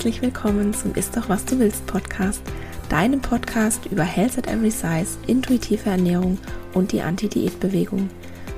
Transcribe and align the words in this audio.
Herzlich 0.00 0.22
willkommen 0.22 0.72
zum 0.72 0.94
Ist 0.94 1.14
doch 1.14 1.28
was 1.28 1.44
du 1.44 1.58
willst 1.58 1.84
Podcast, 1.84 2.40
deinem 2.88 3.20
Podcast 3.20 3.84
über 3.84 4.02
Health 4.02 4.38
at 4.38 4.46
Every 4.46 4.70
Size, 4.70 5.18
intuitive 5.26 5.90
Ernährung 5.90 6.38
und 6.72 6.92
die 6.92 7.02
Anti-Diät-Bewegung. 7.02 8.08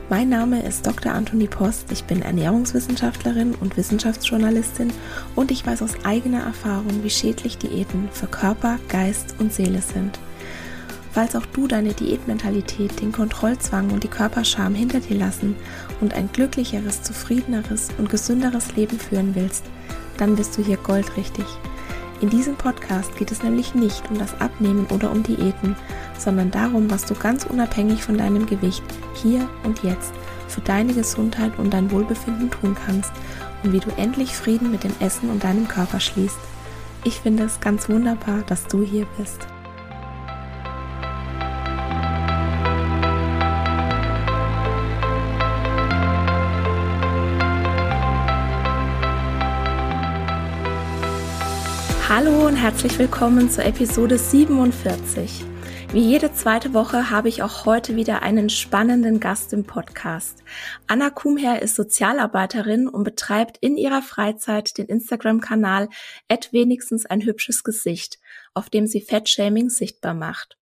Mein 0.09 0.29
Name 0.29 0.63
ist 0.63 0.87
Dr. 0.87 1.11
Anthony 1.11 1.49
Post, 1.49 1.91
ich 1.91 2.05
bin 2.05 2.23
Ernährungswissenschaftlerin 2.23 3.57
und 3.57 3.77
Wissenschaftsjournalistin 3.77 4.93
und 5.35 5.51
ich 5.51 5.67
weiß 5.67 5.83
aus 5.83 5.97
eigener 6.05 6.45
Erfahrung, 6.45 7.03
wie 7.03 7.11
schädlich 7.11 7.59
Diäten 7.59 8.09
für 8.13 8.29
Körper, 8.29 8.79
Geist 8.89 9.35
und 9.41 9.53
Seele 9.53 9.83
sind. 9.83 10.21
Falls 11.11 11.35
auch 11.35 11.47
du 11.47 11.67
deine 11.67 11.93
Diätmentalität, 11.93 13.01
den 13.01 13.11
Kontrollzwang 13.11 13.91
und 13.91 14.05
die 14.05 14.09
Körperscham 14.09 14.77
hinter 14.77 15.01
dir 15.01 15.19
lassen 15.19 15.57
und 16.01 16.15
ein 16.15 16.31
glücklicheres, 16.33 17.03
zufriedeneres 17.03 17.89
und 17.99 18.11
gesünderes 18.11 18.77
Leben 18.77 19.01
führen 19.01 19.35
willst, 19.35 19.65
dann 20.23 20.37
bist 20.37 20.57
du 20.57 20.63
hier 20.63 20.77
goldrichtig. 20.77 21.45
In 22.21 22.31
diesem 22.31 22.55
Podcast 22.55 23.17
geht 23.17 23.33
es 23.33 23.43
nämlich 23.43 23.75
nicht 23.75 24.09
um 24.09 24.21
das 24.21 24.41
Abnehmen 24.41 24.87
oder 24.95 25.11
um 25.11 25.25
Diäten, 25.25 25.75
sondern 26.17 26.53
darum, 26.53 26.89
was 26.89 27.05
du 27.05 27.15
ganz 27.15 27.45
unabhängig 27.45 28.05
von 28.05 28.17
deinem 28.17 28.47
Gewicht 28.47 28.85
hier 29.15 29.49
und 29.65 29.83
jetzt 29.83 30.13
für 30.47 30.61
deine 30.61 30.95
Gesundheit 30.95 31.59
und 31.59 31.75
dein 31.75 31.91
Wohlbefinden 31.91 32.53
tun 32.53 32.77
kannst 32.87 33.11
und 33.65 33.73
wie 33.73 33.81
du 33.81 33.91
endlich 33.97 34.37
Frieden 34.37 34.71
mit 34.71 34.85
dem 34.85 34.95
Essen 35.01 35.29
und 35.29 35.43
deinem 35.43 35.67
Körper 35.67 35.99
schließt. 35.99 36.39
Ich 37.03 37.19
finde 37.19 37.43
es 37.43 37.59
ganz 37.59 37.89
wunderbar, 37.89 38.45
dass 38.47 38.69
du 38.69 38.85
hier 38.85 39.07
bist. 39.19 39.49
Hallo 52.15 52.47
und 52.47 52.57
herzlich 52.57 52.99
willkommen 52.99 53.49
zur 53.49 53.65
Episode 53.65 54.19
47. 54.19 55.47
Wie 55.93 56.01
jede 56.01 56.31
zweite 56.35 56.75
Woche 56.75 57.09
habe 57.09 57.31
ich 57.31 57.43
auch 57.43 57.65
heute 57.65 57.97
wieder 57.97 58.21
einen 58.21 58.51
spannenden 58.51 59.19
Gast 59.19 59.55
im 59.55 59.65
Podcast. 59.65 60.45
Anna 60.87 61.09
Kumher 61.09 61.63
ist 61.63 61.75
Sozialarbeiterin 61.75 62.87
und 62.87 63.05
betreibt 63.05 63.57
in 63.63 63.79
ihrer 63.79 64.03
Freizeit 64.03 64.77
den 64.77 64.89
Instagram-Kanal 64.89 65.89
wenigstens 66.53 67.07
ein 67.07 67.23
hübsches 67.23 67.65
Gesicht, 67.65 68.19
auf 68.53 68.69
dem 68.69 68.87
sie 68.87 69.01
Fettshaming 69.01 69.71
sichtbar 69.71 70.13
macht. 70.13 70.59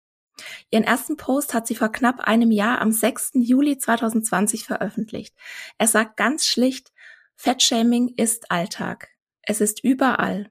Ihren 0.70 0.84
ersten 0.84 1.16
Post 1.16 1.54
hat 1.54 1.66
sie 1.66 1.76
vor 1.76 1.88
knapp 1.88 2.20
einem 2.20 2.50
Jahr 2.50 2.82
am 2.82 2.92
6. 2.92 3.30
Juli 3.36 3.78
2020 3.78 4.66
veröffentlicht. 4.66 5.34
Er 5.78 5.86
sagt 5.86 6.18
ganz 6.18 6.44
schlicht, 6.44 6.92
Fettshaming 7.36 8.12
ist 8.18 8.50
Alltag. 8.50 9.08
Es 9.40 9.62
ist 9.62 9.82
überall. 9.82 10.50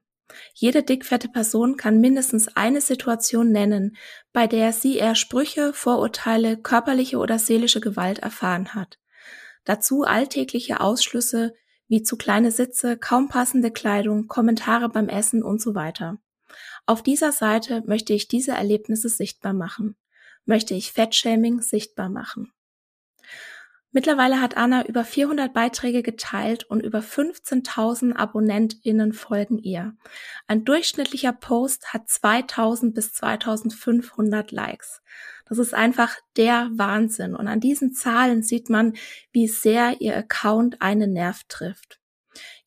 Jede 0.54 0.84
dickfette 0.84 1.30
Person 1.30 1.78
kann 1.78 2.00
mindestens 2.00 2.50
eine 2.56 2.82
Situation 2.82 3.52
nennen, 3.52 3.96
bei 4.34 4.48
der 4.48 4.74
sie 4.74 4.98
eher 4.98 5.16
Sprüche, 5.16 5.74
Vorurteile, 5.74 6.58
körperliche 6.58 7.18
oder 7.18 7.40
seelische 7.40 7.80
Gewalt 7.80 8.20
erfahren 8.20 8.74
hat. 8.74 8.98
Dazu 9.64 10.04
alltägliche 10.04 10.80
Ausschlüsse 10.82 11.54
wie 11.88 12.04
zu 12.04 12.18
kleine 12.18 12.52
Sitze, 12.52 12.98
kaum 12.98 13.30
passende 13.30 13.72
Kleidung, 13.72 14.28
Kommentare 14.28 14.90
beim 14.90 15.10
Essen 15.10 15.44
und 15.44 15.62
so 15.62 15.76
weiter. 15.76 16.18
Auf 16.86 17.04
dieser 17.04 17.32
Seite 17.32 17.84
möchte 17.86 18.14
ich 18.14 18.28
diese 18.28 18.52
Erlebnisse 18.52 19.10
sichtbar 19.10 19.54
machen. 19.54 19.96
Möchte 20.46 20.74
ich 20.74 20.92
Fettshaming 20.94 21.62
sichtbar 21.62 22.10
machen. 22.10 22.52
Mittlerweile 23.92 24.42
hat 24.42 24.58
Anna 24.58 24.86
über 24.86 25.06
400 25.06 25.54
Beiträge 25.54 26.04
geteilt 26.04 26.66
und 26.66 26.82
über 26.82 27.00
15.000 27.00 28.16
AbonnentInnen 28.16 29.14
folgen 29.14 29.58
ihr. 29.58 29.96
Ein 30.46 30.66
durchschnittlicher 30.66 31.32
Post 31.32 31.94
hat 31.94 32.10
2000 32.10 32.94
bis 32.94 33.14
2500 33.14 34.52
Likes. 34.52 35.02
Das 35.46 35.58
ist 35.58 35.74
einfach 35.74 36.18
der 36.36 36.70
Wahnsinn. 36.74 37.34
Und 37.34 37.48
an 37.48 37.62
diesen 37.62 37.94
Zahlen 37.94 38.44
sieht 38.44 38.70
man, 38.70 38.94
wie 39.32 39.48
sehr 39.48 40.02
ihr 40.02 40.18
Account 40.18 40.82
einen 40.82 41.14
Nerv 41.14 41.46
trifft. 41.48 42.00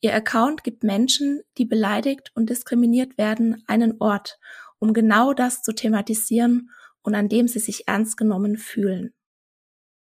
Ihr 0.00 0.14
Account 0.14 0.64
gibt 0.64 0.82
Menschen, 0.82 1.42
die 1.58 1.66
beleidigt 1.66 2.32
und 2.34 2.48
diskriminiert 2.48 3.18
werden, 3.18 3.62
einen 3.66 4.00
Ort, 4.00 4.38
um 4.78 4.94
genau 4.94 5.34
das 5.34 5.62
zu 5.62 5.74
thematisieren 5.74 6.70
und 7.02 7.14
an 7.14 7.28
dem 7.28 7.46
sie 7.46 7.60
sich 7.60 7.86
ernst 7.86 8.16
genommen 8.16 8.56
fühlen. 8.56 9.12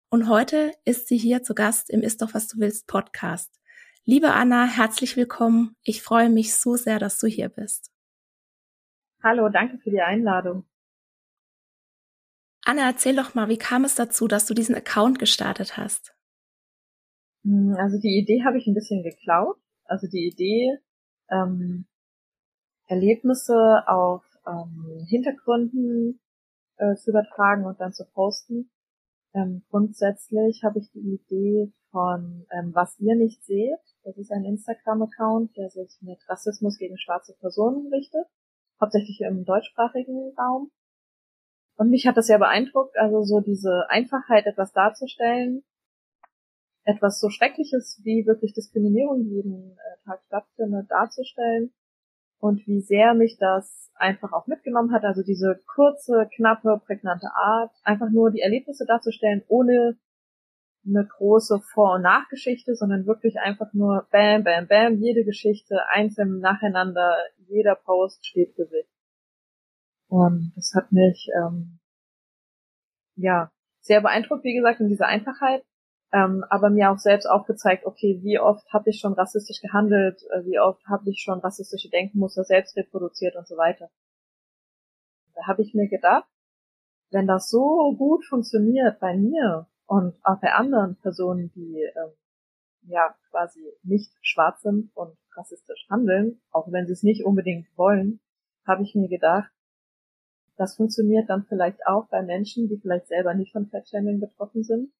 Und 0.10 0.30
heute 0.30 0.72
ist 0.86 1.10
sie 1.10 1.18
hier 1.18 1.44
zu 1.44 1.54
Gast 1.54 1.90
im 1.90 2.02
Ist 2.02 2.22
doch 2.22 2.34
was 2.34 2.48
du 2.48 2.60
willst 2.60 2.88
Podcast. 2.88 3.52
Liebe 4.06 4.32
Anna, 4.32 4.66
herzlich 4.66 5.18
willkommen. 5.18 5.76
Ich 5.84 6.02
freue 6.02 6.30
mich 6.30 6.56
so 6.56 6.78
sehr, 6.78 6.98
dass 6.98 7.20
du 7.20 7.28
hier 7.28 7.50
bist. 7.50 7.92
Hallo, 9.22 9.50
danke 9.50 9.80
für 9.80 9.90
die 9.90 10.00
Einladung. 10.00 10.66
Anna, 12.64 12.88
erzähl 12.88 13.18
doch 13.18 13.36
mal, 13.36 13.50
wie 13.50 13.58
kam 13.58 13.84
es 13.84 13.96
dazu, 13.96 14.30
dass 14.30 14.46
du 14.46 14.54
diesen 14.54 14.76
Account 14.76 15.20
gestartet 15.20 15.76
hast? 15.76 16.16
Hm, 17.44 17.76
also 17.78 18.00
die 18.00 18.18
Idee 18.18 18.46
habe 18.46 18.58
ich 18.58 18.66
ein 18.66 18.76
bisschen 18.76 19.04
geklaut. 19.04 19.58
Also 19.84 20.08
die 20.08 20.26
Idee, 20.26 20.80
ähm, 21.30 21.86
Erlebnisse 22.86 23.84
auf 23.88 24.24
ähm, 24.48 25.06
Hintergründen 25.10 26.22
äh, 26.78 26.96
zu 26.96 27.10
übertragen 27.10 27.66
und 27.66 27.82
dann 27.82 27.92
zu 27.92 28.06
posten, 28.06 28.72
ähm, 29.38 29.64
grundsätzlich 29.70 30.64
habe 30.64 30.80
ich 30.80 30.90
die 30.92 31.20
Idee 31.22 31.72
von 31.92 32.48
ähm, 32.52 32.74
Was 32.74 32.98
ihr 33.00 33.16
nicht 33.16 33.44
seht. 33.46 33.80
Das 34.04 34.18
ist 34.18 34.32
ein 34.32 34.46
Instagram-Account, 34.46 35.56
der 35.56 35.70
sich 35.70 35.98
mit 36.02 36.18
Rassismus 36.28 36.78
gegen 36.78 36.98
schwarze 36.98 37.36
Personen 37.40 37.94
richtet, 37.94 38.26
hauptsächlich 38.82 39.22
im 39.22 39.46
deutschsprachigen 39.46 40.34
Raum. 40.38 40.72
Und 41.76 41.92
mich 41.92 42.08
hat 42.08 42.18
das 42.18 42.26
sehr 42.26 42.40
beeindruckt, 42.40 42.98
also 42.98 43.22
so 43.22 43.40
diese 43.40 43.88
Einfachheit, 43.90 44.48
etwas 44.48 44.74
darzustellen, 44.74 45.64
etwas 46.84 47.20
so 47.20 47.30
Schreckliches 47.30 48.02
wie 48.04 48.26
wirklich 48.26 48.54
Diskriminierung 48.54 49.24
jeden 49.26 49.74
äh, 49.74 50.06
Tag 50.06 50.24
stattfindet, 50.26 50.90
darzustellen 50.90 51.74
und 52.40 52.66
wie 52.68 52.82
sehr 52.82 53.14
mich 53.14 53.38
das 53.40 53.92
einfach 53.96 54.32
auch 54.32 54.48
mitgenommen 54.48 54.92
hat, 54.92 55.04
also 55.04 55.24
diese 55.24 55.60
kurze, 55.74 56.30
knappe, 56.36 56.82
prägnante 56.86 57.28
Art, 57.34 57.72
einfach 57.84 58.10
nur 58.10 58.32
die 58.32 58.42
Erlebnisse 58.42 58.86
darzustellen, 58.86 59.44
ohne 59.48 59.98
eine 60.86 61.06
große 61.06 61.60
Vor- 61.60 61.96
und 61.96 62.04
Nachgeschichte, 62.04 62.76
sondern 62.76 63.08
wirklich 63.08 63.40
einfach 63.40 63.74
nur 63.74 64.08
bam, 64.12 64.44
bam, 64.44 64.68
bam, 64.68 64.98
jede 64.98 65.24
Geschichte 65.26 65.82
einzeln 65.90 66.40
nacheinander, 66.40 67.18
jeder 67.48 67.76
Post 67.76 68.26
steht 68.26 68.54
für 68.56 68.66
sich. 68.66 68.88
Und 70.08 70.54
das 70.56 70.74
hat 70.76 70.92
mich 70.92 71.30
ähm, 71.36 71.80
ja 73.16 73.52
sehr 73.82 74.02
beeindruckt, 74.02 74.44
wie 74.44 74.56
gesagt, 74.56 74.80
in 74.80 74.88
dieser 74.88 75.08
Einfachheit 75.08 75.64
ähm, 76.14 76.46
aber 76.50 76.70
mir 76.70 76.92
auch 76.92 77.00
selbst 77.00 77.26
aufgezeigt, 77.26 77.86
okay, 77.86 78.20
wie 78.24 78.40
oft 78.40 78.72
habe 78.72 78.90
ich 78.90 79.00
schon 79.00 79.14
rassistisch 79.14 79.62
gehandelt, 79.62 80.24
äh, 80.32 80.46
wie 80.46 80.60
oft 80.60 80.86
habe 80.88 81.10
ich 81.10 81.22
schon 81.22 81.40
rassistische 81.40 81.90
Denkmuster 81.90 82.44
selbst 82.44 82.78
reproduziert 82.78 83.36
und 83.36 83.48
so 83.48 83.58
weiter. 83.58 83.90
Da 85.36 85.48
habe 85.48 85.62
ich 85.62 85.74
mir 85.74 85.88
gedacht, 85.90 86.28
wenn 87.12 87.28
das 87.28 87.50
so 87.50 87.94
gut 87.98 88.26
funktioniert 88.26 89.00
bei 89.00 89.16
mir 89.18 89.68
und 89.86 90.16
auch 90.24 90.40
bei 90.40 90.54
anderen 90.54 90.96
Personen, 90.98 91.52
die 91.56 91.82
ähm, 91.84 92.12
ja 92.84 93.14
quasi 93.30 93.62
nicht 93.84 94.12
schwarz 94.22 94.62
sind 94.62 94.96
und 94.96 95.18
rassistisch 95.36 95.88
handeln, 95.90 96.42
auch 96.52 96.72
wenn 96.72 96.88
sie 96.88 96.94
es 96.94 97.04
nicht 97.04 97.26
unbedingt 97.26 97.68
wollen, 97.78 98.20
habe 98.66 98.84
ich 98.84 98.96
mir 98.96 99.10
gedacht, 99.10 99.52
das 100.56 100.76
funktioniert 100.76 101.30
dann 101.30 101.46
vielleicht 101.46 101.86
auch 101.86 102.08
bei 102.08 102.24
Menschen, 102.24 102.68
die 102.68 102.78
vielleicht 102.78 103.08
selber 103.08 103.34
nicht 103.34 103.52
von 103.52 103.68
Fettshaming 103.68 104.20
betroffen 104.20 104.64
sind 104.64 104.92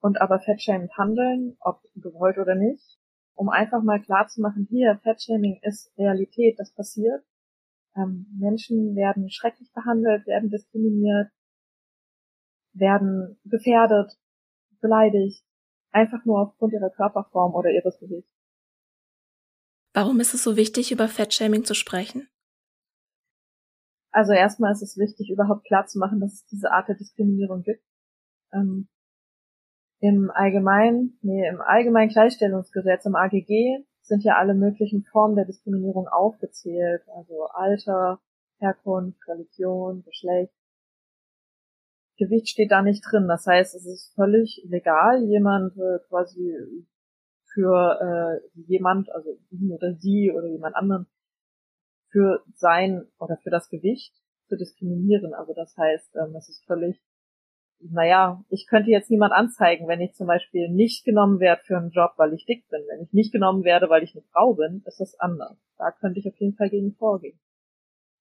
und 0.00 0.20
aber 0.20 0.40
fettschämend 0.40 0.96
handeln, 0.96 1.56
ob 1.60 1.82
gewollt 1.94 2.38
oder 2.38 2.54
nicht, 2.54 2.98
um 3.34 3.48
einfach 3.48 3.82
mal 3.82 4.00
klar 4.00 4.28
zu 4.28 4.40
machen, 4.40 4.66
hier, 4.70 4.98
Fettshaming 5.02 5.60
ist 5.62 5.92
Realität, 5.98 6.58
das 6.58 6.72
passiert. 6.72 7.24
Ähm, 7.96 8.26
Menschen 8.38 8.94
werden 8.96 9.30
schrecklich 9.30 9.72
behandelt, 9.72 10.26
werden 10.26 10.50
diskriminiert, 10.50 11.30
werden 12.72 13.38
gefährdet, 13.44 14.12
beleidigt, 14.80 15.44
einfach 15.90 16.24
nur 16.24 16.40
aufgrund 16.40 16.72
ihrer 16.72 16.90
Körperform 16.90 17.54
oder 17.54 17.70
ihres 17.70 17.98
Gewichts. 17.98 18.30
Warum 19.94 20.18
ist 20.18 20.34
es 20.34 20.42
so 20.42 20.56
wichtig, 20.56 20.90
über 20.90 21.08
Fettshaming 21.08 21.64
zu 21.64 21.74
sprechen? 21.74 22.28
Also 24.10 24.32
erstmal 24.32 24.72
ist 24.72 24.82
es 24.82 24.96
wichtig, 24.96 25.30
überhaupt 25.30 25.64
klar 25.64 25.86
zu 25.86 25.98
machen, 25.98 26.20
dass 26.20 26.34
es 26.34 26.46
diese 26.46 26.70
Art 26.70 26.88
der 26.88 26.96
Diskriminierung 26.96 27.62
gibt. 27.62 27.84
Ähm, 28.52 28.88
im 30.04 30.30
Allgemeinen, 30.30 31.18
nee, 31.22 31.48
im 31.48 31.62
Allgemeinen 31.62 32.10
Gleichstellungsgesetz, 32.10 33.06
im 33.06 33.14
AGG, 33.16 33.84
sind 34.02 34.22
ja 34.22 34.36
alle 34.36 34.52
möglichen 34.52 35.02
Formen 35.02 35.34
der 35.34 35.46
Diskriminierung 35.46 36.08
aufgezählt, 36.08 37.02
also 37.16 37.46
Alter, 37.46 38.20
Herkunft, 38.58 39.18
Religion, 39.26 40.02
Geschlecht. 40.04 40.52
Gewicht 42.18 42.50
steht 42.50 42.70
da 42.70 42.82
nicht 42.82 43.02
drin. 43.02 43.26
Das 43.28 43.46
heißt, 43.46 43.74
es 43.74 43.86
ist 43.86 44.14
völlig 44.14 44.62
legal, 44.68 45.24
jemand 45.24 45.74
äh, 45.78 45.98
quasi 46.08 46.54
für 47.54 47.98
äh, 48.44 48.60
jemand, 48.68 49.10
also 49.10 49.30
ihn 49.50 49.72
oder 49.72 49.94
sie 49.94 50.30
oder 50.32 50.48
jemand 50.48 50.76
anderen 50.76 51.06
für 52.10 52.44
sein 52.54 53.06
oder 53.18 53.38
für 53.38 53.50
das 53.50 53.70
Gewicht 53.70 54.14
zu 54.48 54.56
diskriminieren. 54.56 55.32
Also 55.32 55.54
das 55.54 55.74
heißt, 55.78 56.14
ähm, 56.16 56.36
es 56.36 56.50
ist 56.50 56.64
völlig, 56.66 57.02
naja, 57.80 58.42
ich 58.48 58.66
könnte 58.66 58.90
jetzt 58.90 59.10
niemand 59.10 59.32
anzeigen, 59.32 59.88
wenn 59.88 60.00
ich 60.00 60.14
zum 60.14 60.26
Beispiel 60.26 60.68
nicht 60.68 61.04
genommen 61.04 61.40
werde 61.40 61.62
für 61.64 61.76
einen 61.76 61.90
Job, 61.90 62.12
weil 62.16 62.32
ich 62.32 62.46
dick 62.46 62.68
bin. 62.68 62.82
Wenn 62.88 63.02
ich 63.02 63.12
nicht 63.12 63.32
genommen 63.32 63.64
werde, 63.64 63.88
weil 63.90 64.02
ich 64.02 64.14
eine 64.14 64.24
Frau 64.32 64.54
bin, 64.54 64.82
ist 64.86 65.00
das 65.00 65.18
anders. 65.20 65.56
Da 65.76 65.90
könnte 65.90 66.20
ich 66.20 66.28
auf 66.28 66.36
jeden 66.36 66.56
Fall 66.56 66.70
gegen 66.70 66.94
vorgehen. 66.94 67.38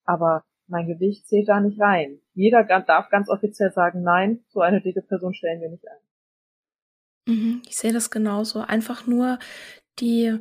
Aber 0.05 0.43
mein 0.67 0.87
Gewicht 0.87 1.27
zählt 1.27 1.47
da 1.47 1.59
nicht 1.59 1.79
rein. 1.79 2.19
Jeder 2.33 2.63
darf 2.63 3.09
ganz 3.09 3.29
offiziell 3.29 3.71
sagen, 3.71 4.01
nein, 4.01 4.43
so 4.49 4.61
eine 4.61 4.81
dicke 4.81 5.01
Person 5.01 5.33
stellen 5.33 5.61
wir 5.61 5.69
nicht 5.69 5.87
ein. 5.87 7.33
Mhm, 7.33 7.61
ich 7.67 7.77
sehe 7.77 7.93
das 7.93 8.11
genauso. 8.11 8.59
Einfach 8.59 9.07
nur 9.07 9.39
die, 9.99 10.39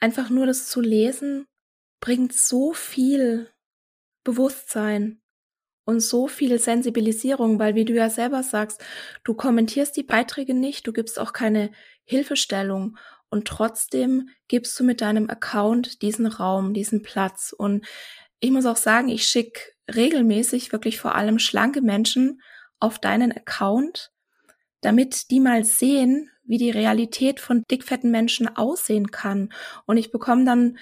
einfach 0.00 0.30
nur 0.30 0.46
das 0.46 0.68
zu 0.68 0.80
lesen, 0.80 1.46
bringt 2.00 2.32
so 2.32 2.72
viel 2.72 3.48
Bewusstsein 4.22 5.20
und 5.86 6.00
so 6.00 6.26
viel 6.26 6.58
Sensibilisierung, 6.58 7.58
weil 7.58 7.74
wie 7.74 7.86
du 7.86 7.94
ja 7.94 8.10
selber 8.10 8.42
sagst, 8.42 8.84
du 9.24 9.32
kommentierst 9.32 9.96
die 9.96 10.02
Beiträge 10.02 10.52
nicht, 10.52 10.86
du 10.86 10.92
gibst 10.92 11.18
auch 11.18 11.32
keine 11.32 11.70
Hilfestellung 12.04 12.98
und 13.30 13.48
trotzdem 13.48 14.28
gibst 14.48 14.78
du 14.78 14.84
mit 14.84 15.00
deinem 15.00 15.30
Account 15.30 16.02
diesen 16.02 16.26
Raum, 16.26 16.74
diesen 16.74 17.02
Platz 17.02 17.54
und 17.56 17.86
ich 18.40 18.50
muss 18.50 18.66
auch 18.66 18.76
sagen, 18.76 19.08
ich 19.08 19.26
schicke 19.26 19.60
regelmäßig 19.94 20.72
wirklich 20.72 20.98
vor 21.00 21.14
allem 21.14 21.38
schlanke 21.38 21.80
Menschen 21.80 22.42
auf 22.80 22.98
deinen 22.98 23.32
Account, 23.32 24.12
damit 24.82 25.30
die 25.30 25.40
mal 25.40 25.64
sehen, 25.64 26.30
wie 26.44 26.58
die 26.58 26.70
Realität 26.70 27.40
von 27.40 27.62
dickfetten 27.70 28.10
Menschen 28.10 28.54
aussehen 28.56 29.10
kann. 29.10 29.52
Und 29.86 29.96
ich 29.96 30.12
bekomme 30.12 30.44
dann 30.44 30.78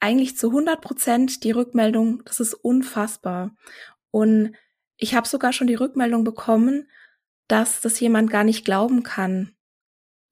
eigentlich 0.00 0.36
zu 0.36 0.48
100 0.48 0.80
Prozent 0.80 1.44
die 1.44 1.50
Rückmeldung, 1.50 2.22
das 2.24 2.40
ist 2.40 2.54
unfassbar. 2.54 3.54
Und 4.10 4.54
ich 4.96 5.14
habe 5.14 5.28
sogar 5.28 5.52
schon 5.52 5.66
die 5.66 5.74
Rückmeldung 5.74 6.24
bekommen, 6.24 6.88
dass 7.46 7.80
das 7.80 7.98
jemand 8.00 8.30
gar 8.30 8.44
nicht 8.44 8.64
glauben 8.64 9.02
kann, 9.02 9.56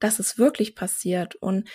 dass 0.00 0.19
es 0.19 0.38
wirklich 0.38 0.75
passiert. 0.75 1.34
Und 1.37 1.69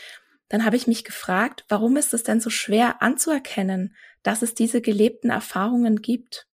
dann 0.50 0.66
habe 0.66 0.76
ich 0.76 0.88
mich 0.88 1.04
gefragt, 1.04 1.66
warum 1.70 1.98
ist 1.98 2.14
es 2.14 2.24
denn 2.24 2.42
so 2.42 2.50
schwer 2.50 3.02
anzuerkennen, 3.02 3.96
dass 4.24 4.42
es 4.42 4.54
diese 4.54 4.82
gelebten 4.82 5.30
Erfahrungen 5.30 6.02
gibt? 6.02 6.48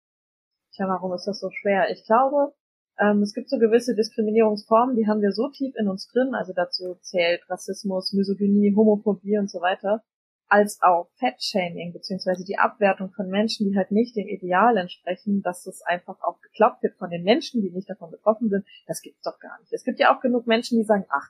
Tja, 0.74 0.88
warum 0.88 1.14
ist 1.14 1.26
das 1.26 1.40
so 1.40 1.50
schwer? 1.50 1.90
Ich 1.90 2.06
glaube, 2.06 2.54
ähm, 3.00 3.22
es 3.22 3.34
gibt 3.34 3.50
so 3.50 3.58
gewisse 3.58 3.96
Diskriminierungsformen, 3.96 4.96
die 4.96 5.08
haben 5.08 5.22
wir 5.22 5.32
so 5.32 5.50
tief 5.50 5.74
in 5.78 5.88
uns 5.88 6.08
drin, 6.08 6.34
also 6.34 6.54
dazu 6.54 6.96
zählt 7.02 7.42
Rassismus, 7.50 8.14
Misogynie, 8.14 8.76
Homophobie 8.76 9.38
und 9.38 9.50
so 9.50 9.62
weiter, 9.62 10.04
als 10.50 10.82
auch 10.82 11.10
Fettshaming, 11.16 11.94
beziehungsweise 11.94 12.46
die 12.46 12.58
Abwertung 12.58 13.12
von 13.12 13.30
Menschen, 13.30 13.70
die 13.70 13.78
halt 13.78 13.92
nicht 13.92 14.16
dem 14.16 14.28
Ideal 14.28 14.78
entsprechen, 14.78 15.42
dass 15.42 15.66
es 15.68 15.82
einfach 15.82 16.22
auch 16.22 16.42
geglaubt 16.42 16.84
wird 16.84 16.96
von 16.96 17.10
den 17.10 17.24
Menschen, 17.24 17.62
die 17.62 17.70
nicht 17.70 17.90
davon 17.90 18.12
betroffen 18.12 18.50
sind, 18.50 18.66
das 18.88 19.02
gibt's 19.02 19.24
doch 19.24 19.40
gar 19.40 19.60
nicht. 19.60 19.74
Es 19.74 19.84
gibt 19.84 20.00
ja 20.00 20.16
auch 20.16 20.22
genug 20.22 20.48
Menschen, 20.48 20.78
die 20.78 20.86
sagen, 20.86 21.06
ach, 21.10 21.30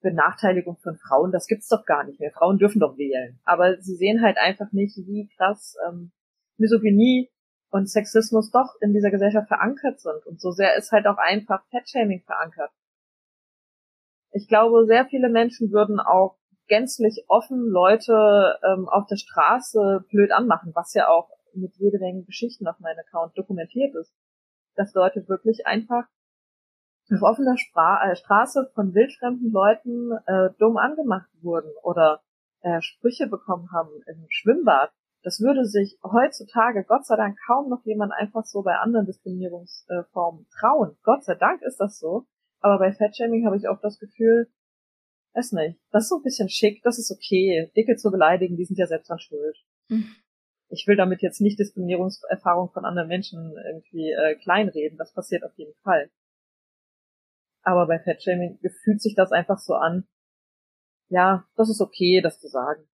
Benachteiligung 0.00 0.76
von 0.78 0.96
Frauen, 0.96 1.32
das 1.32 1.46
gibt's 1.46 1.68
doch 1.68 1.84
gar 1.84 2.04
nicht 2.04 2.20
mehr. 2.20 2.30
Frauen 2.30 2.58
dürfen 2.58 2.80
doch 2.80 2.96
wählen. 2.96 3.38
Aber 3.44 3.80
sie 3.80 3.96
sehen 3.96 4.22
halt 4.22 4.38
einfach 4.38 4.72
nicht, 4.72 4.96
wie 4.96 5.28
krass 5.36 5.76
ähm, 5.88 6.12
Misogynie 6.58 7.30
und 7.70 7.90
Sexismus 7.90 8.50
doch 8.50 8.74
in 8.80 8.92
dieser 8.92 9.10
Gesellschaft 9.10 9.48
verankert 9.48 10.00
sind. 10.00 10.24
Und 10.26 10.40
so 10.40 10.50
sehr 10.50 10.76
ist 10.76 10.92
halt 10.92 11.06
auch 11.06 11.18
einfach 11.18 11.64
Fettshaming 11.70 12.22
verankert. 12.22 12.70
Ich 14.32 14.48
glaube, 14.48 14.86
sehr 14.86 15.06
viele 15.06 15.28
Menschen 15.28 15.72
würden 15.72 15.98
auch 15.98 16.36
gänzlich 16.68 17.24
offen 17.28 17.68
Leute 17.68 18.58
ähm, 18.64 18.88
auf 18.88 19.06
der 19.06 19.16
Straße 19.16 20.04
blöd 20.10 20.32
anmachen, 20.32 20.72
was 20.74 20.94
ja 20.94 21.08
auch 21.08 21.30
mit 21.54 21.74
jede 21.76 21.98
Menge 21.98 22.24
Geschichten 22.24 22.66
auf 22.66 22.78
meinem 22.80 22.98
Account 22.98 23.36
dokumentiert 23.36 23.94
ist. 23.94 24.12
Dass 24.74 24.94
Leute 24.94 25.28
wirklich 25.28 25.66
einfach 25.66 26.04
auf 27.12 27.22
offener 27.22 27.56
Spra 27.56 28.10
äh, 28.10 28.16
Straße 28.16 28.70
von 28.74 28.94
wildfremden 28.94 29.52
Leuten 29.52 30.12
äh, 30.26 30.50
dumm 30.58 30.76
angemacht 30.76 31.30
wurden 31.40 31.70
oder 31.82 32.20
äh, 32.62 32.80
Sprüche 32.80 33.26
bekommen 33.28 33.70
haben 33.72 33.90
im 34.06 34.26
Schwimmbad. 34.28 34.92
Das 35.22 35.40
würde 35.40 35.64
sich 35.64 35.98
heutzutage 36.02 36.84
Gott 36.84 37.06
sei 37.06 37.16
Dank 37.16 37.38
kaum 37.46 37.68
noch 37.68 37.84
jemand 37.84 38.12
einfach 38.12 38.44
so 38.44 38.62
bei 38.62 38.76
anderen 38.76 39.06
Diskriminierungsformen 39.06 40.46
trauen. 40.58 40.96
Gott 41.02 41.24
sei 41.24 41.34
Dank 41.34 41.62
ist 41.62 41.78
das 41.78 41.98
so. 41.98 42.26
Aber 42.60 42.78
bei 42.78 42.92
Fatshaming 42.92 43.46
habe 43.46 43.56
ich 43.56 43.68
auch 43.68 43.80
das 43.80 43.98
Gefühl, 43.98 44.48
Weiß 45.36 45.52
nicht. 45.52 45.78
Das 45.90 46.04
ist 46.04 46.08
so 46.08 46.16
ein 46.16 46.22
bisschen 46.22 46.48
schick, 46.48 46.82
das 46.82 46.98
ist 46.98 47.10
okay. 47.10 47.70
Dicke 47.76 47.96
zu 47.96 48.10
beleidigen, 48.10 48.56
die 48.56 48.64
sind 48.64 48.78
ja 48.78 48.86
selbst 48.86 49.10
an 49.10 49.18
schuld. 49.18 49.56
Mhm. 49.88 50.16
Ich 50.70 50.86
will 50.86 50.96
damit 50.96 51.20
jetzt 51.20 51.42
nicht 51.42 51.58
Diskriminierungserfahrung 51.58 52.70
von 52.72 52.86
anderen 52.86 53.08
Menschen 53.08 53.54
irgendwie 53.66 54.10
äh, 54.10 54.34
kleinreden. 54.36 54.96
Das 54.96 55.12
passiert 55.12 55.44
auf 55.44 55.52
jeden 55.56 55.74
Fall. 55.82 56.10
Aber 57.62 57.86
bei 57.86 57.98
Fatshaming 57.98 58.58
fühlt 58.82 59.02
sich 59.02 59.14
das 59.14 59.30
einfach 59.30 59.58
so 59.58 59.74
an. 59.74 60.08
Ja, 61.08 61.46
das 61.54 61.68
ist 61.68 61.82
okay, 61.82 62.22
das 62.22 62.40
zu 62.40 62.48
sagen. 62.48 62.88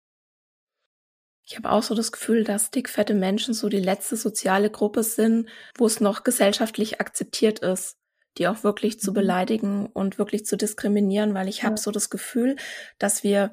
Ich 1.44 1.56
habe 1.56 1.70
auch 1.70 1.82
so 1.82 1.94
das 1.94 2.10
Gefühl, 2.10 2.42
dass 2.42 2.70
dickfette 2.70 3.14
Menschen 3.14 3.54
so 3.54 3.68
die 3.68 3.80
letzte 3.80 4.16
soziale 4.16 4.70
Gruppe 4.70 5.04
sind, 5.04 5.48
wo 5.76 5.86
es 5.86 6.00
noch 6.00 6.24
gesellschaftlich 6.24 7.00
akzeptiert 7.00 7.60
ist 7.60 8.01
die 8.38 8.48
auch 8.48 8.64
wirklich 8.64 9.00
zu 9.00 9.10
mhm. 9.10 9.14
beleidigen 9.14 9.86
und 9.86 10.18
wirklich 10.18 10.46
zu 10.46 10.56
diskriminieren, 10.56 11.34
weil 11.34 11.48
ich 11.48 11.58
ja. 11.58 11.64
habe 11.64 11.76
so 11.76 11.90
das 11.90 12.10
Gefühl, 12.10 12.56
dass 12.98 13.22
wir 13.22 13.52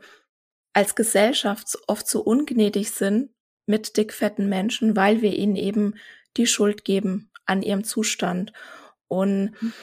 als 0.74 0.96
Gesellschaft 0.96 1.78
oft 1.88 2.08
so 2.08 2.22
ungnädig 2.22 2.92
sind 2.92 3.32
mit 3.66 3.98
dickfetten 3.98 4.50
Menschen, 4.50 4.96
weil 4.96 5.22
wir 5.22 5.34
ihnen 5.36 5.56
eben 5.56 5.96
die 6.38 6.48
Schuld 6.48 6.86
geben 6.86 7.32
an 7.46 7.62
ihrem 7.62 7.84
Zustand. 7.84 8.54
Und 9.08 9.52
mhm. 9.60 9.74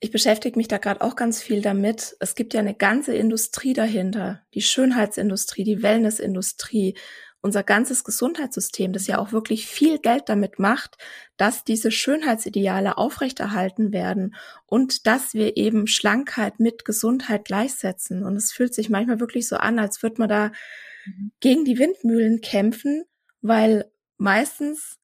ich 0.00 0.10
beschäftige 0.10 0.58
mich 0.58 0.68
da 0.68 0.78
gerade 0.78 1.02
auch 1.02 1.16
ganz 1.16 1.42
viel 1.42 1.62
damit. 1.62 2.16
Es 2.20 2.34
gibt 2.34 2.54
ja 2.54 2.60
eine 2.60 2.74
ganze 2.74 3.14
Industrie 3.14 3.74
dahinter, 3.74 4.42
die 4.54 4.62
Schönheitsindustrie, 4.62 5.64
die 5.64 5.82
Wellnessindustrie, 5.82 6.96
unser 7.40 7.62
ganzes 7.62 8.02
Gesundheitssystem, 8.02 8.92
das 8.92 9.06
ja 9.06 9.18
auch 9.18 9.32
wirklich 9.32 9.66
viel 9.66 9.98
Geld 9.98 10.28
damit 10.28 10.58
macht, 10.58 10.96
dass 11.36 11.64
diese 11.64 11.90
Schönheitsideale 11.90 12.98
aufrechterhalten 12.98 13.92
werden 13.92 14.34
und 14.66 15.06
dass 15.06 15.34
wir 15.34 15.56
eben 15.56 15.86
Schlankheit 15.86 16.58
mit 16.58 16.84
Gesundheit 16.84 17.44
gleichsetzen. 17.44 18.24
Und 18.24 18.36
es 18.36 18.52
fühlt 18.52 18.74
sich 18.74 18.90
manchmal 18.90 19.20
wirklich 19.20 19.46
so 19.46 19.56
an, 19.56 19.78
als 19.78 20.02
würde 20.02 20.16
man 20.18 20.28
da 20.28 20.52
mhm. 21.06 21.32
gegen 21.40 21.64
die 21.64 21.78
Windmühlen 21.78 22.40
kämpfen, 22.40 23.04
weil 23.42 23.90
meistens 24.18 24.98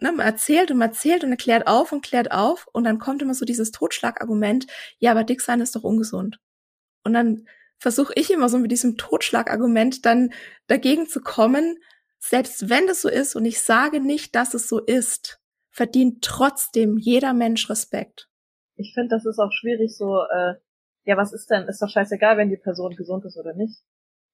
ne, 0.00 0.12
man 0.12 0.26
erzählt 0.26 0.70
und 0.70 0.78
man 0.78 0.90
erzählt 0.90 1.24
und 1.24 1.30
erklärt 1.30 1.66
auf 1.66 1.92
und 1.92 2.04
klärt 2.04 2.32
auf 2.32 2.66
und 2.72 2.84
dann 2.84 2.98
kommt 2.98 3.22
immer 3.22 3.34
so 3.34 3.44
dieses 3.44 3.70
Totschlagargument, 3.70 4.66
ja, 4.98 5.12
aber 5.12 5.24
dick 5.24 5.40
sein 5.40 5.60
ist 5.60 5.74
doch 5.76 5.84
ungesund. 5.84 6.38
Und 7.04 7.14
dann 7.14 7.46
versuche 7.82 8.12
ich 8.14 8.30
immer 8.30 8.48
so 8.48 8.58
mit 8.58 8.70
diesem 8.70 8.96
Totschlagargument 8.96 10.06
dann 10.06 10.32
dagegen 10.68 11.08
zu 11.08 11.20
kommen, 11.20 11.78
selbst 12.20 12.70
wenn 12.70 12.86
das 12.86 13.02
so 13.02 13.08
ist 13.08 13.34
und 13.34 13.44
ich 13.44 13.60
sage 13.60 14.00
nicht, 14.00 14.36
dass 14.36 14.54
es 14.54 14.68
so 14.68 14.78
ist, 14.78 15.40
verdient 15.68 16.22
trotzdem 16.22 16.96
jeder 16.96 17.34
Mensch 17.34 17.68
Respekt. 17.68 18.28
Ich 18.76 18.94
finde, 18.94 19.08
das 19.08 19.26
ist 19.26 19.40
auch 19.40 19.50
schwierig 19.50 19.96
so, 19.96 20.22
äh, 20.22 20.54
ja, 21.04 21.16
was 21.16 21.32
ist 21.32 21.50
denn, 21.50 21.66
ist 21.66 21.82
doch 21.82 21.88
scheißegal, 21.88 22.36
wenn 22.36 22.50
die 22.50 22.56
Person 22.56 22.94
gesund 22.94 23.24
ist 23.24 23.36
oder 23.36 23.52
nicht. 23.54 23.82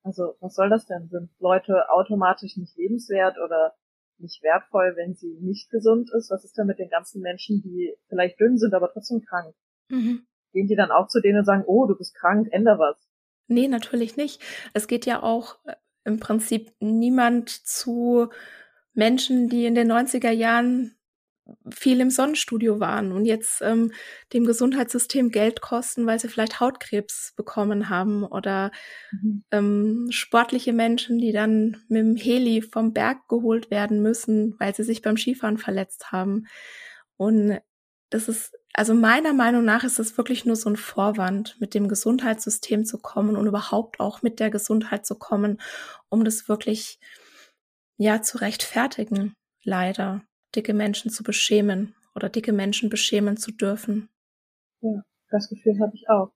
Also, 0.02 0.34
was 0.40 0.54
soll 0.54 0.68
das 0.68 0.84
denn? 0.84 1.08
Sind 1.08 1.30
Leute 1.38 1.88
automatisch 1.88 2.58
nicht 2.58 2.76
lebenswert 2.76 3.36
oder 3.42 3.74
nicht 4.18 4.42
wertvoll, 4.42 4.92
wenn 4.96 5.14
sie 5.14 5.38
nicht 5.40 5.70
gesund 5.70 6.10
ist? 6.12 6.30
Was 6.30 6.44
ist 6.44 6.58
denn 6.58 6.66
mit 6.66 6.78
den 6.78 6.90
ganzen 6.90 7.22
Menschen, 7.22 7.62
die 7.62 7.94
vielleicht 8.08 8.38
dünn 8.38 8.58
sind, 8.58 8.74
aber 8.74 8.90
trotzdem 8.92 9.22
krank? 9.22 9.54
Mhm. 9.88 10.26
Gehen 10.52 10.68
die 10.68 10.76
dann 10.76 10.90
auch 10.90 11.08
zu 11.08 11.20
denen 11.20 11.38
und 11.38 11.44
sagen, 11.46 11.64
oh, 11.66 11.86
du 11.86 11.96
bist 11.96 12.14
krank, 12.14 12.48
änder 12.52 12.78
was? 12.78 13.07
Nee, 13.48 13.68
natürlich 13.68 14.16
nicht. 14.16 14.40
Es 14.74 14.86
geht 14.86 15.06
ja 15.06 15.22
auch 15.22 15.56
äh, 15.64 15.74
im 16.04 16.20
Prinzip 16.20 16.72
niemand 16.80 17.50
zu 17.50 18.28
Menschen, 18.94 19.48
die 19.48 19.66
in 19.66 19.74
den 19.74 19.90
90er 19.90 20.30
Jahren 20.30 20.98
viel 21.70 22.00
im 22.00 22.10
Sonnenstudio 22.10 22.78
waren 22.80 23.12
und 23.12 23.24
jetzt 23.24 23.62
ähm, 23.62 23.92
dem 24.32 24.44
Gesundheitssystem 24.44 25.30
Geld 25.30 25.60
kosten, 25.60 26.06
weil 26.06 26.18
sie 26.18 26.28
vielleicht 26.28 26.60
Hautkrebs 26.60 27.32
bekommen 27.36 27.88
haben 27.88 28.24
oder 28.24 28.70
mhm. 29.12 29.44
ähm, 29.50 30.06
sportliche 30.10 30.72
Menschen, 30.72 31.18
die 31.18 31.32
dann 31.32 31.78
mit 31.88 32.00
dem 32.00 32.16
Heli 32.16 32.62
vom 32.62 32.92
Berg 32.92 33.28
geholt 33.28 33.70
werden 33.70 34.02
müssen, 34.02 34.56
weil 34.58 34.74
sie 34.74 34.84
sich 34.84 35.00
beim 35.00 35.16
Skifahren 35.16 35.58
verletzt 35.58 36.12
haben. 36.12 36.46
Und 37.16 37.58
das 38.10 38.28
ist 38.28 38.54
also 38.78 38.94
meiner 38.94 39.32
Meinung 39.32 39.64
nach 39.64 39.82
ist 39.82 39.98
es 39.98 40.16
wirklich 40.16 40.46
nur 40.46 40.54
so 40.54 40.70
ein 40.70 40.76
Vorwand, 40.76 41.60
mit 41.60 41.74
dem 41.74 41.88
Gesundheitssystem 41.88 42.84
zu 42.84 42.98
kommen 42.98 43.34
und 43.34 43.48
überhaupt 43.48 43.98
auch 43.98 44.22
mit 44.22 44.38
der 44.38 44.50
Gesundheit 44.50 45.04
zu 45.04 45.18
kommen, 45.18 45.60
um 46.08 46.24
das 46.24 46.48
wirklich, 46.48 47.00
ja, 47.96 48.22
zu 48.22 48.38
rechtfertigen, 48.38 49.34
leider, 49.64 50.22
dicke 50.54 50.74
Menschen 50.74 51.10
zu 51.10 51.24
beschämen 51.24 51.96
oder 52.14 52.28
dicke 52.28 52.52
Menschen 52.52 52.88
beschämen 52.88 53.36
zu 53.36 53.50
dürfen. 53.50 54.10
Ja, 54.80 55.02
das 55.30 55.48
Gefühl 55.48 55.80
habe 55.80 55.96
ich 55.96 56.08
auch. 56.08 56.30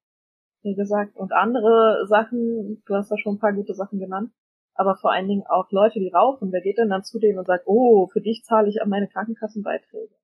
Wie 0.63 0.75
gesagt. 0.75 1.17
Und 1.17 1.33
andere 1.33 2.07
Sachen, 2.09 2.83
du 2.85 2.95
hast 2.97 3.13
da 3.13 3.19
schon 3.19 3.37
ein 3.37 3.41
paar 3.41 3.53
gute 3.53 3.75
Sachen 3.75 4.01
genannt. 4.01 4.33
aber 4.75 4.97
vor 4.97 5.13
allen 5.13 5.29
Dingen 5.29 5.45
auch 5.47 5.71
Leute, 5.71 6.01
die 6.01 6.09
rauchen. 6.09 6.51
Wer 6.51 6.63
geht 6.63 6.79
denn 6.79 6.91
dann 6.91 7.05
zu 7.05 7.21
denen 7.21 7.39
und 7.39 7.47
sagt, 7.47 7.67
oh, 7.67 8.09
für 8.09 8.21
dich 8.21 8.43
zahle 8.43 8.69
ich 8.69 8.83
an 8.83 8.89
meine 8.89 9.07
Krankenkassenbeiträge? 9.07 10.15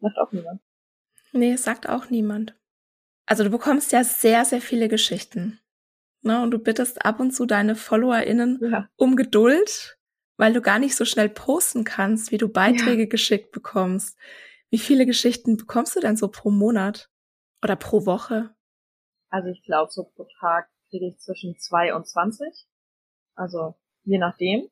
Macht 0.00 0.18
auch 0.18 0.30
niemand. 0.32 0.60
Nee, 1.34 1.56
sagt 1.56 1.88
auch 1.88 2.10
niemand. 2.10 2.56
Also 3.26 3.42
du 3.42 3.50
bekommst 3.50 3.90
ja 3.90 4.04
sehr, 4.04 4.44
sehr 4.44 4.60
viele 4.60 4.88
Geschichten. 4.88 5.58
Ne? 6.22 6.40
Und 6.40 6.52
du 6.52 6.58
bittest 6.58 7.04
ab 7.04 7.18
und 7.18 7.32
zu 7.32 7.44
deine 7.44 7.74
FollowerInnen 7.74 8.60
ja. 8.62 8.88
um 8.96 9.16
Geduld, 9.16 9.98
weil 10.36 10.52
du 10.52 10.62
gar 10.62 10.78
nicht 10.78 10.94
so 10.94 11.04
schnell 11.04 11.28
posten 11.28 11.82
kannst, 11.82 12.30
wie 12.30 12.38
du 12.38 12.48
Beiträge 12.48 13.02
ja. 13.02 13.08
geschickt 13.08 13.50
bekommst. 13.50 14.16
Wie 14.70 14.78
viele 14.78 15.06
Geschichten 15.06 15.56
bekommst 15.56 15.96
du 15.96 16.00
denn 16.00 16.16
so 16.16 16.28
pro 16.28 16.50
Monat 16.50 17.10
oder 17.62 17.74
pro 17.74 18.06
Woche? 18.06 18.54
Also 19.28 19.48
ich 19.48 19.64
glaube, 19.64 19.90
so 19.90 20.04
pro 20.04 20.28
Tag 20.38 20.68
kriege 20.88 21.08
ich 21.08 21.18
zwischen 21.18 21.58
zwei 21.58 21.94
und 21.94 22.06
zwanzig. 22.06 22.68
Also 23.34 23.74
je 24.04 24.18
nachdem. 24.18 24.68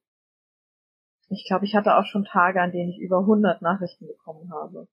Ich 1.29 1.45
glaube, 1.49 1.65
ich 1.65 1.75
hatte 1.75 1.97
auch 1.97 2.05
schon 2.05 2.25
Tage, 2.25 2.61
an 2.61 2.71
denen 2.71 2.91
ich 2.91 3.01
über 3.01 3.19
100 3.19 3.63
Nachrichten 3.63 4.07
bekommen 4.07 4.53
habe. 4.53 4.87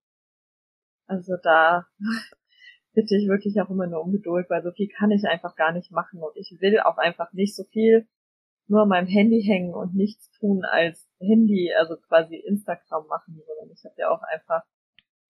Also 1.09 1.37
da 1.41 1.87
bitte 2.93 3.15
ich 3.15 3.27
wirklich 3.27 3.59
auch 3.59 3.69
immer 3.69 3.87
nur 3.87 4.01
um 4.01 4.11
Geduld, 4.11 4.49
weil 4.49 4.61
so 4.61 4.71
viel 4.71 4.87
kann 4.87 5.11
ich 5.11 5.25
einfach 5.25 5.55
gar 5.55 5.71
nicht 5.71 5.91
machen 5.91 6.21
und 6.21 6.35
ich 6.35 6.55
will 6.61 6.79
auch 6.79 6.97
einfach 6.97 7.33
nicht 7.33 7.55
so 7.55 7.63
viel 7.63 8.07
nur 8.67 8.83
an 8.83 8.89
meinem 8.89 9.07
Handy 9.07 9.41
hängen 9.41 9.73
und 9.73 9.95
nichts 9.95 10.29
tun 10.39 10.63
als 10.63 11.09
Handy, 11.19 11.73
also 11.73 11.97
quasi 11.97 12.35
Instagram 12.35 13.07
machen, 13.07 13.41
sondern 13.47 13.75
ich 13.75 13.83
habe 13.83 13.95
ja 13.97 14.09
auch 14.11 14.21
einfach, 14.21 14.61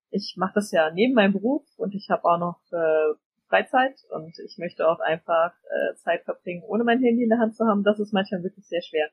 ich 0.09 0.35
mache 0.37 0.55
das 0.55 0.71
ja 0.71 0.91
neben 0.91 1.13
meinem 1.13 1.31
Beruf 1.31 1.63
und 1.77 1.95
ich 1.95 2.09
habe 2.09 2.25
auch 2.25 2.37
noch 2.37 2.59
äh, 2.73 3.13
Freizeit 3.47 3.95
und 4.09 4.37
ich 4.45 4.57
möchte 4.57 4.85
auch 4.85 4.99
einfach 4.99 5.53
äh, 5.63 5.95
Zeit 5.95 6.23
verbringen, 6.25 6.63
ohne 6.67 6.83
mein 6.83 7.01
Handy 7.01 7.23
in 7.23 7.29
der 7.29 7.39
Hand 7.39 7.55
zu 7.55 7.65
haben. 7.65 7.83
Das 7.83 7.99
ist 7.99 8.11
manchmal 8.11 8.43
wirklich 8.43 8.67
sehr 8.67 8.81
schwer. 8.81 9.09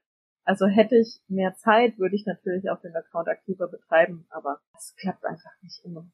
Also 0.47 0.67
hätte 0.67 0.95
ich 0.97 1.21
mehr 1.27 1.55
Zeit, 1.57 1.99
würde 1.99 2.15
ich 2.15 2.25
natürlich 2.25 2.71
auch 2.71 2.81
den 2.81 2.95
Account 2.95 3.27
aktiver 3.27 3.67
betreiben, 3.67 4.27
aber 4.31 4.61
es 4.77 4.95
klappt 4.95 5.25
einfach 5.25 5.51
nicht 5.61 5.85
immer. 5.85 6.09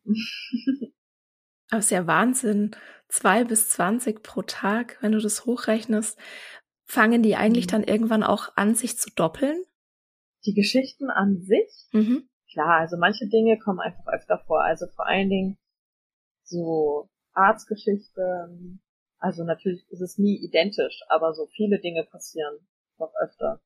Aber 1.70 1.78
es 1.78 1.84
ist 1.84 1.90
ja 1.90 2.06
Wahnsinn. 2.06 2.70
Zwei 3.08 3.44
bis 3.44 3.68
zwanzig 3.68 4.22
pro 4.22 4.40
Tag, 4.40 4.96
wenn 5.02 5.12
du 5.12 5.20
das 5.20 5.44
hochrechnest, 5.44 6.18
fangen 6.84 7.22
die 7.22 7.36
eigentlich 7.36 7.66
mhm. 7.66 7.70
dann 7.70 7.84
irgendwann 7.84 8.22
auch 8.22 8.56
an, 8.56 8.74
sich 8.74 8.96
zu 8.96 9.10
doppeln? 9.14 9.62
Die 10.46 10.54
Geschichten 10.54 11.10
an 11.10 11.42
sich? 11.42 11.88
Mhm. 11.92 12.26
Klar, 12.50 12.80
also 12.80 12.96
manche 12.96 13.28
Dinge 13.28 13.58
kommen 13.58 13.80
einfach 13.80 14.06
öfter 14.06 14.38
vor. 14.46 14.62
Also 14.64 14.86
vor 14.96 15.06
allen 15.06 15.28
Dingen 15.28 15.58
so 16.42 17.10
Arztgeschichten. 17.34 18.82
Also 19.18 19.44
natürlich 19.44 19.86
ist 19.90 20.00
es 20.00 20.16
nie 20.16 20.36
identisch, 20.42 21.02
aber 21.08 21.34
so 21.34 21.46
viele 21.48 21.80
Dinge 21.80 22.04
passieren 22.04 22.66
doch 22.98 23.12
öfter. 23.22 23.60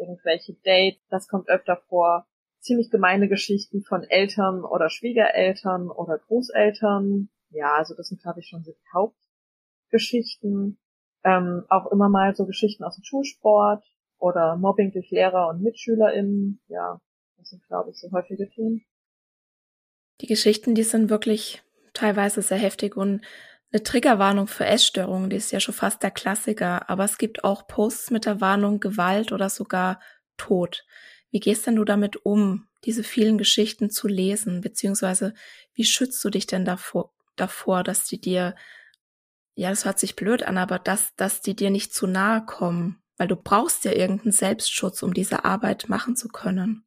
Irgendwelche 0.00 0.54
Dates, 0.64 1.06
das 1.10 1.28
kommt 1.28 1.48
öfter 1.48 1.76
vor. 1.88 2.26
Ziemlich 2.60 2.90
gemeine 2.90 3.28
Geschichten 3.28 3.82
von 3.82 4.02
Eltern 4.02 4.64
oder 4.64 4.90
Schwiegereltern 4.90 5.90
oder 5.90 6.18
Großeltern. 6.18 7.28
Ja, 7.50 7.74
also 7.74 7.94
das 7.94 8.08
sind, 8.08 8.22
glaube 8.22 8.40
ich, 8.40 8.48
schon 8.48 8.64
so 8.64 8.72
die 8.72 8.88
Hauptgeschichten. 8.94 10.78
Ähm, 11.22 11.64
auch 11.68 11.90
immer 11.92 12.08
mal 12.08 12.34
so 12.34 12.46
Geschichten 12.46 12.82
aus 12.84 12.96
dem 12.96 13.04
Schulsport 13.04 13.84
oder 14.18 14.56
Mobbing 14.56 14.92
durch 14.92 15.10
Lehrer 15.10 15.48
und 15.48 15.62
MitschülerInnen. 15.62 16.60
Ja, 16.68 17.00
das 17.36 17.50
sind, 17.50 17.66
glaube 17.66 17.90
ich, 17.90 17.98
so 17.98 18.10
häufige 18.12 18.48
Themen. 18.48 18.84
Die 20.20 20.26
Geschichten, 20.26 20.74
die 20.74 20.82
sind 20.82 21.10
wirklich 21.10 21.62
teilweise 21.92 22.42
sehr 22.42 22.58
heftig 22.58 22.96
und 22.96 23.22
eine 23.72 23.82
Triggerwarnung 23.82 24.48
für 24.48 24.66
Essstörungen, 24.66 25.30
die 25.30 25.36
ist 25.36 25.52
ja 25.52 25.60
schon 25.60 25.74
fast 25.74 26.02
der 26.02 26.10
Klassiker, 26.10 26.90
aber 26.90 27.04
es 27.04 27.18
gibt 27.18 27.44
auch 27.44 27.66
Posts 27.66 28.10
mit 28.10 28.26
der 28.26 28.40
Warnung 28.40 28.80
Gewalt 28.80 29.32
oder 29.32 29.48
sogar 29.48 30.00
Tod. 30.36 30.84
Wie 31.30 31.38
gehst 31.38 31.66
denn 31.66 31.76
du 31.76 31.84
damit 31.84 32.24
um, 32.26 32.66
diese 32.84 33.04
vielen 33.04 33.38
Geschichten 33.38 33.90
zu 33.90 34.08
lesen, 34.08 34.60
beziehungsweise 34.60 35.34
wie 35.74 35.84
schützt 35.84 36.24
du 36.24 36.30
dich 36.30 36.46
denn 36.46 36.64
davor, 36.64 37.12
davor, 37.36 37.84
dass 37.84 38.04
die 38.04 38.20
dir, 38.20 38.56
ja, 39.54 39.70
das 39.70 39.84
hört 39.84 39.98
sich 39.98 40.16
blöd 40.16 40.42
an, 40.42 40.58
aber 40.58 40.78
dass, 40.78 41.14
dass 41.14 41.40
die 41.40 41.54
dir 41.54 41.70
nicht 41.70 41.94
zu 41.94 42.06
nahe 42.06 42.44
kommen, 42.44 43.02
weil 43.18 43.28
du 43.28 43.36
brauchst 43.36 43.84
ja 43.84 43.92
irgendeinen 43.92 44.32
Selbstschutz, 44.32 45.02
um 45.02 45.14
diese 45.14 45.44
Arbeit 45.44 45.88
machen 45.88 46.16
zu 46.16 46.28
können. 46.28 46.84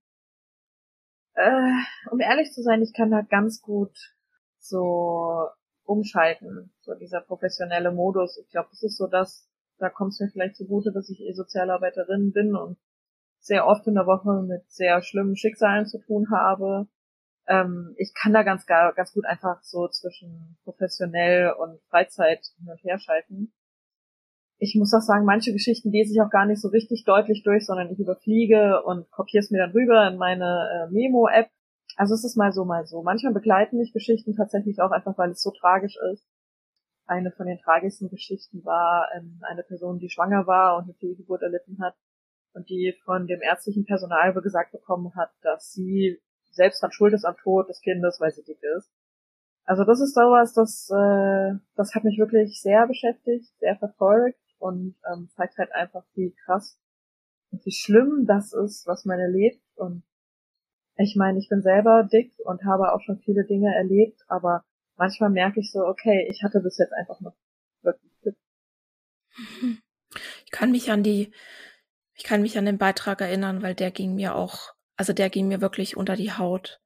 Äh, 1.35 1.71
um 2.11 2.19
ehrlich 2.19 2.51
zu 2.51 2.61
sein, 2.61 2.81
ich 2.81 2.93
kann 2.93 3.11
da 3.11 3.21
ganz 3.21 3.61
gut 3.61 3.95
so 4.59 5.47
umschalten, 5.85 6.71
so 6.81 6.93
dieser 6.95 7.21
professionelle 7.21 7.91
Modus. 7.91 8.37
Ich 8.37 8.49
glaube, 8.49 8.69
das 8.71 8.83
ist 8.83 8.97
so 8.97 9.07
das, 9.07 9.47
da 9.77 9.89
kommt 9.89 10.13
es 10.13 10.19
mir 10.19 10.29
vielleicht 10.29 10.55
zugute, 10.55 10.91
dass 10.91 11.09
ich 11.09 11.19
eh 11.21 11.33
Sozialarbeiterin 11.33 12.31
bin 12.31 12.55
und 12.55 12.77
sehr 13.39 13.67
oft 13.67 13.85
in 13.87 13.95
der 13.95 14.05
Woche 14.05 14.43
mit 14.43 14.69
sehr 14.71 15.01
schlimmen 15.01 15.35
Schicksalen 15.35 15.85
zu 15.85 15.99
tun 15.99 16.27
habe. 16.31 16.87
Ähm, 17.47 17.93
ich 17.97 18.13
kann 18.13 18.33
da 18.33 18.43
ganz, 18.43 18.65
ganz 18.65 19.13
gut 19.13 19.25
einfach 19.25 19.61
so 19.63 19.87
zwischen 19.89 20.57
professionell 20.63 21.51
und 21.51 21.81
Freizeit 21.89 22.39
hin 22.57 22.69
und 22.69 22.81
her 22.83 22.99
schalten. 22.99 23.53
Ich 24.59 24.75
muss 24.75 24.93
auch 24.93 25.01
sagen, 25.01 25.25
manche 25.25 25.51
Geschichten 25.51 25.91
lese 25.91 26.13
ich 26.13 26.21
auch 26.21 26.29
gar 26.29 26.45
nicht 26.45 26.61
so 26.61 26.69
richtig 26.69 27.03
deutlich 27.03 27.43
durch, 27.43 27.65
sondern 27.65 27.91
ich 27.91 27.99
überfliege 27.99 28.81
und 28.83 29.11
kopiere 29.11 29.41
es 29.41 29.51
mir 29.51 29.57
dann 29.57 29.71
rüber 29.71 30.07
in 30.07 30.17
meine 30.17 30.87
äh, 30.87 30.93
Memo-App 30.93 31.49
also 31.95 32.15
es 32.15 32.23
ist 32.23 32.35
mal 32.35 32.51
so, 32.51 32.65
mal 32.65 32.85
so. 32.85 33.03
Manchmal 33.03 33.33
begleiten 33.33 33.77
mich 33.77 33.93
Geschichten 33.93 34.35
tatsächlich 34.35 34.81
auch 34.81 34.91
einfach, 34.91 35.17
weil 35.17 35.31
es 35.31 35.41
so 35.41 35.51
tragisch 35.51 35.97
ist. 36.13 36.25
Eine 37.05 37.31
von 37.31 37.45
den 37.45 37.59
tragischsten 37.59 38.09
Geschichten 38.09 38.63
war 38.63 39.09
ähm, 39.15 39.39
eine 39.41 39.63
Person, 39.63 39.99
die 39.99 40.09
schwanger 40.09 40.47
war 40.47 40.77
und 40.77 40.85
eine 40.85 40.93
Fehlgeburt 40.93 41.41
erlitten 41.41 41.79
hat 41.81 41.95
und 42.53 42.69
die 42.69 42.95
von 43.03 43.27
dem 43.27 43.41
ärztlichen 43.41 43.85
Personal 43.85 44.33
gesagt 44.33 44.71
bekommen 44.71 45.13
hat, 45.15 45.31
dass 45.41 45.71
sie 45.73 46.21
selbst 46.51 46.81
dann 46.81 46.91
schuld 46.91 47.13
ist 47.13 47.25
am 47.25 47.35
Tod 47.37 47.67
des 47.67 47.81
Kindes, 47.81 48.19
weil 48.19 48.31
sie 48.31 48.43
dick 48.43 48.61
ist. 48.77 48.89
Also 49.65 49.83
das 49.83 50.01
ist 50.01 50.13
sowas, 50.13 50.53
das, 50.53 50.89
äh, 50.89 51.57
das 51.75 51.95
hat 51.95 52.03
mich 52.03 52.17
wirklich 52.17 52.61
sehr 52.61 52.85
beschäftigt, 52.87 53.47
sehr 53.59 53.75
verfolgt 53.77 54.39
und 54.59 54.95
ähm, 55.11 55.29
zeigt 55.35 55.57
halt 55.57 55.71
einfach, 55.73 56.03
wie 56.15 56.35
krass 56.45 56.79
und 57.51 57.65
wie 57.65 57.71
schlimm 57.71 58.25
das 58.27 58.53
ist, 58.53 58.85
was 58.87 59.05
man 59.05 59.19
erlebt 59.19 59.63
und 59.75 60.03
ich 60.95 61.15
meine, 61.15 61.39
ich 61.39 61.49
bin 61.49 61.61
selber 61.61 62.07
dick 62.11 62.33
und 62.45 62.63
habe 62.65 62.93
auch 62.93 63.01
schon 63.01 63.19
viele 63.19 63.45
Dinge 63.45 63.73
erlebt, 63.75 64.21
aber 64.27 64.63
manchmal 64.95 65.29
merke 65.29 65.59
ich 65.59 65.71
so, 65.71 65.79
okay, 65.85 66.27
ich 66.29 66.43
hatte 66.43 66.59
bis 66.59 66.77
jetzt 66.77 66.93
einfach 66.93 67.19
noch 67.19 67.35
wirklich 67.81 68.11
Glück. 68.21 68.37
Ich 70.45 70.51
kann 70.51 70.71
mich 70.71 70.91
an 70.91 71.01
die, 71.01 71.33
ich 72.13 72.23
kann 72.23 72.41
mich 72.41 72.57
an 72.57 72.65
den 72.65 72.77
Beitrag 72.77 73.21
erinnern, 73.21 73.63
weil 73.63 73.73
der 73.73 73.91
ging 73.91 74.13
mir 74.13 74.35
auch, 74.35 74.73
also 74.95 75.13
der 75.13 75.29
ging 75.29 75.47
mir 75.47 75.61
wirklich 75.61 75.97
unter 75.97 76.15
die 76.15 76.33
Haut, 76.33 76.79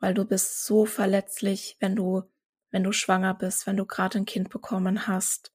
weil 0.00 0.14
du 0.14 0.24
bist 0.24 0.64
so 0.64 0.86
verletzlich, 0.86 1.76
wenn 1.80 1.94
du, 1.94 2.22
wenn 2.70 2.82
du 2.82 2.92
schwanger 2.92 3.34
bist, 3.34 3.66
wenn 3.66 3.76
du 3.76 3.84
gerade 3.84 4.18
ein 4.18 4.24
Kind 4.24 4.48
bekommen 4.48 5.06
hast. 5.06 5.52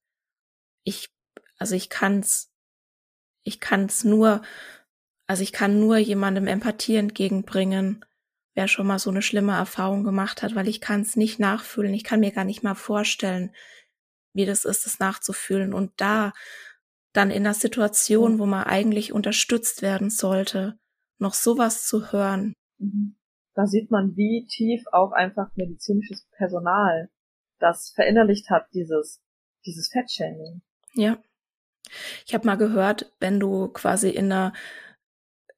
Ich, 0.83 1.09
also 1.57 1.73
ich 1.73 1.89
kann's, 1.89 2.53
ich 3.43 3.59
kann's 3.59 4.03
nur 4.03 4.43
also 5.27 5.43
ich 5.43 5.51
kann 5.51 5.79
nur 5.79 5.97
jemandem 5.97 6.47
Empathie 6.47 6.95
entgegenbringen, 6.95 8.05
wer 8.55 8.67
schon 8.67 8.87
mal 8.87 8.97
so 8.97 9.09
eine 9.09 9.21
schlimme 9.21 9.55
Erfahrung 9.55 10.03
gemacht 10.03 10.41
hat, 10.41 10.55
weil 10.55 10.67
ich 10.67 10.81
kann 10.81 11.01
es 11.01 11.15
nicht 11.15 11.39
nachfühlen. 11.39 11.93
Ich 11.93 12.03
kann 12.03 12.21
mir 12.21 12.31
gar 12.31 12.45
nicht 12.45 12.63
mal 12.63 12.75
vorstellen, 12.75 13.53
wie 14.33 14.45
das 14.45 14.65
ist, 14.65 14.87
es 14.87 14.99
nachzufühlen. 14.99 15.73
Und 15.73 15.91
da 15.97 16.33
dann 17.13 17.29
in 17.29 17.43
der 17.43 17.53
Situation, 17.53 18.39
wo 18.39 18.45
man 18.45 18.63
eigentlich 18.63 19.11
unterstützt 19.11 19.81
werden 19.81 20.09
sollte, 20.09 20.79
noch 21.19 21.33
sowas 21.33 21.85
zu 21.85 22.11
hören. 22.11 22.53
Mhm. 22.77 23.15
Da 23.53 23.65
sieht 23.65 23.89
man, 23.89 24.15
wie 24.15 24.45
tief 24.47 24.83
auch 24.91 25.11
einfach 25.11 25.49
medizinisches 25.55 26.27
Personal 26.37 27.09
das 27.59 27.91
verinnerlicht 27.95 28.49
hat, 28.51 28.67
dieses, 28.73 29.19
dieses 29.65 29.89
Fettshaming. 29.89 30.61
Ja. 30.93 31.17
Ich 32.25 32.33
habe 32.35 32.45
mal 32.45 32.57
gehört, 32.57 33.11
wenn 33.19 33.39
du 33.39 33.69
quasi 33.69 34.09
in 34.09 34.31
einer 34.31 34.53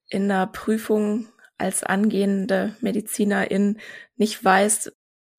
in 0.10 0.28
der 0.28 0.48
Prüfung 0.48 1.28
als 1.58 1.84
angehende 1.84 2.76
Medizinerin 2.82 3.80
nicht 4.16 4.44
weißt, 4.44 4.94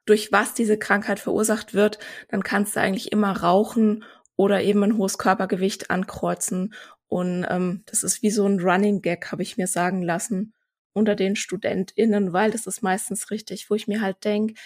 durch 0.07 0.33
was 0.33 0.55
diese 0.55 0.79
Krankheit 0.79 1.21
verursacht 1.21 1.75
wird, 1.75 1.99
dann 2.29 2.43
kannst 2.43 2.77
du 2.77 2.81
eigentlich 2.81 3.13
immer 3.13 3.33
rauchen 3.33 4.05
oder 4.37 4.63
eben 4.63 4.83
ein 4.83 4.97
hohes 4.97 5.19
Körpergewicht 5.19 5.91
ankreuzen. 5.91 6.75
Und 7.07 7.47
ähm, 7.49 7.83
das 7.87 8.03
ist 8.03 8.23
wie 8.23 8.31
so 8.31 8.47
ein 8.47 8.61
Running 8.61 9.03
Gag, 9.03 9.31
habe 9.33 9.43
ich 9.43 9.57
mir 9.57 9.67
sagen 9.67 10.03
lassen, 10.03 10.55
unter 10.93 11.15
den 11.15 11.37
StudentInnen, 11.37 12.33
weil 12.33 12.51
das 12.51 12.67
ist 12.67 12.83
meistens 12.83 13.31
richtig, 13.31 13.71
wo 13.71 13.75
ich 13.75 13.87
mir 13.87 14.01
halt 14.01 14.25
denk 14.25 14.59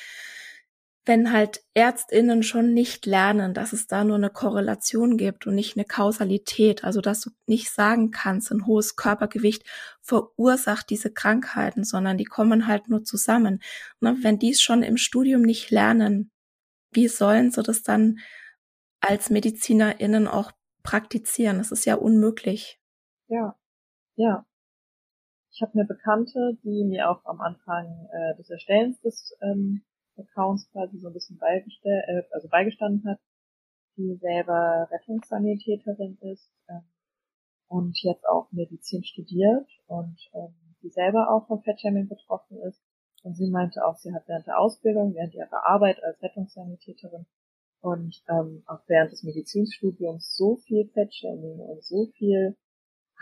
wenn 1.06 1.32
halt 1.32 1.62
Ärztinnen 1.74 2.42
schon 2.42 2.72
nicht 2.72 3.04
lernen, 3.04 3.52
dass 3.52 3.72
es 3.72 3.86
da 3.86 4.04
nur 4.04 4.16
eine 4.16 4.30
Korrelation 4.30 5.16
gibt 5.16 5.46
und 5.46 5.54
nicht 5.54 5.76
eine 5.76 5.84
Kausalität, 5.84 6.82
also 6.84 7.00
dass 7.00 7.20
du 7.20 7.30
nicht 7.46 7.70
sagen 7.70 8.10
kannst, 8.10 8.50
ein 8.50 8.66
hohes 8.66 8.96
Körpergewicht 8.96 9.64
verursacht 10.00 10.88
diese 10.88 11.12
Krankheiten, 11.12 11.84
sondern 11.84 12.16
die 12.16 12.24
kommen 12.24 12.66
halt 12.66 12.88
nur 12.88 13.04
zusammen. 13.04 13.60
Ne? 14.00 14.16
Wenn 14.22 14.38
die 14.38 14.50
es 14.50 14.62
schon 14.62 14.82
im 14.82 14.96
Studium 14.96 15.42
nicht 15.42 15.70
lernen, 15.70 16.30
wie 16.90 17.08
sollen 17.08 17.50
sie 17.50 17.62
das 17.62 17.82
dann 17.82 18.18
als 19.00 19.28
MedizinerInnen 19.28 20.26
auch 20.26 20.52
praktizieren? 20.82 21.58
Das 21.58 21.70
ist 21.70 21.84
ja 21.84 21.96
unmöglich. 21.96 22.80
Ja. 23.28 23.58
ja, 24.16 24.46
ich 25.54 25.62
habe 25.62 25.74
eine 25.74 25.84
Bekannte, 25.84 26.58
die 26.64 26.84
mir 26.84 27.08
auch 27.08 27.24
am 27.26 27.40
Anfang 27.40 28.08
äh, 28.12 28.36
des 28.36 28.50
Erstellens 28.50 29.00
des 29.00 29.36
ähm, 29.40 29.84
Accounts 30.16 30.70
quasi 30.70 30.98
so 30.98 31.08
ein 31.08 31.12
bisschen 31.12 31.38
beigestell, 31.38 32.02
äh, 32.08 32.22
also 32.34 32.48
beigestanden 32.48 33.04
hat, 33.08 33.18
die 33.96 34.16
selber 34.16 34.88
Rettungssanitäterin 34.90 36.18
ist 36.32 36.50
ähm, 36.68 36.84
und 37.68 37.96
jetzt 38.02 38.26
auch 38.28 38.50
Medizin 38.52 39.04
studiert 39.04 39.68
und 39.86 40.18
ähm, 40.34 40.54
die 40.82 40.90
selber 40.90 41.30
auch 41.30 41.46
von 41.46 41.62
Fettshaming 41.62 42.08
betroffen 42.08 42.58
ist. 42.62 42.82
Und 43.22 43.36
sie 43.36 43.50
meinte 43.50 43.84
auch, 43.84 43.96
sie 43.96 44.12
hat 44.12 44.28
während 44.28 44.46
der 44.46 44.58
Ausbildung, 44.58 45.14
während 45.14 45.34
ihrer 45.34 45.66
Arbeit 45.66 46.02
als 46.02 46.22
Rettungssanitäterin 46.22 47.26
und 47.80 48.22
ähm, 48.28 48.62
auch 48.66 48.80
während 48.86 49.12
des 49.12 49.22
Medizinstudiums 49.22 50.34
so 50.36 50.56
viel 50.56 50.88
Fettshaming 50.88 51.58
und 51.58 51.82
so 51.82 52.06
viel 52.16 52.56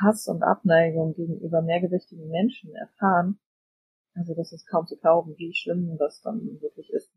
Hass 0.01 0.27
und 0.27 0.43
Abneigung 0.43 1.15
gegenüber 1.15 1.63
mehrgewichtigen 1.63 2.29
Menschen 2.29 2.75
erfahren. 2.75 3.39
Also 4.15 4.35
das 4.35 4.53
ist 4.53 4.67
kaum 4.67 4.87
zu 4.87 4.97
glauben, 4.97 5.35
wie 5.39 5.55
schlimm 5.55 5.97
das 5.99 6.21
dann 6.21 6.61
wirklich 6.61 6.91
ist. 6.91 7.11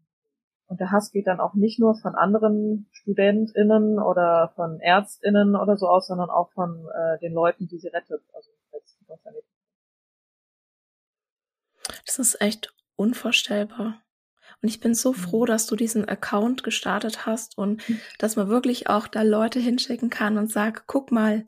Und 0.68 0.80
der 0.80 0.92
Hass 0.92 1.12
geht 1.12 1.28
dann 1.28 1.40
auch 1.40 1.54
nicht 1.54 1.80
nur 1.80 1.96
von 1.96 2.16
anderen 2.16 2.88
StudentInnen 2.92 4.00
oder 4.00 4.52
von 4.56 4.80
ÄrztInnen 4.80 5.56
oder 5.56 5.78
so 5.78 5.88
aus, 5.88 6.08
sondern 6.08 6.30
auch 6.30 6.52
von 6.54 6.88
äh, 6.88 7.20
den 7.20 7.34
Leuten, 7.34 7.68
die 7.68 7.78
sie 7.78 7.90
rettet. 7.90 8.24
Also 8.34 8.50
das 12.06 12.20
ist 12.20 12.42
echt 12.42 12.74
unvorstellbar. 12.96 14.02
Und 14.62 14.70
ich 14.70 14.80
bin 14.80 14.96
so 14.96 15.12
froh, 15.12 15.42
mhm. 15.42 15.48
dass 15.48 15.68
du 15.68 15.76
diesen 15.76 16.08
Account 16.08 16.64
gestartet 16.64 17.26
hast 17.26 17.58
und 17.58 17.88
mhm. 17.88 18.00
dass 18.20 18.36
man 18.36 18.48
wirklich 18.48 18.90
auch 18.90 19.08
da 19.08 19.22
Leute 19.22 19.60
hinschicken 19.60 20.10
kann 20.10 20.38
und 20.38 20.52
sagt, 20.52 20.88
guck 20.88 21.12
mal, 21.12 21.48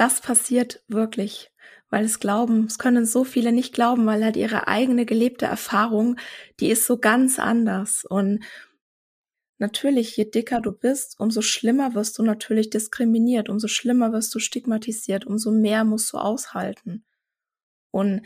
das 0.00 0.22
passiert 0.22 0.82
wirklich. 0.88 1.52
Weil 1.90 2.04
es 2.04 2.20
glauben, 2.20 2.64
es 2.66 2.78
können 2.78 3.04
so 3.04 3.24
viele 3.24 3.52
nicht 3.52 3.74
glauben, 3.74 4.06
weil 4.06 4.24
halt 4.24 4.36
ihre 4.36 4.68
eigene 4.68 5.04
gelebte 5.04 5.44
Erfahrung, 5.44 6.16
die 6.60 6.70
ist 6.70 6.86
so 6.86 6.98
ganz 6.98 7.38
anders. 7.38 8.04
Und 8.04 8.44
natürlich, 9.58 10.16
je 10.16 10.24
dicker 10.24 10.60
du 10.60 10.72
bist, 10.72 11.18
umso 11.18 11.42
schlimmer 11.42 11.94
wirst 11.94 12.18
du 12.18 12.22
natürlich 12.22 12.70
diskriminiert, 12.70 13.48
umso 13.48 13.66
schlimmer 13.68 14.12
wirst 14.12 14.34
du 14.34 14.38
stigmatisiert, 14.38 15.26
umso 15.26 15.50
mehr 15.50 15.84
musst 15.84 16.12
du 16.12 16.18
aushalten. 16.18 17.04
Und 17.90 18.22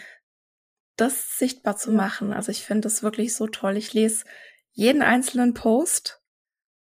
das 0.97 1.38
sichtbar 1.38 1.76
zu 1.76 1.90
machen. 1.90 2.33
Also 2.33 2.52
ich 2.52 2.62
finde 2.62 2.83
das 2.83 3.02
wirklich 3.02 3.35
so 3.35 3.49
toll. 3.49 3.76
Ich 3.76 3.95
lese 3.95 4.25
jeden 4.73 5.02
einzelnen 5.02 5.54
Post 5.54 6.21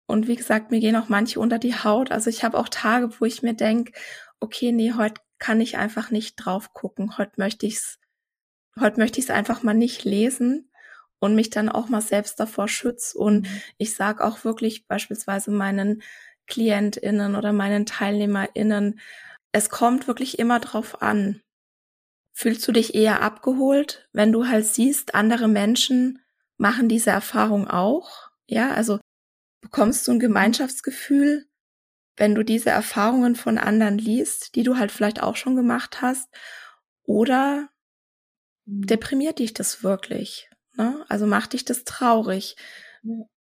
und 0.06 0.28
wie 0.28 0.37
gesagt, 0.37 0.70
mir 0.70 0.80
gehen 0.80 0.96
auch 0.96 1.08
manche 1.08 1.40
unter 1.40 1.58
die 1.58 1.75
Haut. 1.75 2.11
Also 2.11 2.28
ich 2.28 2.44
habe 2.44 2.58
auch 2.58 2.68
Tage, 2.68 3.20
wo 3.20 3.25
ich 3.25 3.42
mir 3.42 3.54
denke, 3.54 3.92
okay, 4.42 4.72
nee, 4.72 4.92
heute 4.92 5.20
kann 5.38 5.61
ich 5.61 5.76
einfach 5.76 6.11
nicht 6.11 6.37
drauf 6.37 6.72
gucken. 6.72 7.18
Heute 7.18 7.32
möchte 7.37 7.66
ich's, 7.66 7.99
heute 8.78 8.99
möchte 8.99 9.18
ich 9.18 9.26
es 9.26 9.30
einfach 9.30 9.62
mal 9.62 9.75
nicht 9.75 10.04
lesen 10.04 10.70
und 11.18 11.34
mich 11.34 11.50
dann 11.50 11.68
auch 11.68 11.88
mal 11.88 12.00
selbst 12.00 12.38
davor 12.40 12.68
schütze. 12.68 13.16
Und 13.18 13.42
mhm. 13.42 13.62
ich 13.78 13.94
sage 13.94 14.25
auch 14.25 14.44
wirklich 14.44 14.87
beispielsweise 14.87 15.50
meinen 15.50 16.02
KlientInnen 16.46 17.37
oder 17.37 17.52
meinen 17.52 17.87
TeilnehmerInnen, 17.87 19.00
es 19.52 19.68
kommt 19.68 20.08
wirklich 20.08 20.38
immer 20.38 20.61
drauf 20.61 21.02
an, 21.02 21.42
Fühlst 22.34 22.66
du 22.66 22.72
dich 22.72 22.94
eher 22.94 23.20
abgeholt, 23.22 24.08
wenn 24.12 24.32
du 24.32 24.49
halt 24.49 24.67
siehst, 24.67 25.14
andere 25.14 25.49
Menschen 25.49 26.21
machen 26.56 26.88
diese 26.88 27.10
Erfahrung 27.10 27.69
auch? 27.69 28.30
Ja, 28.47 28.73
also 28.73 29.00
bekommst 29.60 30.08
du 30.08 30.12
ein 30.12 30.19
Gemeinschaftsgefühl, 30.19 31.47
wenn 32.16 32.34
du 32.34 32.42
diese 32.44 32.70
Erfahrungen 32.70 33.36
von 33.36 33.58
anderen 33.58 33.98
liest, 33.98 34.54
die 34.54 34.62
du 34.62 34.76
halt 34.76 34.92
vielleicht 34.92 35.22
auch 35.22 35.36
schon 35.36 35.56
gemacht 35.56 36.02
hast? 36.02 36.28
Oder 37.04 37.68
mhm. 38.64 38.86
deprimiert 38.86 39.38
dich 39.38 39.54
das 39.54 39.82
wirklich? 39.82 40.48
Ne? 40.76 41.04
Also 41.08 41.26
macht 41.26 41.52
dich 41.52 41.64
das 41.64 41.84
traurig? 41.84 42.56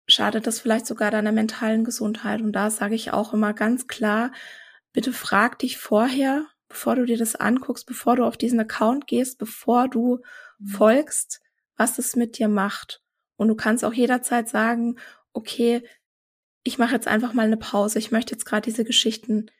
Schadet 0.06 0.46
das 0.46 0.60
vielleicht 0.60 0.86
sogar 0.86 1.10
deiner 1.10 1.32
mentalen 1.32 1.84
Gesundheit? 1.84 2.40
Und 2.40 2.52
da 2.52 2.70
sage 2.70 2.94
ich 2.94 3.12
auch 3.12 3.32
immer 3.32 3.54
ganz 3.54 3.86
klar, 3.86 4.32
bitte 4.92 5.12
frag 5.12 5.58
dich 5.58 5.78
vorher, 5.78 6.46
bevor 6.68 6.96
du 6.96 7.04
dir 7.04 7.18
das 7.18 7.36
anguckst, 7.36 7.86
bevor 7.86 8.16
du 8.16 8.24
auf 8.24 8.36
diesen 8.36 8.60
Account 8.60 9.06
gehst, 9.06 9.38
bevor 9.38 9.88
du 9.88 10.20
mhm. 10.58 10.66
folgst, 10.66 11.40
was 11.76 11.98
es 11.98 12.16
mit 12.16 12.38
dir 12.38 12.48
macht. 12.48 13.02
Und 13.36 13.48
du 13.48 13.54
kannst 13.54 13.84
auch 13.84 13.92
jederzeit 13.92 14.48
sagen, 14.48 14.96
okay, 15.32 15.86
ich 16.66 16.78
mache 16.78 16.94
jetzt 16.94 17.06
einfach 17.06 17.32
mal 17.32 17.46
eine 17.46 17.56
Pause. 17.56 17.98
Ich 17.98 18.10
möchte 18.10 18.32
jetzt 18.32 18.44
gerade 18.44 18.62
diese 18.62 18.84
Geschichten 18.84 19.50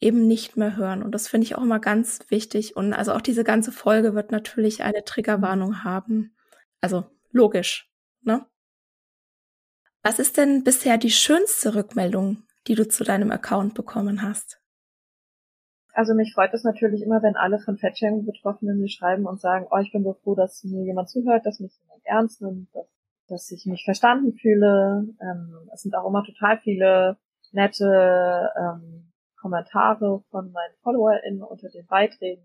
eben 0.00 0.26
nicht 0.26 0.56
mehr 0.56 0.76
hören. 0.76 1.02
Und 1.02 1.12
das 1.12 1.28
finde 1.28 1.44
ich 1.44 1.54
auch 1.54 1.62
immer 1.62 1.78
ganz 1.78 2.18
wichtig. 2.28 2.76
Und 2.76 2.92
also 2.92 3.12
auch 3.12 3.20
diese 3.20 3.44
ganze 3.44 3.70
Folge 3.70 4.14
wird 4.14 4.32
natürlich 4.32 4.82
eine 4.82 5.04
Triggerwarnung 5.04 5.84
haben. 5.84 6.34
Also 6.80 7.04
logisch, 7.30 7.88
ne? 8.22 8.44
Was 10.02 10.18
ist 10.18 10.36
denn 10.36 10.64
bisher 10.64 10.98
die 10.98 11.12
schönste 11.12 11.76
Rückmeldung, 11.76 12.42
die 12.66 12.74
du 12.74 12.88
zu 12.88 13.04
deinem 13.04 13.30
Account 13.30 13.74
bekommen 13.74 14.22
hast? 14.22 14.60
Also 15.94 16.14
mich 16.14 16.32
freut 16.34 16.52
es 16.54 16.64
natürlich 16.64 17.02
immer, 17.02 17.22
wenn 17.22 17.36
alle 17.36 17.60
von 17.60 17.78
Fettshaming 17.78 18.26
Betroffenen 18.26 18.80
mir 18.80 18.88
schreiben 18.88 19.26
und 19.26 19.40
sagen, 19.40 19.66
oh, 19.70 19.78
ich 19.78 19.92
bin 19.92 20.02
so 20.02 20.14
froh, 20.14 20.34
dass 20.34 20.64
mir 20.64 20.84
jemand 20.84 21.08
zuhört, 21.08 21.46
dass 21.46 21.60
mich 21.60 21.72
jemand 21.82 22.02
ernst 22.04 22.42
nimmt, 22.42 22.74
dass, 22.74 22.86
dass 23.32 23.50
ich 23.50 23.66
mich 23.66 23.84
verstanden 23.84 24.34
fühle. 24.34 25.06
Ähm, 25.20 25.70
es 25.72 25.82
sind 25.82 25.94
auch 25.94 26.06
immer 26.06 26.24
total 26.24 26.58
viele 26.58 27.16
nette 27.52 28.50
ähm, 28.56 29.12
Kommentare 29.40 30.22
von 30.30 30.52
meinen 30.52 30.74
FollowerInnen 30.82 31.42
unter 31.42 31.68
den 31.68 31.86
Beiträgen, 31.86 32.44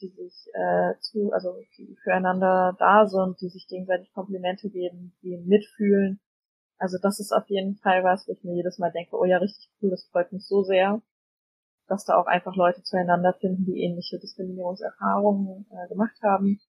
die 0.00 0.08
sich 0.08 0.46
äh, 0.52 0.94
zu, 1.00 1.32
also 1.32 1.54
die 1.78 1.96
füreinander 2.02 2.76
da 2.78 3.06
sind, 3.06 3.40
die 3.40 3.48
sich 3.48 3.66
gegenseitig 3.68 4.12
Komplimente 4.12 4.68
geben, 4.68 5.16
die 5.22 5.38
mitfühlen. 5.38 6.20
Also 6.78 6.98
das 7.00 7.20
ist 7.20 7.32
auf 7.32 7.48
jeden 7.48 7.76
Fall 7.76 8.04
was, 8.04 8.26
wo 8.26 8.32
ich 8.32 8.42
mir 8.44 8.54
jedes 8.54 8.78
Mal 8.78 8.92
denke, 8.92 9.16
oh 9.16 9.24
ja, 9.24 9.38
richtig 9.38 9.70
cool, 9.80 9.90
das 9.90 10.08
freut 10.10 10.32
mich 10.32 10.46
so 10.46 10.62
sehr 10.62 11.00
dass 11.90 12.04
da 12.04 12.16
auch 12.16 12.26
einfach 12.26 12.54
Leute 12.54 12.82
zueinander 12.84 13.34
finden, 13.34 13.64
die 13.64 13.82
ähnliche 13.82 14.18
Diskriminierungserfahrungen 14.20 15.66
äh, 15.70 15.88
gemacht 15.88 16.16
haben. 16.22 16.60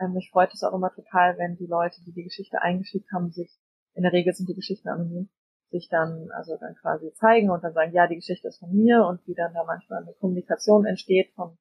Ähm, 0.00 0.14
mich 0.14 0.30
freut 0.30 0.52
es 0.54 0.64
auch 0.64 0.72
immer 0.72 0.92
total, 0.92 1.36
wenn 1.38 1.56
die 1.56 1.66
Leute, 1.66 2.00
die 2.06 2.12
die 2.12 2.24
Geschichte 2.24 2.62
eingeschickt 2.62 3.12
haben, 3.12 3.30
sich, 3.30 3.50
in 3.94 4.02
der 4.02 4.12
Regel 4.12 4.32
sind 4.32 4.48
die 4.48 4.54
Geschichten 4.54 4.88
anonym, 4.88 5.28
sich 5.70 5.88
dann, 5.88 6.30
also 6.32 6.56
dann 6.56 6.74
quasi 6.76 7.12
zeigen 7.14 7.50
und 7.50 7.62
dann 7.62 7.74
sagen, 7.74 7.92
ja, 7.92 8.06
die 8.06 8.16
Geschichte 8.16 8.48
ist 8.48 8.58
von 8.58 8.72
mir 8.72 9.04
und 9.06 9.24
wie 9.26 9.34
dann 9.34 9.52
da 9.52 9.64
manchmal 9.64 10.02
eine 10.02 10.14
Kommunikation 10.14 10.86
entsteht 10.86 11.32
von 11.34 11.58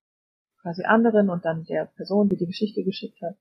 quasi 0.62 0.84
anderen 0.84 1.30
und 1.30 1.45
dann 1.45 1.65
der 1.65 1.86
Person, 1.86 2.30
die 2.30 2.38
die 2.38 2.47
Geschichte 2.47 2.84
geschickt 2.84 3.21
hat. 3.21 3.36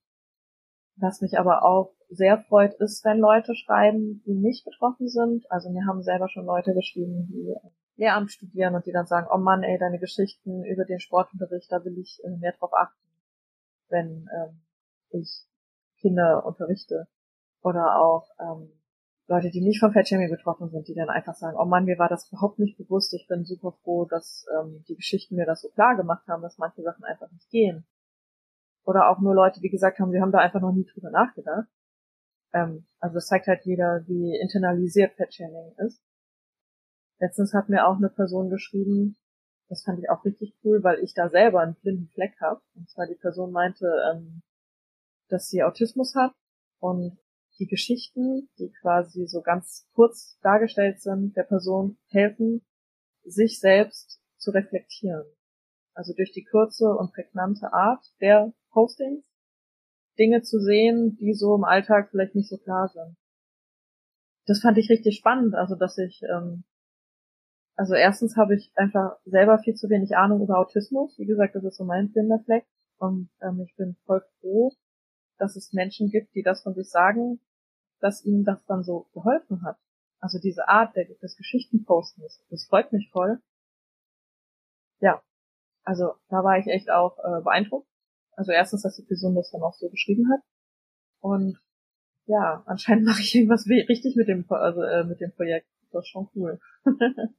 Was 0.96 1.20
mich 1.20 1.38
aber 1.38 1.64
auch 1.64 1.94
sehr 2.08 2.38
freut, 2.38 2.74
ist, 2.74 3.04
wenn 3.04 3.18
Leute 3.18 3.54
schreiben, 3.54 4.22
die 4.26 4.34
nicht 4.34 4.64
betroffen 4.64 5.08
sind. 5.08 5.50
Also 5.50 5.70
mir 5.70 5.86
haben 5.86 6.02
selber 6.02 6.28
schon 6.28 6.44
Leute 6.44 6.74
geschrieben, 6.74 7.28
die 7.28 7.54
Lehramt 7.96 8.32
studieren 8.32 8.74
und 8.74 8.86
die 8.86 8.92
dann 8.92 9.06
sagen, 9.06 9.28
oh 9.32 9.38
Mann, 9.38 9.62
ey, 9.62 9.78
deine 9.78 9.98
Geschichten 9.98 10.64
über 10.64 10.84
den 10.84 11.00
Sportunterricht, 11.00 11.70
da 11.70 11.84
will 11.84 11.98
ich 11.98 12.20
äh, 12.24 12.30
mehr 12.30 12.52
drauf 12.52 12.72
achten, 12.74 12.98
wenn 13.88 14.28
ähm, 14.34 14.60
ich 15.10 15.44
Kinder 16.00 16.44
unterrichte. 16.44 17.08
Oder 17.62 18.00
auch 18.00 18.28
ähm, 18.38 18.70
Leute, 19.26 19.50
die 19.50 19.60
nicht 19.60 19.80
vom 19.80 19.92
Fettshaming 19.92 20.30
betroffen 20.30 20.70
sind, 20.70 20.88
die 20.88 20.94
dann 20.94 21.10
einfach 21.10 21.34
sagen, 21.34 21.56
oh 21.60 21.66
Mann, 21.66 21.84
mir 21.84 21.98
war 21.98 22.08
das 22.08 22.28
überhaupt 22.30 22.58
nicht 22.58 22.78
bewusst, 22.78 23.12
ich 23.12 23.26
bin 23.28 23.44
super 23.44 23.72
froh, 23.82 24.06
dass 24.06 24.46
ähm, 24.58 24.84
die 24.88 24.96
Geschichten 24.96 25.36
mir 25.36 25.44
das 25.44 25.60
so 25.60 25.68
klar 25.68 25.96
gemacht 25.96 26.26
haben, 26.28 26.42
dass 26.42 26.58
manche 26.58 26.82
Sachen 26.82 27.04
einfach 27.04 27.30
nicht 27.32 27.50
gehen. 27.50 27.86
Oder 28.84 29.10
auch 29.10 29.20
nur 29.20 29.34
Leute, 29.34 29.60
die 29.60 29.68
gesagt 29.68 29.98
haben, 29.98 30.12
sie 30.12 30.20
haben 30.20 30.32
da 30.32 30.38
einfach 30.38 30.60
noch 30.60 30.72
nie 30.72 30.86
drüber 30.86 31.10
nachgedacht. 31.10 31.68
Ähm, 32.54 32.86
also 33.00 33.16
das 33.16 33.26
zeigt 33.26 33.48
halt 33.48 33.66
wieder, 33.66 34.02
wie 34.06 34.34
internalisiert 34.34 35.12
Fettshaming 35.14 35.74
ist. 35.86 36.02
Letztens 37.18 37.52
hat 37.52 37.68
mir 37.68 37.86
auch 37.86 37.96
eine 37.96 38.08
Person 38.08 38.48
geschrieben, 38.48 39.16
das 39.68 39.82
fand 39.82 39.98
ich 39.98 40.08
auch 40.08 40.24
richtig 40.24 40.56
cool, 40.64 40.82
weil 40.82 41.00
ich 41.00 41.12
da 41.12 41.28
selber 41.28 41.60
einen 41.60 41.74
blinden 41.74 42.08
Fleck 42.14 42.40
habe. 42.40 42.62
Und 42.74 42.88
zwar 42.88 43.06
die 43.06 43.16
Person 43.16 43.52
meinte, 43.52 43.86
ähm, 44.10 44.42
dass 45.28 45.48
sie 45.48 45.62
Autismus 45.62 46.14
hat 46.14 46.32
und 46.80 47.18
die 47.58 47.66
Geschichten, 47.66 48.48
die 48.58 48.70
quasi 48.80 49.26
so 49.26 49.42
ganz 49.42 49.88
kurz 49.94 50.38
dargestellt 50.42 51.00
sind, 51.00 51.36
der 51.36 51.42
Person 51.42 51.98
helfen, 52.08 52.64
sich 53.24 53.58
selbst 53.58 54.20
zu 54.36 54.52
reflektieren. 54.52 55.24
Also 55.94 56.14
durch 56.14 56.32
die 56.32 56.44
kurze 56.44 56.94
und 56.94 57.12
prägnante 57.12 57.72
Art 57.72 58.04
der 58.20 58.52
Postings 58.70 59.26
Dinge 60.18 60.42
zu 60.42 60.60
sehen, 60.60 61.16
die 61.16 61.34
so 61.34 61.54
im 61.54 61.64
Alltag 61.64 62.10
vielleicht 62.10 62.34
nicht 62.34 62.48
so 62.48 62.58
klar 62.58 62.88
sind. 62.88 63.16
Das 64.46 64.60
fand 64.60 64.78
ich 64.78 64.90
richtig 64.90 65.16
spannend, 65.16 65.54
also 65.54 65.74
dass 65.74 65.98
ich 65.98 66.22
ähm, 66.22 66.64
also 67.78 67.94
erstens 67.94 68.36
habe 68.36 68.56
ich 68.56 68.72
einfach 68.74 69.16
selber 69.24 69.60
viel 69.60 69.74
zu 69.74 69.88
wenig 69.88 70.16
Ahnung 70.16 70.42
über 70.42 70.58
Autismus. 70.58 71.16
Wie 71.16 71.26
gesagt, 71.26 71.54
das 71.54 71.62
ist 71.62 71.76
so 71.76 71.84
mein 71.84 72.10
Blinderfleck. 72.10 72.64
Und 72.98 73.30
ähm, 73.40 73.60
ich 73.60 73.76
bin 73.76 73.94
voll 74.04 74.20
froh, 74.40 74.72
dass 75.38 75.56
es 75.56 75.72
Menschen 75.72 76.10
gibt, 76.10 76.34
die 76.34 76.42
das 76.42 76.62
von 76.62 76.74
sich 76.74 76.90
sagen, 76.90 77.40
dass 78.00 78.24
ihnen 78.24 78.44
das 78.44 78.64
dann 78.66 78.82
so 78.82 79.08
geholfen 79.12 79.62
hat. 79.62 79.78
Also 80.20 80.38
diese 80.38 80.68
Art 80.68 80.96
des 80.96 81.36
Geschichtenpostens, 81.36 82.44
das 82.50 82.66
freut 82.66 82.92
mich 82.92 83.10
voll. 83.10 83.40
Ja. 85.00 85.22
also 85.84 86.14
da 86.28 86.42
war 86.42 86.58
ich 86.58 86.66
echt 86.66 86.90
auch 86.90 87.18
äh, 87.18 87.40
beeindruckt. 87.42 87.88
Also 88.32 88.52
erstens, 88.52 88.82
dass 88.82 88.96
die 88.96 89.02
Person 89.02 89.34
das 89.34 89.50
dann 89.50 89.62
auch 89.62 89.74
so 89.74 89.88
geschrieben 89.88 90.28
hat. 90.32 90.40
Und 91.20 91.58
ja, 92.26 92.62
anscheinend 92.66 93.04
mache 93.06 93.20
ich 93.20 93.34
irgendwas 93.34 93.66
richtig 93.66 94.16
mit 94.16 94.28
dem, 94.28 94.44
also, 94.48 94.82
äh, 94.82 95.04
mit 95.04 95.20
dem 95.20 95.32
Projekt. 95.32 95.68
Das 95.92 96.04
ist 96.04 96.10
schon 96.10 96.28
cool. 96.34 96.60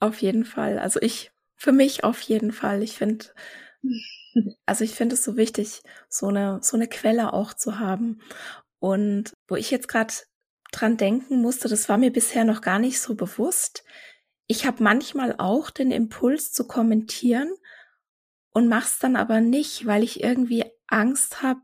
auf 0.00 0.20
jeden 0.20 0.44
Fall. 0.44 0.78
Also 0.78 1.00
ich, 1.00 1.32
für 1.54 1.72
mich 1.72 2.04
auf 2.04 2.20
jeden 2.22 2.52
Fall. 2.52 2.82
Ich 2.82 2.96
finde, 2.96 3.26
also 4.66 4.84
ich 4.84 4.92
finde 4.92 5.14
es 5.14 5.24
so 5.24 5.36
wichtig, 5.36 5.82
so 6.08 6.28
eine, 6.28 6.60
so 6.62 6.76
eine 6.76 6.88
Quelle 6.88 7.32
auch 7.32 7.54
zu 7.54 7.78
haben. 7.78 8.20
Und 8.78 9.32
wo 9.48 9.56
ich 9.56 9.70
jetzt 9.70 9.88
gerade 9.88 10.14
dran 10.72 10.96
denken 10.96 11.40
musste, 11.40 11.68
das 11.68 11.88
war 11.88 11.98
mir 11.98 12.12
bisher 12.12 12.44
noch 12.44 12.60
gar 12.60 12.78
nicht 12.78 13.00
so 13.00 13.14
bewusst. 13.14 13.84
Ich 14.46 14.66
habe 14.66 14.82
manchmal 14.82 15.34
auch 15.38 15.70
den 15.70 15.90
Impuls 15.90 16.52
zu 16.52 16.66
kommentieren 16.66 17.52
und 18.50 18.68
mach's 18.68 18.98
dann 18.98 19.16
aber 19.16 19.40
nicht, 19.40 19.86
weil 19.86 20.02
ich 20.02 20.22
irgendwie 20.22 20.64
Angst 20.86 21.42
habe, 21.42 21.60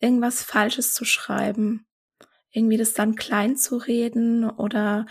irgendwas 0.00 0.42
Falsches 0.42 0.94
zu 0.94 1.04
schreiben, 1.04 1.86
irgendwie 2.50 2.76
das 2.76 2.94
dann 2.94 3.16
klein 3.16 3.56
zu 3.56 3.76
reden 3.76 4.48
oder 4.48 5.06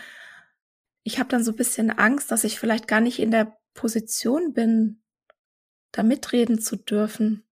ich 1.02 1.18
habe 1.18 1.28
dann 1.28 1.44
so 1.44 1.52
ein 1.52 1.56
bisschen 1.56 1.90
Angst, 1.90 2.30
dass 2.30 2.44
ich 2.44 2.58
vielleicht 2.58 2.86
gar 2.86 3.00
nicht 3.00 3.18
in 3.18 3.30
der 3.30 3.56
Position 3.74 4.52
bin, 4.52 5.02
da 5.92 6.02
mitreden 6.02 6.60
zu 6.60 6.76
dürfen. 6.76 7.44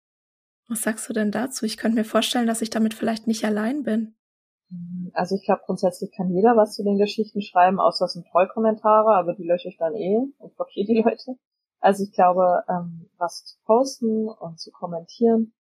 Was 0.69 0.83
sagst 0.83 1.09
du 1.09 1.13
denn 1.13 1.31
dazu? 1.31 1.65
Ich 1.65 1.77
könnte 1.77 1.97
mir 1.97 2.05
vorstellen, 2.05 2.47
dass 2.47 2.63
ich 2.63 2.71
damit 2.71 2.95
vielleicht 2.95 3.27
nicht 3.27 3.45
allein 3.45 3.83
bin. 3.85 4.15
Also 5.13 5.37
ich 5.37 5.45
glaube, 5.45 5.63
grundsätzlich 5.65 6.11
kann 6.13 6.31
jeder 6.31 6.57
was 6.57 6.75
zu 6.75 6.83
den 6.83 6.99
Geschichten 6.99 7.41
schreiben, 7.41 7.79
außer 7.79 8.07
es 8.07 8.15
sind 8.15 8.27
Trollkommentare, 8.27 9.15
aber 9.15 9.35
die 9.35 9.47
lösche 9.47 9.69
ich 9.69 9.77
dann 9.77 9.95
eh 9.95 10.19
und 10.39 10.57
blockiere 10.57 10.87
die 10.87 11.03
Leute. 11.03 11.39
Also 11.79 12.03
ich 12.03 12.13
glaube, 12.13 12.65
ähm, 12.69 13.09
was 13.17 13.45
zu 13.45 13.57
posten 13.65 14.29
und 14.29 14.59
zu 14.59 14.73
kommentieren, 14.73 15.53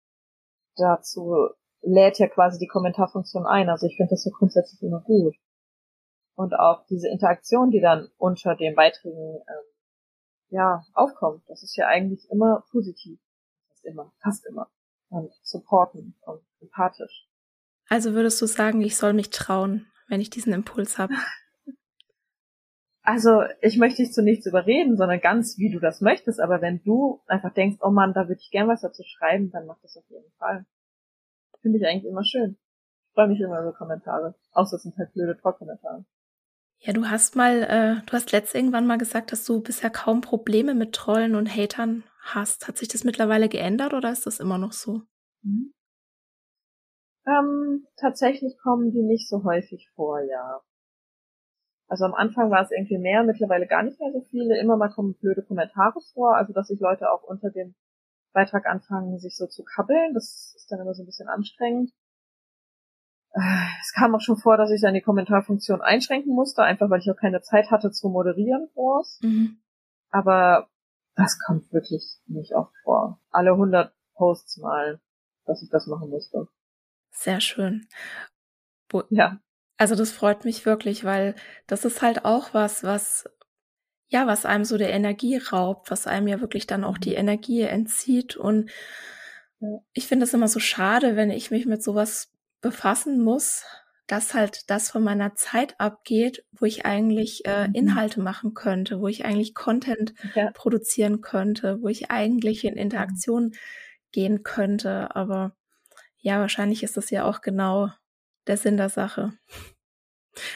dazu 0.77 1.51
lädt 1.83 2.19
ja 2.19 2.27
quasi 2.27 2.59
die 2.59 2.67
Kommentarfunktion 2.67 3.47
ein. 3.47 3.69
Also 3.69 3.87
ich 3.87 3.97
finde 3.97 4.11
das 4.11 4.25
ja 4.25 4.33
grundsätzlich 4.37 4.83
immer 4.83 5.01
gut. 5.01 5.37
Und 6.35 6.55
auch 6.55 6.85
diese 6.87 7.09
Interaktion, 7.09 7.71
die 7.71 7.81
dann 7.81 8.09
unter 8.19 8.57
den 8.57 8.75
Beiträgen 8.75 9.37
ähm, 9.37 9.76
ja 10.50 10.85
aufkommt, 10.94 11.42
das 11.48 11.62
ist 11.62 11.76
ja 11.76 11.87
eigentlich 11.87 12.28
immer 12.30 12.64
positiv. 12.70 13.18
Das 13.68 13.78
ist 13.78 13.85
immer, 13.85 14.12
fast 14.22 14.46
immer. 14.46 14.70
Und 15.09 15.32
supporten 15.42 16.16
und 16.22 16.42
empathisch. 16.61 17.28
Also 17.88 18.12
würdest 18.12 18.42
du 18.42 18.46
sagen, 18.46 18.80
ich 18.80 18.96
soll 18.96 19.12
mich 19.12 19.30
trauen, 19.30 19.87
wenn 20.09 20.20
ich 20.20 20.30
diesen 20.30 20.52
Impuls 20.52 20.98
habe? 20.98 21.14
Also 23.09 23.44
ich 23.61 23.78
möchte 23.78 24.02
dich 24.02 24.12
zu 24.12 24.20
nichts 24.20 24.46
überreden, 24.46 24.96
sondern 24.96 25.20
ganz 25.20 25.59
wie 25.59 25.70
du 25.70 25.78
das 25.78 26.00
möchtest. 26.00 26.40
Aber 26.40 26.61
wenn 26.61 26.82
du 26.82 27.22
einfach 27.28 27.54
denkst, 27.54 27.78
oh 27.80 27.90
Mann, 27.90 28.12
da 28.14 28.26
würde 28.26 28.40
ich 28.40 28.50
gern 28.50 28.66
was 28.66 28.80
dazu 28.80 29.04
schreiben, 29.04 29.52
dann 29.52 29.64
mach 29.64 29.78
das 29.80 29.96
auf 29.96 30.02
jeden 30.09 30.32
Fall. 30.38 30.66
Finde 31.62 31.78
ich 31.78 31.87
eigentlich 31.87 32.11
immer 32.11 32.24
schön. 32.24 32.59
Ich 33.06 33.14
freue 33.14 33.28
mich 33.28 33.38
immer 33.38 33.61
über 33.61 33.72
Kommentare. 33.74 34.35
Außer 34.50 34.74
es 34.74 34.82
sind 34.82 34.98
halt 34.98 35.12
blöde 35.12 35.38
Trollkommentare. 35.38 36.04
Ja, 36.79 36.93
du 36.93 37.09
hast 37.09 37.37
mal, 37.37 37.62
äh, 37.62 38.07
du 38.07 38.12
hast 38.12 38.33
letzt 38.33 38.55
irgendwann 38.55 38.87
mal 38.87 38.99
gesagt, 38.99 39.33
dass 39.33 39.45
du 39.45 39.61
bisher 39.61 39.91
kaum 39.91 40.21
Probleme 40.21 40.75
mit 40.75 40.93
Trollen 40.95 41.35
und 41.35 41.49
Hatern 41.49 42.05
hast. 42.21 42.69
Hat 42.69 42.79
sich 42.79 42.89
das 42.89 43.05
mittlerweile 43.05 43.49
geändert 43.49 43.95
oder 43.95 44.12
ist 44.12 44.27
das 44.27 44.41
immer 44.41 44.59
noch 44.59 44.73
so? 44.73 45.03
Mhm. 45.43 45.73
Ähm, 47.27 47.87
tatsächlich 47.97 48.57
kommen 48.59 48.93
die 48.93 49.03
nicht 49.03 49.29
so 49.29 49.43
häufig 49.43 49.91
vor, 49.97 50.21
ja. 50.21 50.61
Also 51.89 52.05
am 52.05 52.15
Anfang 52.15 52.51
war 52.51 52.62
es 52.62 52.71
irgendwie 52.71 52.99
mehr, 52.99 53.23
mittlerweile 53.23 53.67
gar 53.67 53.83
nicht 53.83 53.99
mehr 54.01 54.12
so 54.12 54.21
viele. 54.31 54.59
Immer 54.59 54.77
mal 54.77 54.91
kommen 54.91 55.15
blöde 55.15 55.43
Kommentare 55.43 56.01
vor, 56.15 56.37
also 56.37 56.53
dass 56.53 56.69
sich 56.69 56.81
Leute 56.81 57.11
auch 57.11 57.23
unter 57.23 57.51
dem 57.51 57.75
Beitrag 58.33 58.67
anfangen, 58.67 59.19
sich 59.19 59.37
so 59.37 59.47
zu 59.47 59.65
kabbeln. 59.65 60.15
Das 60.15 60.55
ist 60.57 60.71
dann 60.71 60.81
immer 60.81 60.95
so 60.95 61.03
ein 61.03 61.07
bisschen 61.07 61.29
anstrengend. 61.29 61.93
Es 63.81 63.92
kam 63.92 64.14
auch 64.14 64.20
schon 64.20 64.38
vor, 64.38 64.57
dass 64.57 64.70
ich 64.70 64.81
dann 64.81 64.94
die 64.94 65.03
Kommentarfunktion 65.03 65.83
einschränken 65.83 66.35
musste, 66.35 66.62
einfach 66.62 66.88
weil 66.88 67.01
ich 67.01 67.11
auch 67.11 67.20
keine 67.20 67.42
Zeit 67.42 67.70
hatte 67.70 67.90
zu 67.90 68.09
moderieren 68.09 68.68
groß. 68.75 69.20
Mhm. 69.22 69.59
Aber 70.11 70.68
das 71.16 71.38
kommt 71.38 71.70
wirklich 71.72 72.18
nicht 72.27 72.55
oft 72.55 72.75
vor. 72.83 73.20
Alle 73.31 73.53
100 73.53 73.92
Posts 74.14 74.59
mal, 74.59 75.01
dass 75.44 75.62
ich 75.62 75.68
das 75.70 75.87
machen 75.87 76.09
musste. 76.09 76.49
Sehr 77.11 77.40
schön. 77.40 77.87
Wo, 78.88 79.03
ja. 79.11 79.38
Also 79.77 79.94
das 79.94 80.12
freut 80.12 80.46
mich 80.46 80.64
wirklich, 80.64 81.05
weil 81.05 81.35
das 81.66 81.85
ist 81.85 82.01
halt 82.01 82.25
auch 82.25 82.55
was, 82.55 82.85
was 82.85 83.29
ja, 84.09 84.27
was 84.27 84.46
einem 84.46 84.64
so 84.64 84.79
der 84.79 84.92
Energie 84.92 85.37
raubt, 85.37 85.90
was 85.90 86.07
einem 86.07 86.29
ja 86.29 86.40
wirklich 86.40 86.66
dann 86.66 86.85
auch 86.85 86.96
die 86.96 87.11
mhm. 87.11 87.16
Energie 87.16 87.62
entzieht. 87.62 88.37
Und 88.37 88.70
ich 89.92 90.07
finde 90.07 90.25
es 90.25 90.35
immer 90.35 90.49
so 90.49 90.61
schade, 90.61 91.16
wenn 91.16 91.31
ich 91.31 91.51
mich 91.51 91.66
mit 91.66 91.83
sowas 91.83 92.33
befassen 92.66 93.22
muss, 93.22 93.64
dass 94.09 94.35
halt 94.35 94.68
das 94.70 94.90
von 94.90 95.05
meiner 95.05 95.37
Zeit 95.37 95.79
abgeht, 95.79 96.44
wo 96.50 96.66
ich 96.66 96.85
eigentlich 96.85 97.44
äh, 97.44 97.68
mhm. 97.68 97.74
Inhalte 97.74 98.20
machen 98.20 98.55
könnte, 98.55 99.00
wo 99.00 99.07
ich 99.07 99.24
eigentlich 99.24 99.55
Content 99.55 100.14
ja. 100.35 100.50
produzieren 100.52 101.20
könnte, 101.20 101.81
wo 101.81 101.88
ich 101.88 102.11
eigentlich 102.11 102.64
in 102.64 102.74
Interaktion 102.74 103.52
gehen 104.11 104.42
könnte. 104.42 105.14
Aber 105.14 105.57
ja, 106.18 106.40
wahrscheinlich 106.40 106.83
ist 106.83 106.96
das 106.96 107.11
ja 107.11 107.24
auch 107.24 107.40
genau 107.40 107.90
der 108.48 108.57
Sinn 108.57 108.76
der 108.76 108.88
Sache. 108.88 109.33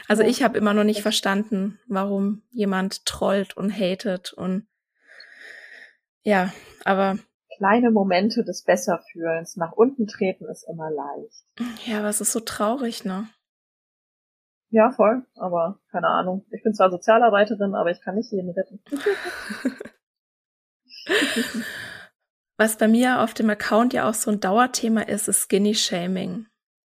Also 0.08 0.24
ich 0.24 0.42
habe 0.42 0.58
immer 0.58 0.74
noch 0.74 0.84
nicht 0.84 1.02
verstanden, 1.02 1.78
warum 1.86 2.42
jemand 2.50 3.06
trollt 3.06 3.56
und 3.56 3.72
hatet 3.72 4.32
und 4.32 4.66
ja, 6.22 6.52
aber 6.84 7.18
kleine 7.60 7.90
Momente 7.90 8.42
des 8.42 8.64
Besserfühlens 8.64 9.56
nach 9.56 9.72
unten 9.72 10.06
treten 10.06 10.46
ist 10.46 10.66
immer 10.66 10.90
leicht. 10.90 11.44
Ja, 11.84 11.98
aber 11.98 12.08
es 12.08 12.22
ist 12.22 12.32
so 12.32 12.40
traurig, 12.40 13.04
ne? 13.04 13.28
Ja, 14.70 14.90
voll, 14.92 15.26
aber 15.34 15.78
keine 15.90 16.08
Ahnung. 16.08 16.46
Ich 16.50 16.62
bin 16.62 16.72
zwar 16.72 16.90
Sozialarbeiterin, 16.90 17.74
aber 17.74 17.90
ich 17.90 18.00
kann 18.00 18.14
nicht 18.14 18.32
jeden 18.32 18.48
retten. 18.50 18.80
Was 22.56 22.78
bei 22.78 22.88
mir 22.88 23.20
auf 23.20 23.34
dem 23.34 23.50
Account 23.50 23.92
ja 23.92 24.08
auch 24.08 24.14
so 24.14 24.30
ein 24.30 24.40
Dauerthema 24.40 25.02
ist, 25.02 25.28
ist 25.28 25.42
Skinny 25.42 25.74
Shaming. 25.74 26.46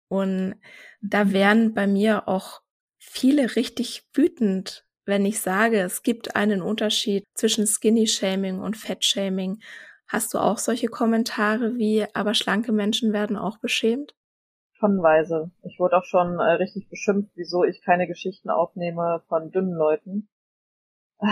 Und 0.08 0.54
da 1.02 1.32
wären 1.32 1.74
bei 1.74 1.86
mir 1.86 2.26
auch 2.26 2.62
viele 2.98 3.56
richtig 3.56 4.08
wütend, 4.14 4.86
wenn 5.04 5.26
ich 5.26 5.40
sage, 5.40 5.80
es 5.80 6.02
gibt 6.02 6.36
einen 6.36 6.62
Unterschied 6.62 7.24
zwischen 7.34 7.66
Skinny 7.66 8.06
Shaming 8.06 8.60
und 8.60 8.78
Fat 8.78 9.04
Shaming. 9.04 9.60
Hast 10.14 10.32
du 10.32 10.38
auch 10.38 10.58
solche 10.58 10.86
Kommentare 10.86 11.74
wie, 11.74 12.06
aber 12.14 12.34
schlanke 12.34 12.70
Menschen 12.70 13.12
werden 13.12 13.36
auch 13.36 13.58
beschämt? 13.58 14.14
Tonnenweise. 14.78 15.50
Ich 15.64 15.80
wurde 15.80 15.96
auch 15.96 16.04
schon 16.04 16.38
äh, 16.38 16.52
richtig 16.52 16.88
beschimpft, 16.88 17.32
wieso 17.34 17.64
ich 17.64 17.82
keine 17.82 18.06
Geschichten 18.06 18.48
aufnehme 18.48 19.24
von 19.26 19.50
dünnen 19.50 19.74
Leuten. 19.74 20.28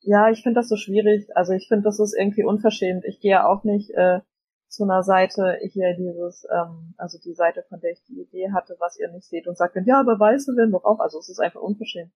Ja, 0.00 0.30
ich 0.30 0.42
finde 0.42 0.60
das 0.60 0.68
so 0.68 0.76
schwierig. 0.76 1.28
Also 1.36 1.52
ich 1.52 1.66
finde, 1.66 1.82
das 1.82 1.98
ist 1.98 2.16
irgendwie 2.16 2.44
unverschämt. 2.44 3.04
Ich 3.04 3.18
gehe 3.18 3.32
ja 3.32 3.46
auch 3.46 3.64
nicht 3.64 3.90
äh, 3.90 4.20
zu 4.68 4.84
einer 4.84 5.02
Seite 5.02 5.58
hier 5.62 5.94
dieses, 5.96 6.46
ähm, 6.48 6.94
also 6.96 7.18
die 7.18 7.34
Seite, 7.34 7.64
von 7.68 7.80
der 7.80 7.90
ich 7.90 8.04
die 8.04 8.20
Idee 8.20 8.52
hatte, 8.52 8.76
was 8.78 8.96
ihr 9.00 9.10
nicht 9.10 9.28
seht 9.28 9.48
und 9.48 9.56
sagt 9.56 9.74
dann, 9.74 9.84
ja, 9.84 9.98
aber 9.98 10.18
Weiße 10.20 10.56
werden 10.56 10.70
doch 10.70 10.84
auch. 10.84 11.00
Also 11.00 11.18
es 11.18 11.28
ist 11.28 11.40
einfach 11.40 11.60
unverschämt. 11.60 12.12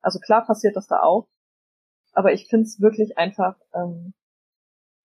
Also 0.00 0.20
klar 0.20 0.46
passiert 0.46 0.76
das 0.76 0.86
da 0.86 1.00
auch, 1.00 1.28
aber 2.12 2.32
ich 2.32 2.46
finde 2.48 2.64
es 2.64 2.80
wirklich 2.80 3.18
einfach 3.18 3.56
ähm, 3.74 4.14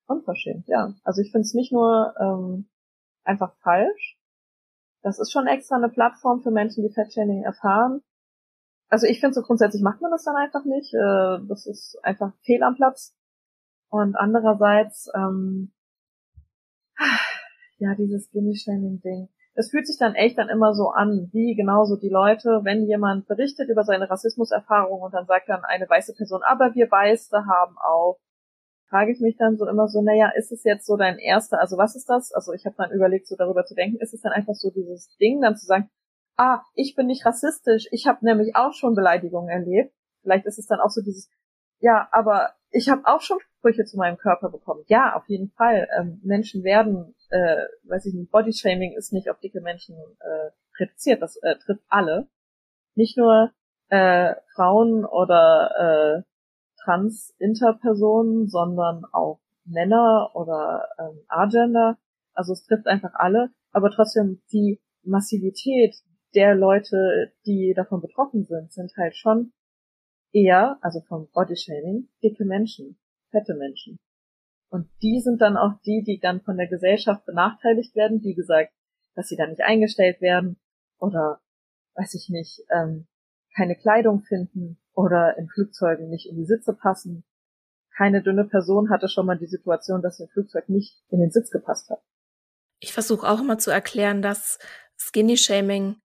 unverschämt, 0.08 0.68
ja. 0.68 0.94
Also 1.04 1.22
ich 1.22 1.32
finde 1.32 1.46
es 1.46 1.54
nicht 1.54 1.72
nur 1.72 2.14
ähm, 2.20 2.68
einfach 3.24 3.56
falsch. 3.62 4.18
Das 5.02 5.20
ist 5.20 5.32
schon 5.32 5.48
extra 5.48 5.76
eine 5.76 5.90
Plattform 5.90 6.42
für 6.42 6.52
Menschen, 6.52 6.84
die 6.84 6.94
Fatshaming 6.94 7.44
erfahren. 7.44 8.02
Also 8.90 9.08
ich 9.08 9.20
finde 9.20 9.34
so 9.34 9.42
grundsätzlich 9.42 9.82
macht 9.82 10.02
man 10.02 10.12
das 10.12 10.24
dann 10.24 10.36
einfach 10.36 10.66
nicht. 10.66 10.94
Äh, 10.94 11.40
das 11.48 11.66
ist 11.66 11.98
einfach 12.04 12.34
fehl 12.44 12.64
am 12.64 12.76
Platz. 12.76 13.16
Und 13.90 14.16
andererseits 14.16 15.10
ähm, 15.16 15.74
ja, 17.84 17.96
dieses 17.96 18.28
Skinny-Shaming-Ding. 18.28 19.30
Es 19.56 19.70
fühlt 19.70 19.86
sich 19.86 19.98
dann 20.00 20.16
echt 20.16 20.38
dann 20.38 20.50
immer 20.50 20.74
so 20.74 20.90
an, 20.90 21.30
wie 21.32 21.54
genauso 21.54 21.96
die 21.96 22.10
Leute, 22.10 22.62
wenn 22.64 22.88
jemand 22.88 23.28
berichtet 23.28 23.70
über 23.70 23.84
seine 23.84 24.10
Rassismuserfahrung 24.10 25.02
und 25.02 25.14
dann 25.14 25.28
sagt 25.28 25.50
dann 25.50 25.64
eine 25.64 25.88
weiße 25.88 26.16
Person, 26.16 26.42
aber 26.44 26.74
wir 26.74 26.90
Weiße 26.90 27.46
haben 27.46 27.78
auch, 27.78 28.20
frage 28.94 29.12
ich 29.12 29.20
mich 29.22 29.38
dann 29.38 29.58
so 29.58 29.68
immer 29.68 29.88
so, 29.88 30.04
naja, 30.04 30.32
ist 30.38 30.52
es 30.52 30.64
jetzt 30.64 30.86
so 30.86 30.98
dein 30.98 31.18
erster, 31.18 31.60
also 31.60 31.78
was 31.78 31.96
ist 31.96 32.08
das? 32.10 32.32
Also 32.32 32.54
ich 32.54 32.68
habe 32.68 32.76
dann 32.78 32.92
überlegt, 32.92 33.26
so 33.26 33.36
darüber 33.36 33.66
zu 33.66 33.74
denken, 33.74 33.98
ist 34.00 34.14
es 34.14 34.22
dann 34.22 34.32
einfach 34.32 34.54
so 34.54 34.70
dieses 34.70 35.10
Ding, 35.18 35.42
dann 35.42 35.58
zu 35.58 35.66
sagen, 35.66 35.90
ah, 36.38 36.62
ich 36.76 36.96
bin 36.96 37.08
nicht 37.08 37.26
rassistisch, 37.26 37.88
ich 37.90 38.06
habe 38.06 38.24
nämlich 38.24 38.56
auch 38.56 38.74
schon 38.74 38.94
Beleidigungen 38.94 39.50
erlebt. 39.50 39.96
Vielleicht 40.22 40.46
ist 40.46 40.60
es 40.60 40.68
dann 40.68 40.80
auch 40.80 40.92
so 40.92 41.02
dieses, 41.02 41.28
ja, 41.80 42.08
aber 42.12 42.52
ich 42.70 42.88
habe 42.88 43.02
auch 43.06 43.22
schon 43.22 43.40
Sprüche 43.58 43.84
zu 43.84 43.98
meinem 43.98 44.18
Körper 44.18 44.52
bekommen. 44.52 44.84
Ja, 44.86 45.16
auf 45.16 45.28
jeden 45.28 45.50
Fall. 45.50 45.88
Ähm, 46.00 46.22
Menschen 46.24 46.64
werden, 46.64 47.16
äh, 47.30 47.64
weiß 47.86 48.06
ich 48.06 48.14
nicht, 48.14 48.32
Bodyshaming 48.32 48.94
ist 48.96 49.12
nicht 49.12 49.32
auf 49.32 49.40
dicke 49.40 49.62
Menschen 49.62 49.96
äh, 50.20 50.52
reduziert. 50.80 51.24
Das 51.24 51.36
äh, 51.38 51.56
trifft 51.56 51.84
alle. 51.90 52.28
Nicht 52.94 53.18
nur 53.18 53.52
äh, 53.90 54.36
Frauen 54.54 55.04
oder 55.04 56.22
äh, 56.22 56.33
Trans-Interpersonen, 56.84 58.48
sondern 58.48 59.04
auch 59.12 59.40
Männer 59.66 60.32
oder 60.34 60.88
ähm, 61.00 61.20
Agender. 61.28 61.98
Also 62.34 62.54
es 62.54 62.64
trifft 62.66 62.88
einfach 62.88 63.14
alle, 63.14 63.52
aber 63.72 63.92
trotzdem 63.92 64.42
die 64.52 64.82
Massivität 65.04 65.96
der 66.34 66.56
Leute, 66.56 67.32
die 67.46 67.74
davon 67.76 68.02
betroffen 68.02 68.46
sind, 68.46 68.72
sind 68.72 68.92
halt 68.98 69.16
schon 69.16 69.54
eher, 70.32 70.78
also 70.82 71.02
vom 71.02 71.30
Bodyshaming, 71.32 72.10
dicke 72.24 72.46
Menschen, 72.46 72.98
fette 73.30 73.54
Menschen. 73.54 74.00
Und 74.70 74.90
die 75.04 75.20
sind 75.20 75.42
dann 75.42 75.56
auch 75.56 75.74
die, 75.86 76.04
die 76.04 76.20
dann 76.20 76.42
von 76.42 76.58
der 76.58 76.68
Gesellschaft 76.68 77.26
benachteiligt 77.26 77.96
werden, 77.96 78.24
wie 78.24 78.34
gesagt, 78.34 78.74
dass 79.14 79.28
sie 79.28 79.36
da 79.36 79.46
nicht 79.46 79.62
eingestellt 79.62 80.20
werden 80.22 80.58
oder, 80.98 81.40
weiß 81.96 82.16
ich 82.16 82.30
nicht, 82.30 82.62
ähm, 82.72 83.06
keine 83.56 83.76
Kleidung 83.76 84.24
finden 84.24 84.80
oder 84.94 85.38
in 85.38 85.48
Flugzeugen 85.50 86.10
nicht 86.10 86.28
in 86.28 86.38
die 86.38 86.46
Sitze 86.46 86.74
passen. 86.74 87.24
Keine 87.96 88.24
dünne 88.24 88.46
Person 88.46 88.90
hatte 88.90 89.08
schon 89.08 89.26
mal 89.26 89.38
die 89.38 89.48
Situation, 89.48 90.02
dass 90.02 90.20
ihr 90.20 90.28
Flugzeug 90.28 90.70
nicht 90.70 91.04
in 91.10 91.20
den 91.20 91.32
Sitz 91.32 91.52
gepasst 91.52 91.90
hat. 91.90 92.02
Ich 92.80 92.94
versuche 92.94 93.28
auch 93.28 93.40
immer 93.40 93.60
zu 93.60 93.72
erklären, 93.72 94.22
dass 94.22 94.60
Skinny 94.98 95.38
Shaming 95.38 95.98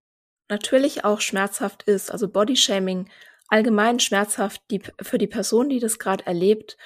natürlich 0.48 1.04
auch 1.04 1.20
schmerzhaft 1.20 1.82
ist, 1.84 2.10
also 2.10 2.28
Body 2.28 2.56
Shaming 2.56 3.08
allgemein 3.48 3.98
schmerzhaft 3.98 4.62
die, 4.70 4.82
für 5.00 5.18
die 5.18 5.26
Person, 5.26 5.68
die 5.68 5.80
das 5.80 5.98
gerade 5.98 6.26
erlebt, 6.26 6.76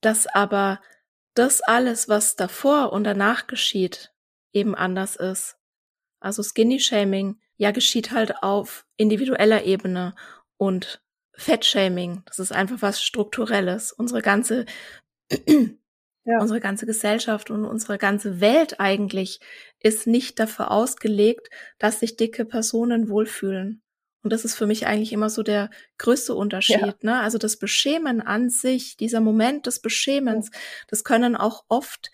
dass 0.00 0.26
aber 0.26 0.80
das 1.34 1.60
alles, 1.60 2.08
was 2.08 2.36
davor 2.36 2.92
und 2.92 3.04
danach 3.04 3.46
geschieht, 3.46 4.12
eben 4.52 4.74
anders 4.74 5.16
ist. 5.16 5.58
Also 6.20 6.42
Skinny 6.42 6.80
Shaming, 6.80 7.40
ja, 7.60 7.72
geschieht 7.72 8.10
halt 8.10 8.42
auf 8.42 8.86
individueller 8.96 9.64
Ebene 9.64 10.14
und 10.56 11.02
Fettshaming, 11.34 12.22
das 12.24 12.38
ist 12.38 12.52
einfach 12.52 12.80
was 12.80 13.02
Strukturelles. 13.02 13.92
Unsere 13.92 14.22
ganze, 14.22 14.64
ja. 16.24 16.40
unsere 16.40 16.58
ganze 16.58 16.86
Gesellschaft 16.86 17.50
und 17.50 17.66
unsere 17.66 17.98
ganze 17.98 18.40
Welt 18.40 18.80
eigentlich 18.80 19.40
ist 19.78 20.06
nicht 20.06 20.40
dafür 20.40 20.70
ausgelegt, 20.70 21.50
dass 21.78 22.00
sich 22.00 22.16
dicke 22.16 22.46
Personen 22.46 23.10
wohlfühlen. 23.10 23.82
Und 24.22 24.32
das 24.32 24.46
ist 24.46 24.54
für 24.54 24.66
mich 24.66 24.86
eigentlich 24.86 25.12
immer 25.12 25.28
so 25.28 25.42
der 25.42 25.68
größte 25.98 26.34
Unterschied. 26.34 26.80
Ja. 26.80 26.94
Ne? 27.02 27.20
Also 27.20 27.36
das 27.36 27.58
Beschämen 27.58 28.22
an 28.22 28.48
sich, 28.48 28.96
dieser 28.96 29.20
Moment 29.20 29.66
des 29.66 29.80
Beschämens, 29.80 30.50
das 30.88 31.04
können 31.04 31.36
auch 31.36 31.64
oft 31.68 32.10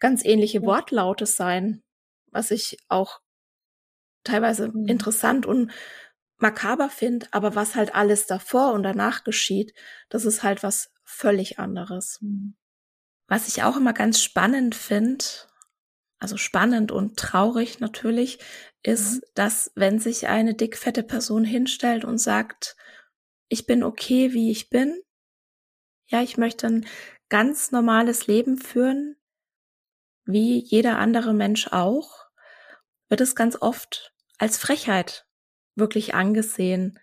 ganz 0.00 0.22
ähnliche. 0.22 0.60
Wortlaute 0.60 1.24
sein, 1.24 1.82
was 2.30 2.50
ich 2.50 2.76
auch 2.88 3.22
teilweise 4.24 4.68
mhm. 4.68 4.88
interessant 4.88 5.46
und 5.46 5.72
makaber 6.38 6.90
finde, 6.90 7.26
aber 7.30 7.54
was 7.54 7.74
halt 7.74 7.94
alles 7.94 8.26
davor 8.26 8.72
und 8.72 8.82
danach 8.82 9.24
geschieht, 9.24 9.74
das 10.08 10.24
ist 10.24 10.42
halt 10.42 10.62
was 10.62 10.92
völlig 11.04 11.58
anderes. 11.58 12.18
Mhm. 12.20 12.56
Was 13.28 13.48
ich 13.48 13.62
auch 13.62 13.76
immer 13.76 13.92
ganz 13.92 14.20
spannend 14.20 14.74
finde, 14.74 15.24
also 16.18 16.36
spannend 16.36 16.92
und 16.92 17.16
traurig 17.16 17.80
natürlich, 17.80 18.38
ist, 18.82 19.14
mhm. 19.14 19.20
dass 19.34 19.72
wenn 19.74 19.98
sich 19.98 20.28
eine 20.28 20.54
dickfette 20.54 21.02
Person 21.02 21.44
hinstellt 21.44 22.04
und 22.04 22.18
sagt, 22.18 22.76
ich 23.48 23.66
bin 23.66 23.82
okay, 23.82 24.32
wie 24.32 24.50
ich 24.50 24.68
bin, 24.70 25.00
ja, 26.06 26.22
ich 26.22 26.36
möchte 26.36 26.66
ein 26.66 26.86
ganz 27.28 27.70
normales 27.70 28.26
Leben 28.26 28.58
führen, 28.58 29.16
wie 30.24 30.58
jeder 30.58 30.98
andere 30.98 31.32
Mensch 31.32 31.68
auch, 31.68 32.26
wird 33.08 33.20
es 33.20 33.34
ganz 33.34 33.56
oft 33.60 34.11
als 34.42 34.58
Frechheit 34.58 35.24
wirklich 35.76 36.14
angesehen, 36.16 36.98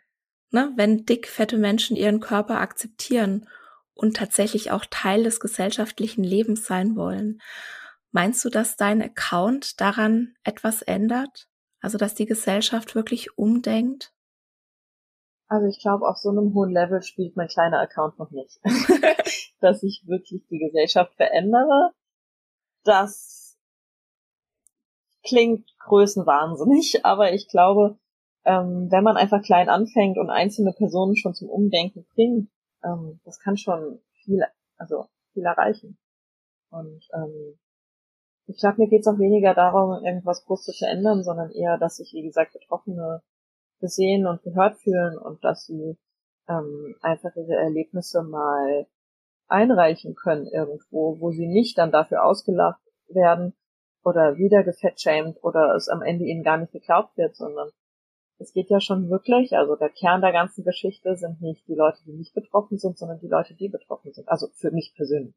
ne? 0.52 0.74
wenn 0.76 1.06
dickfette 1.06 1.58
Menschen 1.58 1.96
ihren 1.96 2.20
Körper 2.20 2.60
akzeptieren 2.60 3.48
und 3.94 4.18
tatsächlich 4.18 4.72
auch 4.72 4.86
Teil 4.90 5.24
des 5.24 5.40
gesellschaftlichen 5.40 6.22
Lebens 6.22 6.66
sein 6.66 6.98
wollen. 6.98 7.42
Meinst 8.12 8.44
du, 8.44 8.50
dass 8.50 8.76
dein 8.76 9.02
Account 9.02 9.80
daran 9.80 10.36
etwas 10.44 10.82
ändert? 10.82 11.48
Also, 11.80 11.98
dass 11.98 12.14
die 12.14 12.26
Gesellschaft 12.26 12.94
wirklich 12.94 13.38
umdenkt? 13.38 14.12
Also 15.48 15.66
ich 15.68 15.80
glaube, 15.80 16.10
auf 16.10 16.18
so 16.18 16.30
einem 16.30 16.54
hohen 16.54 16.72
Level 16.72 17.02
spielt 17.02 17.38
mein 17.38 17.48
kleiner 17.48 17.80
Account 17.80 18.20
noch 18.20 18.32
nicht. 18.32 18.60
dass 19.62 19.82
ich 19.82 20.04
wirklich 20.08 20.46
die 20.50 20.60
Gesellschaft 20.60 21.16
verändere. 21.16 21.94
Das 22.84 23.39
klingt 25.24 25.70
größenwahnsinnig, 25.80 27.04
aber 27.06 27.34
ich 27.34 27.48
glaube, 27.48 27.98
ähm, 28.46 28.88
wenn 28.90 29.04
man 29.04 29.18
einfach 29.18 29.42
klein 29.42 29.70
anfängt 29.70 30.18
und 30.18 30.30
einzelne 30.30 30.74
Personen 30.74 31.16
schon 31.16 31.34
zum 31.34 31.50
Umdenken 31.50 32.06
bringt, 32.14 32.50
ähm, 32.84 33.20
das 33.26 33.40
kann 33.40 33.58
schon 33.58 34.00
viel, 34.24 34.44
also 34.78 35.06
viel 35.34 35.44
erreichen. 35.44 35.98
Und 36.70 37.08
ähm, 37.14 37.60
ich 38.48 38.58
glaube, 38.58 38.82
mir 38.82 38.88
geht 38.88 39.02
es 39.02 39.08
auch 39.08 39.20
weniger 39.20 39.54
darum, 39.54 40.04
irgendwas 40.04 40.46
groß 40.46 40.64
zu 40.64 40.74
verändern, 40.74 41.24
sondern 41.24 41.52
eher, 41.52 41.78
dass 41.78 41.98
sich, 41.98 42.14
wie 42.14 42.24
gesagt, 42.24 42.54
Betroffene 42.54 43.22
gesehen 43.80 44.26
und 44.26 44.42
gehört 44.42 44.78
fühlen 44.78 45.18
und 45.18 45.44
dass 45.44 45.66
sie 45.66 45.98
ähm, 46.48 46.96
einfach 47.02 47.36
ihre 47.36 47.56
Erlebnisse 47.56 48.24
mal 48.24 48.88
einreichen 49.48 50.16
können 50.16 50.48
irgendwo, 50.48 51.20
wo 51.20 51.32
sie 51.32 51.48
nicht 51.48 51.78
dann 51.78 51.92
dafür 51.92 52.24
ausgelacht 52.24 52.82
werden 53.08 53.54
oder 54.04 54.38
wieder 54.38 54.64
gefettshamed 54.64 55.44
oder 55.44 55.76
es 55.76 55.90
am 55.90 56.02
Ende 56.02 56.26
ihnen 56.26 56.44
gar 56.44 56.58
nicht 56.58 56.72
geglaubt 56.72 57.18
wird, 57.18 57.36
sondern 57.36 57.70
es 58.38 58.54
geht 58.54 58.70
ja 58.70 58.80
schon 58.80 59.10
wirklich, 59.10 59.58
also 59.58 59.76
der 59.76 59.90
Kern 59.90 60.22
der 60.22 60.32
ganzen 60.32 60.64
Geschichte 60.64 61.18
sind 61.18 61.42
nicht 61.42 61.68
die 61.68 61.76
Leute, 61.76 62.00
die 62.06 62.14
nicht 62.14 62.34
betroffen 62.34 62.78
sind, 62.78 62.98
sondern 62.98 63.20
die 63.20 63.28
Leute, 63.28 63.54
die 63.54 63.68
betroffen 63.68 64.14
sind. 64.14 64.30
Also 64.30 64.48
für 64.54 64.72
mich 64.72 64.94
persönlich. 64.96 65.36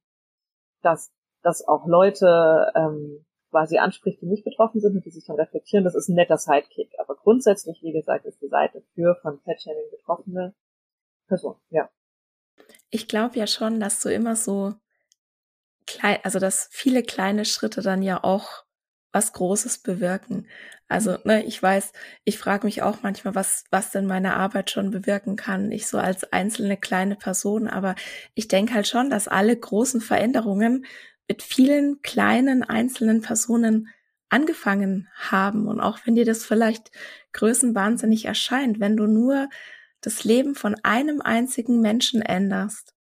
Dass 0.83 1.13
dass 1.43 1.67
auch 1.67 1.87
Leute 1.87 2.73
ähm, 2.75 3.25
quasi 3.51 3.79
anspricht, 3.79 4.23
die 4.23 4.27
nicht 4.27 4.45
betroffen 4.45 4.81
sind 4.81 4.97
und 4.97 5.05
die 5.05 5.11
sich 5.11 5.27
dann 5.27 5.37
reflektieren, 5.37 5.85
das 5.85 5.95
ist 5.95 6.09
ein 6.09 6.15
netter 6.15 6.39
Sidekick. 6.39 6.93
Aber 6.99 7.17
grundsätzlich, 7.17 7.83
wie 7.83 7.93
gesagt, 7.93 8.25
ist 8.25 8.41
die 8.41 8.49
Seite 8.49 8.83
für 8.95 9.17
von 9.17 9.41
Fatshaming 9.41 9.91
betroffene 9.91 10.55
Person, 11.27 11.57
ja. 11.71 11.91
Ich 12.91 13.09
glaube 13.09 13.39
ja 13.39 13.47
schon, 13.47 13.81
dass 13.81 14.01
du 14.01 14.13
immer 14.13 14.37
so 14.37 14.75
klein, 15.87 16.19
also 16.23 16.39
dass 16.39 16.69
viele 16.71 17.03
kleine 17.03 17.45
Schritte 17.45 17.83
dann 17.83 18.03
ja 18.03 18.23
auch 18.23 18.65
was 19.13 19.33
Großes 19.33 19.79
bewirken. 19.79 20.49
Also, 20.89 21.17
ne, 21.25 21.45
ich 21.45 21.63
weiß, 21.63 21.93
ich 22.25 22.39
frage 22.39 22.67
mich 22.67 22.83
auch 22.83 23.03
manchmal, 23.03 23.35
was, 23.35 23.65
was 23.71 23.91
denn 23.91 24.07
meine 24.07 24.37
Arbeit 24.37 24.71
schon 24.71 24.91
bewirken 24.91 25.37
kann. 25.37 25.71
Ich 25.71 25.87
so 25.87 25.99
als 25.99 26.33
einzelne 26.33 26.77
kleine 26.77 27.17
Person, 27.17 27.69
aber 27.69 27.95
ich 28.35 28.49
denke 28.49 28.75
halt 28.75 28.89
schon, 28.89 29.11
dass 29.11 29.29
alle 29.29 29.57
großen 29.57 30.01
Veränderungen 30.01 30.85
mit 31.29 31.43
vielen 31.43 32.03
kleinen 32.03 32.63
einzelnen 32.63 33.23
Personen 33.23 33.89
angefangen 34.29 35.09
haben. 35.15 35.67
Und 35.69 35.81
auch 35.81 35.99
wenn 36.05 36.15
dir 36.15 36.25
das 36.25 36.45
vielleicht 36.45 36.91
größenwahnsinnig 37.33 38.25
erscheint, 38.25 38.81
wenn 38.81 38.97
du 38.97 39.07
nur 39.07 39.49
das 40.01 40.25
Leben 40.25 40.55
von 40.55 40.75
einem 40.83 41.21
einzigen 41.21 41.81
Menschen 41.81 42.23
änderst, 42.23 42.95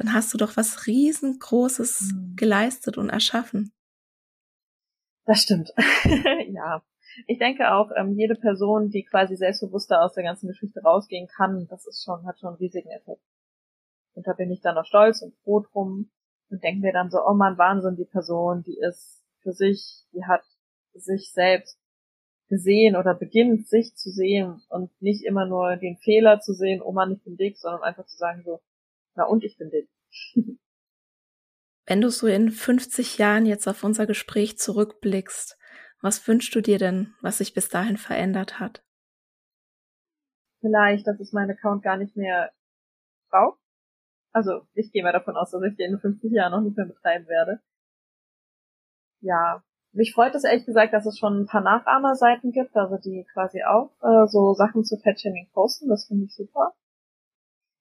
dann 0.00 0.14
hast 0.14 0.32
du 0.32 0.38
doch 0.38 0.56
was 0.56 0.86
riesengroßes 0.86 2.12
mhm. 2.14 2.34
geleistet 2.34 2.96
und 2.96 3.10
erschaffen. 3.10 3.70
Das 5.26 5.42
stimmt. 5.42 5.74
ja. 6.48 6.82
Ich 7.26 7.38
denke 7.38 7.70
auch, 7.74 7.90
ähm, 7.96 8.16
jede 8.16 8.34
Person, 8.34 8.88
die 8.88 9.04
quasi 9.04 9.36
selbstbewusster 9.36 10.02
aus 10.02 10.14
der 10.14 10.24
ganzen 10.24 10.48
Geschichte 10.48 10.80
rausgehen 10.80 11.28
kann, 11.28 11.66
das 11.68 11.86
ist 11.86 12.02
schon, 12.02 12.24
hat 12.26 12.38
schon 12.38 12.48
einen 12.48 12.58
riesigen 12.58 12.88
Effekt. 12.88 13.20
Und 14.14 14.26
da 14.26 14.32
bin 14.32 14.50
ich 14.50 14.62
dann 14.62 14.78
auch 14.78 14.86
stolz 14.86 15.20
und 15.20 15.34
froh 15.44 15.60
drum 15.60 16.10
und 16.48 16.64
denken 16.64 16.82
wir 16.82 16.92
dann 16.92 17.10
so, 17.10 17.18
oh 17.22 17.34
man, 17.34 17.58
Wahnsinn, 17.58 17.96
die 17.96 18.06
Person, 18.06 18.62
die 18.62 18.78
ist 18.78 19.22
für 19.42 19.52
sich, 19.52 20.06
die 20.14 20.24
hat 20.24 20.44
sich 20.94 21.30
selbst 21.32 21.78
gesehen 22.48 22.96
oder 22.96 23.14
beginnt 23.14 23.68
sich 23.68 23.94
zu 23.96 24.10
sehen 24.10 24.62
und 24.70 24.90
nicht 25.02 25.24
immer 25.24 25.44
nur 25.44 25.76
den 25.76 25.98
Fehler 25.98 26.40
zu 26.40 26.54
sehen, 26.54 26.80
oh 26.80 26.92
man, 26.92 27.12
ich 27.12 27.22
bin 27.22 27.36
dick, 27.36 27.58
sondern 27.58 27.82
einfach 27.82 28.06
zu 28.06 28.16
sagen 28.16 28.42
so, 28.44 28.60
na 29.14 29.24
und 29.24 29.44
ich 29.44 29.56
bin 29.56 29.70
dick. 29.70 29.88
Wenn 31.86 32.00
du 32.00 32.10
so 32.10 32.26
in 32.26 32.50
50 32.50 33.18
Jahren 33.18 33.46
jetzt 33.46 33.66
auf 33.66 33.82
unser 33.82 34.06
Gespräch 34.06 34.58
zurückblickst, 34.58 35.58
was 36.00 36.26
wünschst 36.28 36.54
du 36.54 36.60
dir 36.60 36.78
denn, 36.78 37.14
was 37.20 37.38
sich 37.38 37.52
bis 37.52 37.68
dahin 37.68 37.96
verändert 37.96 38.60
hat? 38.60 38.84
Vielleicht, 40.60 41.06
dass 41.06 41.18
es 41.20 41.32
mein 41.32 41.50
Account 41.50 41.82
gar 41.82 41.96
nicht 41.96 42.16
mehr 42.16 42.52
braucht 43.30 43.60
also 44.32 44.62
ich 44.74 44.92
gehe 44.92 45.02
mal 45.02 45.12
davon 45.12 45.36
aus, 45.36 45.50
dass 45.50 45.62
ich 45.62 45.76
den 45.76 45.92
in 45.94 45.98
50 45.98 46.32
Jahren 46.32 46.52
noch 46.52 46.60
nicht 46.60 46.76
mehr 46.76 46.86
betreiben 46.86 47.26
werde. 47.26 47.60
Ja, 49.20 49.62
mich 49.92 50.14
freut 50.14 50.34
es 50.34 50.44
ehrlich 50.44 50.66
gesagt, 50.66 50.92
dass 50.92 51.06
es 51.06 51.18
schon 51.18 51.42
ein 51.42 51.46
paar 51.46 51.62
Nachahmerseiten 51.62 52.52
gibt, 52.52 52.76
also 52.76 52.96
die 52.96 53.26
quasi 53.32 53.62
auch 53.64 53.90
äh, 54.02 54.26
so 54.28 54.54
Sachen 54.54 54.84
zu 54.84 54.96
Fatshaming 54.98 55.50
posten. 55.52 55.88
Das 55.88 56.06
finde 56.06 56.26
ich 56.26 56.34
super. 56.34 56.72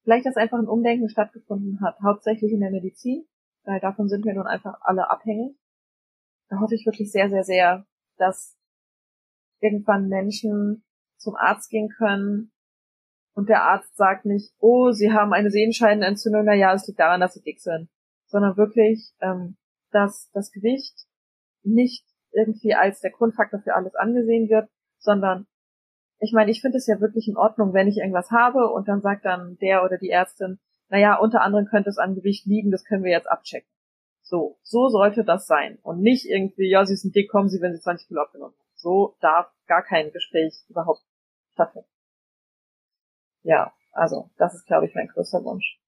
Vielleicht, 0.04 0.26
dass 0.26 0.38
einfach 0.38 0.58
ein 0.58 0.68
Umdenken 0.68 1.10
stattgefunden 1.10 1.82
hat, 1.82 2.00
hauptsächlich 2.02 2.52
in 2.52 2.62
der 2.62 2.72
Medizin, 2.72 3.26
weil 3.64 3.80
davon 3.80 4.08
sind 4.08 4.26
wir 4.26 4.34
nun 4.34 4.48
einfach 4.48 4.80
alle 4.82 5.10
abhängig. 5.10 5.58
Da 6.50 6.60
hoffe 6.60 6.76
ich 6.76 6.86
wirklich 6.86 7.12
sehr, 7.12 7.30
sehr, 7.30 7.44
sehr, 7.44 7.86
dass 8.18 8.58
irgendwann 9.60 10.08
Menschen 10.08 10.84
zum 11.18 11.36
Arzt 11.36 11.70
gehen 11.70 11.90
können 11.90 12.52
und 13.34 13.50
der 13.50 13.64
Arzt 13.64 13.96
sagt 13.96 14.26
nicht, 14.26 14.54
oh, 14.60 14.92
Sie 14.92 15.12
haben 15.12 15.34
eine 15.34 15.52
Sehenscheidenentzündung, 15.52 16.44
na 16.46 16.54
ja, 16.54 16.74
es 16.74 16.88
liegt 16.88 17.00
daran, 17.00 17.22
dass 17.22 17.34
Sie 17.34 17.42
dick 17.42 17.60
sind. 17.60 17.90
sondern 18.26 18.58
wirklich, 18.58 19.14
ähm, 19.22 19.58
dass 19.92 20.30
das 20.34 20.52
Gewicht 20.52 21.08
nicht 21.64 22.06
irgendwie 22.32 22.76
als 22.76 23.02
der 23.02 23.12
Grundfaktor 23.12 23.60
für 23.62 23.76
alles 23.76 23.96
angesehen 23.96 24.50
wird, 24.50 24.70
sondern 25.00 25.48
ich 26.20 26.34
meine, 26.34 26.52
ich 26.52 26.62
finde 26.62 26.78
es 26.78 26.88
ja 26.88 27.00
wirklich 27.00 27.28
in 27.28 27.38
Ordnung, 27.38 27.74
wenn 27.74 27.88
ich 27.88 27.98
irgendwas 27.98 28.32
habe 28.32 28.68
und 28.68 28.88
dann 28.88 29.02
sagt 29.02 29.26
dann 29.26 29.58
der 29.62 29.84
oder 29.84 29.98
die 29.98 30.10
Ärztin, 30.10 30.60
naja, 30.90 31.16
unter 31.16 31.42
anderem 31.42 31.66
könnte 31.66 31.90
es 31.90 31.98
an 31.98 32.16
Gewicht 32.16 32.46
liegen, 32.46 32.72
das 32.72 32.84
können 32.84 33.04
wir 33.04 33.12
jetzt 33.12 33.30
abchecken. 33.30 33.70
So, 34.22 34.60
so 34.62 34.90
sollte 34.90 35.24
das 35.24 35.48
sein. 35.48 35.80
Und 35.82 36.02
nicht 36.02 36.26
irgendwie, 36.26 36.70
ja, 36.70 36.86
Sie 36.86 36.96
sind 36.96 37.16
dick, 37.16 37.32
kommen 37.32 37.50
Sie, 37.50 37.62
wenn 37.62 37.74
Sie 37.74 37.82
20 37.82 38.08
Kilo 38.08 38.22
abgenommen 38.22 38.54
haben. 38.54 38.66
So 38.76 39.18
darf 39.22 39.52
gar 39.68 39.84
kein 39.84 40.12
Gespräch 40.12 40.54
überhaupt 40.68 41.02
stattfinden. 41.54 41.90
Ja, 43.44 43.74
also, 43.92 44.30
das 44.38 44.54
ist, 44.54 44.68
glaube 44.68 44.86
ich, 44.86 44.96
mein 44.96 45.08
größter 45.08 45.44
Wunsch. 45.44 45.80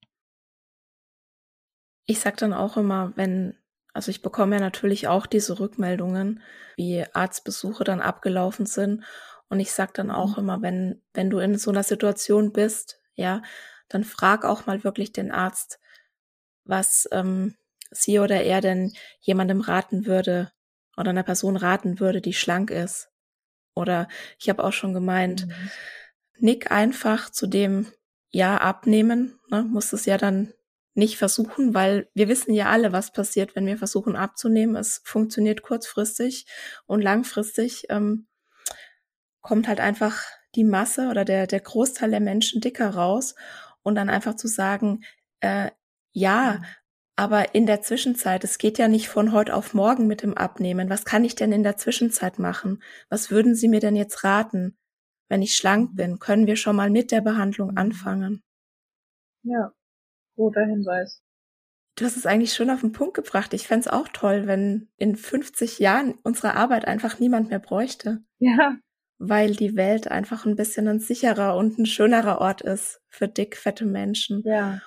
Ich 2.06 2.20
sag 2.20 2.36
dann 2.38 2.52
auch 2.52 2.76
immer, 2.76 3.12
wenn, 3.16 3.56
also 3.92 4.10
ich 4.10 4.22
bekomme 4.22 4.56
ja 4.56 4.60
natürlich 4.60 5.06
auch 5.06 5.26
diese 5.26 5.60
Rückmeldungen, 5.60 6.42
wie 6.76 7.04
Arztbesuche 7.12 7.84
dann 7.84 8.00
abgelaufen 8.00 8.66
sind. 8.66 9.04
Und 9.52 9.60
ich 9.60 9.72
sag 9.72 9.92
dann 9.92 10.10
auch 10.10 10.38
mhm. 10.38 10.44
immer, 10.44 10.62
wenn, 10.62 11.02
wenn 11.12 11.28
du 11.28 11.38
in 11.38 11.58
so 11.58 11.70
einer 11.70 11.82
Situation 11.82 12.54
bist, 12.54 13.02
ja, 13.12 13.42
dann 13.90 14.02
frag 14.02 14.46
auch 14.46 14.64
mal 14.64 14.82
wirklich 14.82 15.12
den 15.12 15.30
Arzt, 15.30 15.78
was 16.64 17.06
ähm, 17.12 17.54
sie 17.90 18.18
oder 18.18 18.42
er 18.42 18.62
denn 18.62 18.94
jemandem 19.20 19.60
raten 19.60 20.06
würde 20.06 20.50
oder 20.96 21.10
einer 21.10 21.22
Person 21.22 21.58
raten 21.58 22.00
würde, 22.00 22.22
die 22.22 22.32
schlank 22.32 22.70
ist. 22.70 23.10
Oder 23.74 24.08
ich 24.38 24.48
habe 24.48 24.64
auch 24.64 24.72
schon 24.72 24.94
gemeint, 24.94 25.46
mhm. 25.46 25.70
nick 26.38 26.72
einfach 26.72 27.28
zu 27.28 27.46
dem 27.46 27.92
Ja 28.30 28.56
abnehmen, 28.56 29.38
ne, 29.50 29.64
muss 29.64 29.92
es 29.92 30.06
ja 30.06 30.16
dann 30.16 30.54
nicht 30.94 31.18
versuchen, 31.18 31.74
weil 31.74 32.08
wir 32.14 32.28
wissen 32.28 32.54
ja 32.54 32.70
alle, 32.70 32.92
was 32.92 33.12
passiert, 33.12 33.54
wenn 33.54 33.66
wir 33.66 33.76
versuchen 33.76 34.16
abzunehmen. 34.16 34.76
Es 34.76 35.02
funktioniert 35.04 35.60
kurzfristig 35.60 36.46
und 36.86 37.02
langfristig 37.02 37.84
ähm, 37.90 38.28
kommt 39.42 39.68
halt 39.68 39.80
einfach 39.80 40.22
die 40.54 40.64
Masse 40.64 41.08
oder 41.08 41.24
der, 41.24 41.46
der 41.46 41.60
Großteil 41.60 42.10
der 42.10 42.20
Menschen 42.20 42.60
dicker 42.60 42.90
raus 42.90 43.34
und 43.82 43.94
dann 43.94 44.10
einfach 44.10 44.34
zu 44.34 44.48
sagen, 44.48 45.04
äh, 45.40 45.70
ja, 46.12 46.58
mhm. 46.58 46.64
aber 47.16 47.54
in 47.54 47.66
der 47.66 47.82
Zwischenzeit, 47.82 48.44
es 48.44 48.58
geht 48.58 48.78
ja 48.78 48.88
nicht 48.88 49.08
von 49.08 49.32
heute 49.32 49.54
auf 49.54 49.74
morgen 49.74 50.06
mit 50.06 50.22
dem 50.22 50.36
Abnehmen. 50.36 50.90
Was 50.90 51.04
kann 51.04 51.24
ich 51.24 51.34
denn 51.34 51.52
in 51.52 51.62
der 51.62 51.76
Zwischenzeit 51.76 52.38
machen? 52.38 52.82
Was 53.08 53.30
würden 53.30 53.54
Sie 53.54 53.68
mir 53.68 53.80
denn 53.80 53.96
jetzt 53.96 54.24
raten? 54.24 54.76
Wenn 55.28 55.42
ich 55.42 55.56
schlank 55.56 55.92
mhm. 55.92 55.96
bin, 55.96 56.18
können 56.18 56.46
wir 56.46 56.56
schon 56.56 56.76
mal 56.76 56.90
mit 56.90 57.10
der 57.10 57.20
Behandlung 57.20 57.72
mhm. 57.72 57.78
anfangen. 57.78 58.42
Ja, 59.42 59.72
guter 60.36 60.64
Hinweis. 60.64 61.20
Du 61.96 62.06
hast 62.06 62.16
es 62.16 62.26
eigentlich 62.26 62.54
schon 62.54 62.70
auf 62.70 62.80
den 62.80 62.92
Punkt 62.92 63.14
gebracht. 63.14 63.52
Ich 63.52 63.66
fände 63.66 63.86
es 63.86 63.92
auch 63.92 64.08
toll, 64.08 64.46
wenn 64.46 64.88
in 64.96 65.16
50 65.16 65.78
Jahren 65.78 66.14
unsere 66.22 66.54
Arbeit 66.54 66.86
einfach 66.86 67.18
niemand 67.18 67.50
mehr 67.50 67.58
bräuchte. 67.58 68.22
Ja. 68.38 68.76
Weil 69.18 69.54
die 69.54 69.76
Welt 69.76 70.08
einfach 70.08 70.46
ein 70.46 70.56
bisschen 70.56 70.88
ein 70.88 70.98
sicherer 70.98 71.56
und 71.56 71.78
ein 71.78 71.86
schönerer 71.86 72.40
Ort 72.40 72.60
ist 72.60 73.00
für 73.08 73.28
dick, 73.28 73.56
fette 73.56 73.84
Menschen. 73.84 74.42
Ja. 74.44 74.80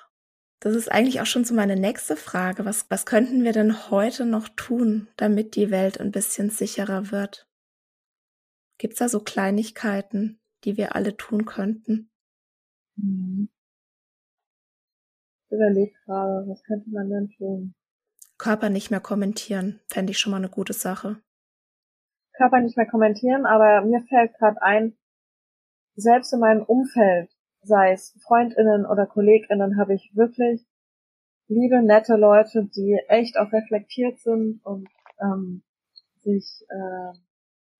Das 0.60 0.74
ist 0.74 0.90
eigentlich 0.90 1.20
auch 1.20 1.26
schon 1.26 1.44
so 1.44 1.54
meine 1.54 1.76
nächste 1.76 2.16
Frage. 2.16 2.64
Was, 2.64 2.86
was 2.88 3.06
könnten 3.06 3.44
wir 3.44 3.52
denn 3.52 3.90
heute 3.90 4.24
noch 4.24 4.48
tun, 4.48 5.08
damit 5.16 5.54
die 5.54 5.70
Welt 5.70 6.00
ein 6.00 6.12
bisschen 6.12 6.50
sicherer 6.50 7.10
wird? 7.10 7.48
Gibt's 8.78 8.98
da 8.98 9.08
so 9.08 9.20
Kleinigkeiten, 9.20 10.40
die 10.64 10.76
wir 10.76 10.94
alle 10.94 11.16
tun 11.16 11.44
könnten? 11.44 12.10
Mhm. 12.96 13.48
Ich 15.46 15.52
überlege 15.52 15.94
gerade, 16.04 16.48
was 16.48 16.62
könnte 16.64 16.90
man 16.90 17.08
denn 17.08 17.30
tun? 17.30 17.74
Körper 18.36 18.68
nicht 18.68 18.90
mehr 18.90 19.00
kommentieren, 19.00 19.80
fände 19.86 20.10
ich 20.10 20.18
schon 20.18 20.32
mal 20.32 20.38
eine 20.38 20.50
gute 20.50 20.72
Sache. 20.72 21.22
Körper 22.36 22.60
nicht 22.60 22.76
mehr 22.76 22.86
kommentieren, 22.86 23.46
aber 23.46 23.82
mir 23.82 24.02
fällt 24.02 24.34
gerade 24.34 24.60
ein, 24.62 24.96
selbst 25.94 26.32
in 26.32 26.40
meinem 26.40 26.62
Umfeld, 26.62 27.30
sei 27.62 27.92
es 27.92 28.18
Freundinnen 28.22 28.86
oder 28.86 29.06
Kolleginnen, 29.06 29.78
habe 29.78 29.94
ich 29.94 30.10
wirklich 30.14 30.66
liebe, 31.48 31.82
nette 31.82 32.16
Leute, 32.16 32.68
die 32.74 32.98
echt 33.08 33.38
auch 33.38 33.52
reflektiert 33.52 34.18
sind 34.18 34.60
und 34.64 34.88
ähm, 35.20 35.62
sich 36.20 36.64
äh, 36.68 37.18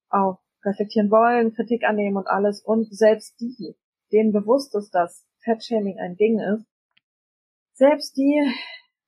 auch 0.08 0.40
reflektieren 0.64 1.10
wollen, 1.10 1.54
Kritik 1.54 1.84
annehmen 1.84 2.16
und 2.16 2.26
alles. 2.26 2.60
Und 2.60 2.92
selbst 2.94 3.38
die, 3.40 3.76
denen 4.12 4.32
bewusst 4.32 4.74
ist, 4.74 4.94
dass 4.94 5.26
Fettshaming 5.40 5.98
ein 5.98 6.16
Ding 6.16 6.40
ist, 6.40 6.66
selbst 7.74 8.16
die 8.16 8.52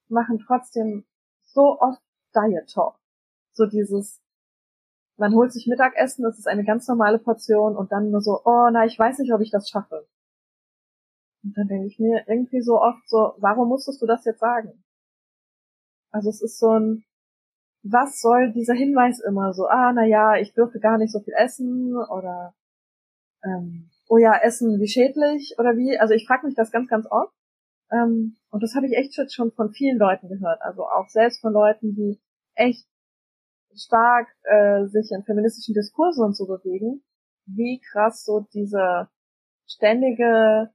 machen 0.09 0.39
trotzdem 0.47 1.05
so 1.45 1.79
oft 1.81 2.03
Diet 2.35 2.69
Talk. 2.73 2.99
So 3.53 3.67
dieses, 3.67 4.21
man 5.19 5.35
holt 5.35 5.53
sich 5.53 5.67
Mittagessen, 5.67 6.23
das 6.23 6.39
ist 6.39 6.47
eine 6.47 6.65
ganz 6.65 6.87
normale 6.89 7.19
Portion 7.19 7.77
und 7.77 7.93
dann 7.93 8.11
nur 8.11 8.21
so, 8.21 8.41
oh 8.45 8.69
na, 8.73 8.87
ich 8.87 8.99
weiß 8.99 9.19
nicht, 9.19 9.33
ob 9.33 9.41
ich 9.41 9.51
das 9.51 9.69
schaffe. 9.69 10.07
Und 11.43 11.57
dann 11.57 11.69
denke 11.69 11.87
ich 11.87 11.99
mir 11.99 12.25
irgendwie 12.27 12.63
so 12.63 12.81
oft 12.81 13.09
so, 13.09 13.35
warum 13.39 13.69
musstest 13.69 14.01
du 14.01 14.07
das 14.07 14.25
jetzt 14.25 14.41
sagen? 14.41 14.85
Also 16.11 16.31
es 16.31 16.41
ist 16.41 16.59
so 16.59 16.71
ein, 16.71 17.05
was 17.83 18.21
soll 18.21 18.53
dieser 18.53 18.75
Hinweis 18.75 19.21
immer 19.21 19.53
so, 19.53 19.67
ah, 19.67 19.93
na 19.93 20.05
ja, 20.05 20.37
ich 20.37 20.55
dürfe 20.55 20.79
gar 20.79 20.99
nicht 20.99 21.13
so 21.13 21.21
viel 21.21 21.35
essen 21.35 21.97
oder 21.97 22.55
ähm, 23.45 23.91
oh 24.09 24.19
ja, 24.19 24.37
essen 24.37 24.81
wie 24.81 24.89
schädlich 24.89 25.57
oder 25.59 25.77
wie. 25.77 25.99
Also 25.99 26.15
ich 26.15 26.27
frage 26.27 26.47
mich 26.47 26.55
das 26.55 26.71
ganz, 26.71 26.89
ganz 26.89 27.07
oft. 27.11 27.35
Ähm, 27.91 28.37
und 28.51 28.63
das 28.63 28.75
habe 28.75 28.87
ich 28.87 28.97
echt 28.97 29.15
schon 29.33 29.53
von 29.53 29.71
vielen 29.71 29.99
Leuten 29.99 30.29
gehört. 30.29 30.63
Also 30.63 30.87
auch 30.87 31.09
selbst 31.09 31.41
von 31.41 31.53
Leuten, 31.53 31.95
die 31.95 32.21
echt 32.55 32.87
stark 33.79 34.29
äh, 34.43 34.87
sich 34.87 35.11
in 35.11 35.25
feministischen 35.25 35.75
Diskursen 35.75 36.33
so 36.33 36.47
bewegen, 36.47 37.03
wie 37.47 37.81
krass 37.81 38.25
so 38.25 38.47
diese 38.53 39.09
ständige, 39.67 40.71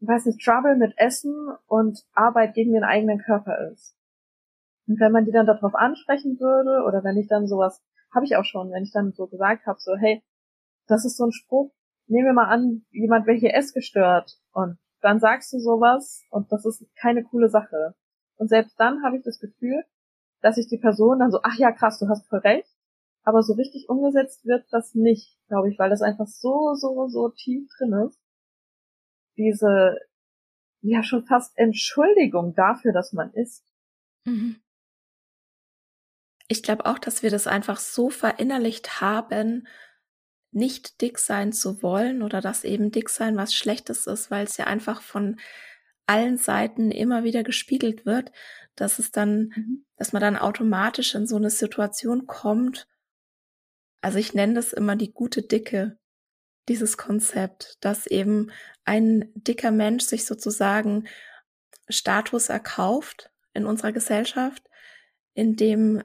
weiß 0.00 0.26
nicht, 0.26 0.44
Trouble 0.44 0.76
mit 0.76 0.94
Essen 0.96 1.34
und 1.66 2.04
Arbeit 2.12 2.54
gegen 2.54 2.72
den 2.72 2.84
eigenen 2.84 3.18
Körper 3.18 3.70
ist. 3.72 3.94
Und 4.86 5.00
wenn 5.00 5.12
man 5.12 5.24
die 5.24 5.32
dann 5.32 5.46
darauf 5.46 5.74
ansprechen 5.74 6.38
würde, 6.40 6.84
oder 6.86 7.04
wenn 7.04 7.16
ich 7.16 7.28
dann 7.28 7.46
sowas, 7.46 7.82
habe 8.14 8.24
ich 8.24 8.36
auch 8.36 8.44
schon, 8.44 8.70
wenn 8.70 8.82
ich 8.82 8.92
dann 8.92 9.12
so 9.12 9.26
gesagt 9.26 9.66
habe, 9.66 9.78
so, 9.80 9.96
hey, 9.96 10.22
das 10.86 11.04
ist 11.04 11.16
so 11.16 11.26
ein 11.26 11.32
Spruch, 11.32 11.72
nehmen 12.06 12.26
wir 12.26 12.32
mal 12.32 12.48
an, 12.48 12.86
jemand 12.90 13.26
wäre 13.26 13.36
hier 13.36 13.54
essgestört 13.54 14.38
und 14.52 14.78
dann 15.00 15.20
sagst 15.20 15.52
du 15.52 15.58
sowas 15.58 16.22
und 16.30 16.50
das 16.50 16.64
ist 16.64 16.84
keine 16.96 17.22
coole 17.22 17.48
Sache. 17.48 17.94
Und 18.36 18.48
selbst 18.48 18.78
dann 18.80 19.02
habe 19.04 19.18
ich 19.18 19.22
das 19.22 19.38
Gefühl, 19.38 19.84
dass 20.40 20.56
sich 20.56 20.68
die 20.68 20.78
Person 20.78 21.18
dann 21.18 21.30
so, 21.30 21.40
ach 21.42 21.56
ja, 21.56 21.72
krass, 21.72 21.98
du 21.98 22.08
hast 22.08 22.28
voll 22.28 22.40
recht, 22.40 22.68
aber 23.22 23.42
so 23.42 23.54
richtig 23.54 23.88
umgesetzt 23.88 24.44
wird 24.46 24.66
das 24.70 24.94
nicht, 24.94 25.36
glaube 25.48 25.70
ich, 25.70 25.78
weil 25.78 25.90
das 25.90 26.02
einfach 26.02 26.26
so, 26.26 26.74
so, 26.74 27.08
so 27.08 27.28
tief 27.30 27.68
drin 27.76 27.92
ist. 28.06 28.18
Diese, 29.36 29.96
ja, 30.80 31.02
schon 31.02 31.24
fast 31.24 31.56
Entschuldigung 31.56 32.54
dafür, 32.54 32.92
dass 32.92 33.12
man 33.12 33.32
isst. 33.32 33.64
Mhm. 34.24 34.60
Ich 36.48 36.62
glaube 36.62 36.86
auch, 36.86 36.98
dass 36.98 37.22
wir 37.22 37.30
das 37.30 37.46
einfach 37.46 37.78
so 37.78 38.08
verinnerlicht 38.08 39.00
haben, 39.00 39.66
nicht 40.50 41.02
dick 41.02 41.18
sein 41.18 41.52
zu 41.52 41.82
wollen 41.82 42.22
oder 42.22 42.40
dass 42.40 42.64
eben 42.64 42.90
dick 42.90 43.10
sein 43.10 43.36
was 43.36 43.54
Schlechtes 43.54 44.06
ist, 44.06 44.30
weil 44.30 44.44
es 44.44 44.56
ja 44.56 44.66
einfach 44.66 45.02
von 45.02 45.38
allen 46.08 46.38
Seiten 46.38 46.90
immer 46.90 47.24
wieder 47.24 47.42
gespiegelt 47.42 48.06
wird, 48.06 48.32
dass 48.74 48.98
es 48.98 49.10
dann, 49.10 49.52
mhm. 49.54 49.84
dass 49.96 50.12
man 50.12 50.22
dann 50.22 50.36
automatisch 50.36 51.14
in 51.14 51.26
so 51.26 51.36
eine 51.36 51.50
Situation 51.50 52.26
kommt. 52.26 52.88
Also 54.00 54.18
ich 54.18 54.34
nenne 54.34 54.54
das 54.54 54.72
immer 54.72 54.96
die 54.96 55.12
gute 55.12 55.42
Dicke, 55.42 55.98
dieses 56.68 56.96
Konzept, 56.96 57.76
dass 57.80 58.06
eben 58.06 58.50
ein 58.84 59.30
dicker 59.34 59.70
Mensch 59.70 60.04
sich 60.04 60.24
sozusagen 60.24 61.08
Status 61.88 62.48
erkauft 62.48 63.30
in 63.54 63.66
unserer 63.66 63.92
Gesellschaft, 63.92 64.62
in 65.34 65.56
dem 65.56 66.02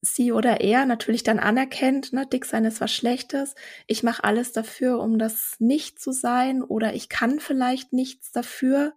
sie 0.00 0.32
oder 0.32 0.60
er 0.60 0.84
natürlich 0.84 1.22
dann 1.22 1.38
anerkennt, 1.38 2.12
ne, 2.12 2.26
dick 2.26 2.44
sein 2.44 2.64
ist 2.64 2.80
was 2.80 2.92
Schlechtes. 2.92 3.54
Ich 3.86 4.02
mache 4.02 4.22
alles 4.24 4.52
dafür, 4.52 5.00
um 5.00 5.18
das 5.18 5.56
nicht 5.58 5.98
zu 5.98 6.12
sein 6.12 6.62
oder 6.62 6.94
ich 6.94 7.08
kann 7.08 7.40
vielleicht 7.40 7.92
nichts 7.92 8.30
dafür. 8.30 8.94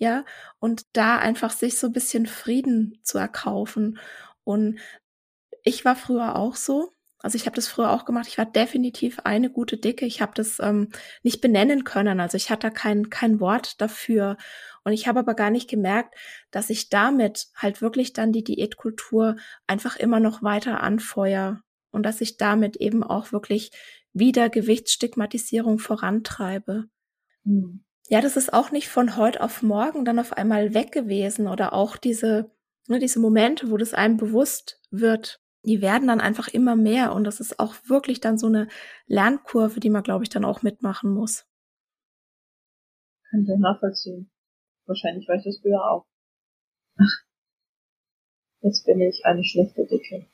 Ja, 0.00 0.24
und 0.60 0.86
da 0.94 1.18
einfach 1.18 1.50
sich 1.50 1.78
so 1.78 1.88
ein 1.88 1.92
bisschen 1.92 2.24
Frieden 2.26 2.98
zu 3.02 3.18
erkaufen. 3.18 3.98
Und 4.44 4.80
ich 5.62 5.84
war 5.84 5.94
früher 5.94 6.36
auch 6.36 6.56
so. 6.56 6.94
Also 7.18 7.36
ich 7.36 7.44
habe 7.44 7.54
das 7.54 7.68
früher 7.68 7.90
auch 7.90 8.06
gemacht. 8.06 8.26
Ich 8.26 8.38
war 8.38 8.46
definitiv 8.46 9.20
eine 9.24 9.50
gute 9.50 9.76
Dicke. 9.76 10.06
Ich 10.06 10.22
habe 10.22 10.32
das 10.34 10.58
ähm, 10.58 10.88
nicht 11.22 11.42
benennen 11.42 11.84
können. 11.84 12.18
Also 12.18 12.38
ich 12.38 12.50
hatte 12.50 12.70
kein 12.70 13.10
kein 13.10 13.40
Wort 13.40 13.78
dafür. 13.82 14.38
Und 14.84 14.94
ich 14.94 15.06
habe 15.06 15.18
aber 15.18 15.34
gar 15.34 15.50
nicht 15.50 15.68
gemerkt, 15.68 16.14
dass 16.50 16.70
ich 16.70 16.88
damit 16.88 17.48
halt 17.54 17.82
wirklich 17.82 18.14
dann 18.14 18.32
die 18.32 18.42
Diätkultur 18.44 19.36
einfach 19.66 19.96
immer 19.96 20.18
noch 20.18 20.42
weiter 20.42 20.82
anfeuer 20.82 21.60
und 21.90 22.04
dass 22.04 22.22
ich 22.22 22.38
damit 22.38 22.76
eben 22.76 23.04
auch 23.04 23.32
wirklich 23.32 23.70
wieder 24.14 24.48
Gewichtsstigmatisierung 24.48 25.78
vorantreibe. 25.78 26.86
Mhm. 27.44 27.84
Ja, 28.10 28.20
das 28.20 28.36
ist 28.36 28.52
auch 28.52 28.72
nicht 28.72 28.88
von 28.88 29.16
heute 29.16 29.40
auf 29.40 29.62
morgen 29.62 30.04
dann 30.04 30.18
auf 30.18 30.32
einmal 30.32 30.74
weg 30.74 30.90
gewesen 30.90 31.46
oder 31.46 31.72
auch 31.72 31.96
diese, 31.96 32.50
ne, 32.88 32.98
diese 32.98 33.20
Momente, 33.20 33.70
wo 33.70 33.76
das 33.76 33.94
einem 33.94 34.16
bewusst 34.16 34.82
wird, 34.90 35.40
die 35.62 35.80
werden 35.80 36.08
dann 36.08 36.20
einfach 36.20 36.48
immer 36.48 36.74
mehr 36.74 37.14
und 37.14 37.22
das 37.22 37.38
ist 37.38 37.60
auch 37.60 37.76
wirklich 37.84 38.20
dann 38.20 38.36
so 38.36 38.48
eine 38.48 38.66
Lernkurve, 39.06 39.78
die 39.78 39.90
man, 39.90 40.02
glaube 40.02 40.24
ich, 40.24 40.28
dann 40.28 40.44
auch 40.44 40.62
mitmachen 40.62 41.14
muss. 41.14 41.46
Kann 43.30 43.42
ich 43.42 43.60
nachvollziehen. 43.60 44.28
Wahrscheinlich 44.86 45.28
war 45.28 45.36
ich 45.36 45.44
das 45.44 45.60
früher 45.62 45.80
auch. 45.80 46.04
Ach, 46.98 47.24
jetzt 48.62 48.86
bin 48.86 49.00
ich 49.02 49.24
eine 49.24 49.44
schlechte 49.44 49.86
Dicke. 49.86 50.26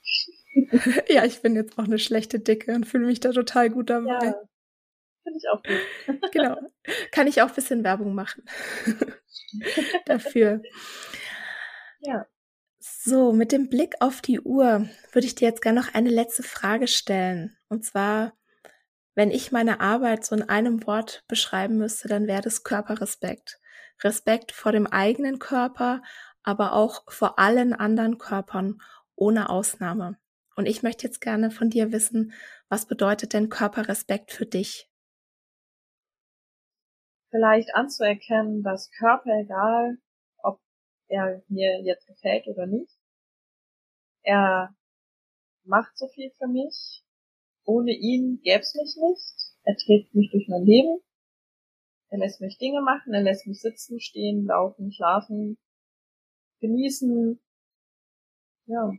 ja, 1.12 1.26
ich 1.26 1.42
bin 1.42 1.54
jetzt 1.54 1.78
auch 1.78 1.84
eine 1.84 1.98
schlechte 1.98 2.40
Dicke 2.40 2.74
und 2.74 2.86
fühle 2.86 3.04
mich 3.04 3.20
da 3.20 3.32
total 3.32 3.68
gut 3.68 3.90
dabei. 3.90 4.28
Ja, 4.28 4.48
Finde 5.26 5.38
ich 5.38 5.48
auch 5.48 5.62
gut. 5.62 6.30
genau. 6.32 6.56
Kann 7.10 7.26
ich 7.26 7.42
auch 7.42 7.48
ein 7.48 7.54
bisschen 7.54 7.82
Werbung 7.82 8.14
machen 8.14 8.44
dafür. 10.06 10.62
Ja. 11.98 12.26
So, 12.78 13.32
mit 13.32 13.50
dem 13.50 13.68
Blick 13.68 13.96
auf 13.98 14.20
die 14.20 14.40
Uhr 14.40 14.88
würde 15.10 15.26
ich 15.26 15.34
dir 15.34 15.48
jetzt 15.48 15.62
gerne 15.62 15.80
noch 15.80 15.94
eine 15.94 16.10
letzte 16.10 16.44
Frage 16.44 16.86
stellen. 16.86 17.56
Und 17.68 17.84
zwar, 17.84 18.34
wenn 19.16 19.32
ich 19.32 19.50
meine 19.50 19.80
Arbeit 19.80 20.24
so 20.24 20.36
in 20.36 20.48
einem 20.48 20.86
Wort 20.86 21.24
beschreiben 21.26 21.76
müsste, 21.76 22.06
dann 22.06 22.28
wäre 22.28 22.42
das 22.42 22.62
Körperrespekt. 22.62 23.58
Respekt 24.04 24.52
vor 24.52 24.70
dem 24.70 24.86
eigenen 24.86 25.40
Körper, 25.40 26.02
aber 26.44 26.74
auch 26.74 27.02
vor 27.10 27.40
allen 27.40 27.72
anderen 27.72 28.18
Körpern 28.18 28.80
ohne 29.16 29.50
Ausnahme. 29.50 30.18
Und 30.54 30.66
ich 30.66 30.84
möchte 30.84 31.04
jetzt 31.04 31.20
gerne 31.20 31.50
von 31.50 31.68
dir 31.68 31.90
wissen, 31.90 32.32
was 32.68 32.86
bedeutet 32.86 33.32
denn 33.32 33.48
Körperrespekt 33.48 34.30
für 34.30 34.46
dich? 34.46 34.88
Vielleicht 37.30 37.74
anzuerkennen, 37.74 38.62
dass 38.62 38.90
Körper, 38.92 39.30
egal 39.40 39.98
ob 40.38 40.60
er 41.08 41.42
mir 41.48 41.80
jetzt 41.82 42.06
gefällt 42.06 42.46
oder 42.46 42.66
nicht, 42.66 42.92
er 44.22 44.74
macht 45.64 45.96
so 45.96 46.08
viel 46.08 46.30
für 46.38 46.48
mich. 46.48 47.04
Ohne 47.64 47.92
ihn 47.92 48.40
gäb's 48.42 48.74
mich 48.74 48.96
nicht. 48.96 49.56
Er 49.64 49.76
trägt 49.76 50.14
mich 50.14 50.30
durch 50.30 50.48
mein 50.48 50.64
Leben. 50.64 51.00
Er 52.08 52.18
lässt 52.18 52.40
mich 52.40 52.56
Dinge 52.58 52.80
machen, 52.82 53.12
er 53.14 53.22
lässt 53.22 53.46
mich 53.46 53.60
sitzen, 53.60 54.00
stehen, 54.00 54.46
laufen, 54.46 54.92
schlafen, 54.92 55.58
genießen. 56.60 57.40
Ja 58.66 58.92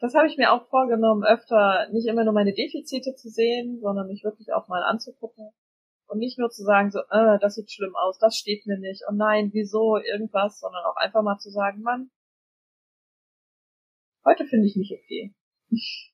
das 0.00 0.14
habe 0.14 0.28
ich 0.28 0.36
mir 0.36 0.52
auch 0.52 0.68
vorgenommen, 0.68 1.24
öfter 1.24 1.88
nicht 1.90 2.06
immer 2.06 2.24
nur 2.24 2.32
meine 2.32 2.54
Defizite 2.54 3.14
zu 3.14 3.28
sehen, 3.28 3.80
sondern 3.80 4.06
mich 4.06 4.22
wirklich 4.24 4.52
auch 4.52 4.68
mal 4.68 4.82
anzugucken. 4.82 5.50
Und 6.06 6.18
nicht 6.18 6.38
nur 6.38 6.50
zu 6.50 6.62
sagen, 6.62 6.90
so, 6.90 7.00
äh, 7.10 7.38
das 7.40 7.56
sieht 7.56 7.70
schlimm 7.70 7.94
aus, 7.94 8.18
das 8.18 8.36
steht 8.36 8.66
mir 8.66 8.78
nicht, 8.78 9.02
und 9.08 9.18
nein, 9.18 9.50
wieso, 9.52 9.98
irgendwas, 9.98 10.58
sondern 10.58 10.84
auch 10.84 10.96
einfach 10.96 11.22
mal 11.22 11.38
zu 11.38 11.50
sagen, 11.50 11.82
Mann, 11.82 12.10
heute 14.24 14.46
finde 14.46 14.66
ich 14.66 14.76
mich 14.76 14.92
okay. 14.92 15.34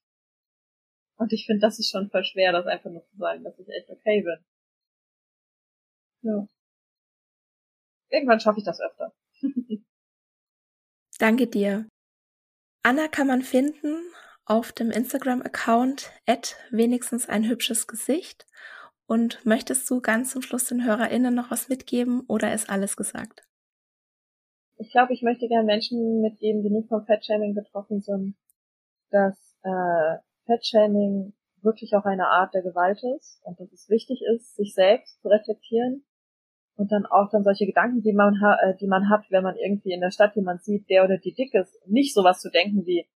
Und 1.16 1.32
ich 1.32 1.47
finde, 1.47 1.61
das 1.61 1.78
ist 1.78 1.91
schon 1.91 2.11
voll 2.11 2.24
schwer, 2.24 2.51
das 2.51 2.66
einfach 2.66 2.91
nur 2.91 3.05
zu 3.05 3.16
sagen, 3.16 3.45
dass 3.45 3.57
ich 3.59 3.68
echt 3.68 3.89
okay 3.89 4.22
bin. 4.22 4.45
Ja. 6.22 6.49
Irgendwann 8.11 8.41
schaffe 8.41 8.59
ich 8.59 8.64
das 8.64 8.80
öfter. 8.80 9.14
Danke 11.18 11.47
dir. 11.47 11.87
Anna 12.87 13.09
kann 13.09 13.26
man 13.26 13.41
finden 13.41 13.97
auf 14.45 14.70
dem 14.70 14.91
Instagram-Account 14.91 16.12
at 16.26 16.57
wenigstens 16.70 17.26
ein 17.30 17.49
hübsches 17.49 17.87
Gesicht. 17.87 18.47
Und 19.07 19.45
möchtest 19.47 19.89
du 19.89 20.03
ganz 20.03 20.32
zum 20.32 20.43
Schluss 20.43 20.66
den 20.66 20.85
HörerInnen 20.85 21.35
noch 21.35 21.51
was 21.51 21.70
mitgeben 21.70 22.24
oder 22.28 22.53
ist 22.53 22.68
alles 22.68 22.97
gesagt? 22.97 23.49
Ich 24.76 24.93
glaube, 24.93 25.14
ich 25.14 25.22
möchte 25.22 25.49
gerne 25.49 25.64
Menschen 25.64 26.20
mitgeben, 26.20 26.62
die 26.62 26.68
nicht 26.68 26.89
vom 26.89 27.07
Fettshaming 27.07 27.55
betroffen 27.55 28.03
sind, 28.03 28.37
dass 29.11 29.35
äh, 29.62 30.18
Fettshaming 30.45 31.32
wirklich 31.62 31.95
auch 31.95 32.05
eine 32.05 32.28
Art 32.28 32.53
der 32.53 32.62
Gewalt 32.62 33.03
ist 33.16 33.41
und 33.45 33.59
dass 33.59 33.72
es 33.72 33.89
wichtig 33.89 34.20
ist, 34.35 34.57
sich 34.57 34.74
selbst 34.74 35.22
zu 35.22 35.28
reflektieren 35.28 36.05
und 36.77 36.91
dann 36.91 37.07
auch 37.07 37.31
dann 37.31 37.45
solche 37.45 37.66
Gedanken, 37.66 38.03
die 38.03 38.12
man, 38.12 38.41
ha 38.41 38.57
äh, 38.62 38.77
die 38.77 38.87
man 38.87 39.09
hat, 39.09 39.25
wenn 39.31 39.43
man 39.43 39.57
irgendwie 39.57 39.93
in 39.93 40.01
der 40.01 40.11
Stadt 40.11 40.35
jemand 40.37 40.64
sieht, 40.64 40.89
der 40.91 41.05
oder 41.05 41.18
die 41.18 41.33
dick 41.33 41.55
ist, 41.55 41.81
nicht 41.87 42.14
sowas 42.14 42.41
zu 42.41 42.51
denken 42.51 42.85
wie, 42.87 43.07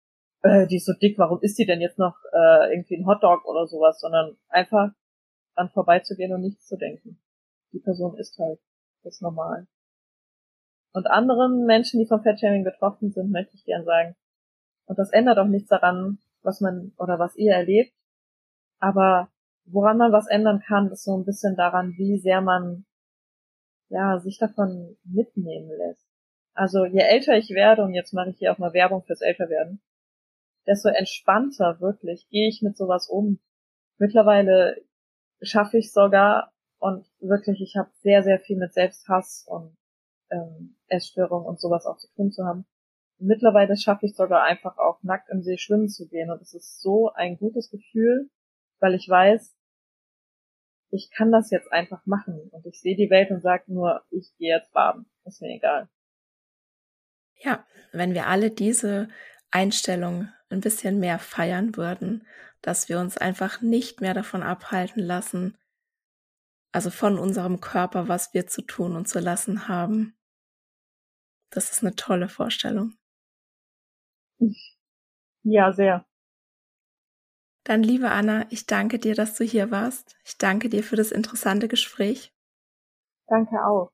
äh, 0.42 0.66
die 0.66 0.76
ist 0.76 0.86
so 0.86 0.92
dick, 0.92 1.18
warum 1.18 1.40
ist 1.42 1.58
die 1.58 1.66
denn 1.66 1.80
jetzt 1.80 1.98
noch 1.98 2.16
äh, 2.32 2.72
irgendwie 2.72 2.96
ein 2.96 3.06
Hotdog 3.06 3.44
oder 3.46 3.66
sowas, 3.66 4.00
sondern 4.00 4.36
einfach 4.48 4.90
dann 5.56 5.70
vorbeizugehen 5.70 6.32
und 6.32 6.42
nichts 6.42 6.66
zu 6.66 6.76
denken. 6.76 7.20
Die 7.72 7.80
Person 7.80 8.16
ist 8.16 8.38
halt, 8.38 8.60
das 9.02 9.20
normal. 9.20 9.66
Und 10.92 11.06
anderen 11.06 11.66
Menschen, 11.66 12.00
die 12.00 12.06
vom 12.06 12.22
Fettshaming 12.22 12.64
betroffen 12.64 13.10
sind, 13.10 13.30
möchte 13.30 13.54
ich 13.54 13.64
gern 13.64 13.84
sagen, 13.84 14.14
und 14.86 14.98
das 14.98 15.10
ändert 15.10 15.38
auch 15.38 15.46
nichts 15.46 15.68
daran, 15.68 16.18
was 16.42 16.60
man 16.60 16.92
oder 16.96 17.18
was 17.18 17.36
ihr 17.36 17.52
erlebt, 17.52 17.92
aber 18.78 19.28
woran 19.66 19.98
man 19.98 20.12
was 20.12 20.28
ändern 20.28 20.62
kann, 20.66 20.90
ist 20.90 21.04
so 21.04 21.16
ein 21.16 21.24
bisschen 21.24 21.56
daran, 21.56 21.94
wie 21.98 22.18
sehr 22.18 22.40
man 22.40 22.86
ja, 23.88 24.18
sich 24.18 24.38
davon 24.38 24.96
mitnehmen 25.04 25.70
lässt. 25.70 26.06
Also 26.54 26.84
je 26.84 27.00
älter 27.00 27.36
ich 27.36 27.50
werde, 27.50 27.82
und 27.82 27.94
jetzt 27.94 28.12
mache 28.12 28.30
ich 28.30 28.38
hier 28.38 28.52
auch 28.52 28.58
mal 28.58 28.72
Werbung 28.72 29.02
fürs 29.04 29.20
Älterwerden, 29.20 29.80
desto 30.66 30.88
entspannter 30.88 31.80
wirklich 31.80 32.28
gehe 32.28 32.48
ich 32.48 32.62
mit 32.62 32.76
sowas 32.76 33.08
um. 33.08 33.40
Mittlerweile 33.98 34.76
schaffe 35.40 35.78
ich 35.78 35.92
sogar 35.92 36.52
und 36.78 37.06
wirklich, 37.20 37.60
ich 37.60 37.76
habe 37.76 37.90
sehr, 38.02 38.22
sehr 38.22 38.38
viel 38.38 38.56
mit 38.56 38.72
Selbsthass 38.72 39.44
und 39.48 39.76
ähm, 40.30 40.76
Essstörung 40.88 41.44
und 41.44 41.60
sowas 41.60 41.86
auch 41.86 41.96
zu 41.96 42.08
tun 42.14 42.30
zu 42.30 42.44
haben. 42.44 42.66
Mittlerweile 43.18 43.76
schaffe 43.76 44.06
ich 44.06 44.14
sogar 44.14 44.44
einfach 44.44 44.78
auch 44.78 45.02
nackt 45.02 45.28
im 45.30 45.42
See 45.42 45.58
schwimmen 45.58 45.88
zu 45.88 46.06
gehen 46.08 46.30
und 46.30 46.40
es 46.40 46.54
ist 46.54 46.80
so 46.80 47.10
ein 47.12 47.36
gutes 47.36 47.70
Gefühl, 47.70 48.30
weil 48.78 48.94
ich 48.94 49.08
weiß, 49.08 49.57
ich 50.90 51.10
kann 51.10 51.30
das 51.30 51.50
jetzt 51.50 51.70
einfach 51.72 52.04
machen 52.06 52.48
und 52.50 52.66
ich 52.66 52.80
sehe 52.80 52.96
die 52.96 53.10
Welt 53.10 53.30
und 53.30 53.42
sage 53.42 53.64
nur, 53.66 54.02
ich 54.10 54.34
gehe 54.38 54.54
jetzt 54.56 54.72
baden, 54.72 55.06
ist 55.24 55.42
mir 55.42 55.54
egal. 55.54 55.88
Ja, 57.36 57.66
wenn 57.92 58.14
wir 58.14 58.26
alle 58.26 58.50
diese 58.50 59.08
Einstellung 59.50 60.28
ein 60.50 60.60
bisschen 60.60 60.98
mehr 60.98 61.18
feiern 61.18 61.76
würden, 61.76 62.26
dass 62.62 62.88
wir 62.88 62.98
uns 62.98 63.16
einfach 63.16 63.60
nicht 63.60 64.00
mehr 64.00 64.14
davon 64.14 64.42
abhalten 64.42 65.02
lassen, 65.02 65.56
also 66.72 66.90
von 66.90 67.18
unserem 67.18 67.60
Körper, 67.60 68.08
was 68.08 68.34
wir 68.34 68.46
zu 68.46 68.62
tun 68.62 68.96
und 68.96 69.08
zu 69.08 69.20
lassen 69.20 69.68
haben. 69.68 70.16
Das 71.50 71.70
ist 71.70 71.82
eine 71.82 71.94
tolle 71.94 72.28
Vorstellung. 72.28 72.94
Ja, 75.42 75.72
sehr. 75.72 76.06
Dann, 77.68 77.82
liebe 77.82 78.10
Anna, 78.10 78.46
ich 78.48 78.64
danke 78.64 78.98
dir, 78.98 79.14
dass 79.14 79.34
du 79.34 79.44
hier 79.44 79.70
warst. 79.70 80.16
Ich 80.24 80.38
danke 80.38 80.70
dir 80.70 80.82
für 80.82 80.96
das 80.96 81.12
interessante 81.12 81.68
Gespräch. 81.68 82.32
Danke 83.26 83.62
auch. 83.62 83.90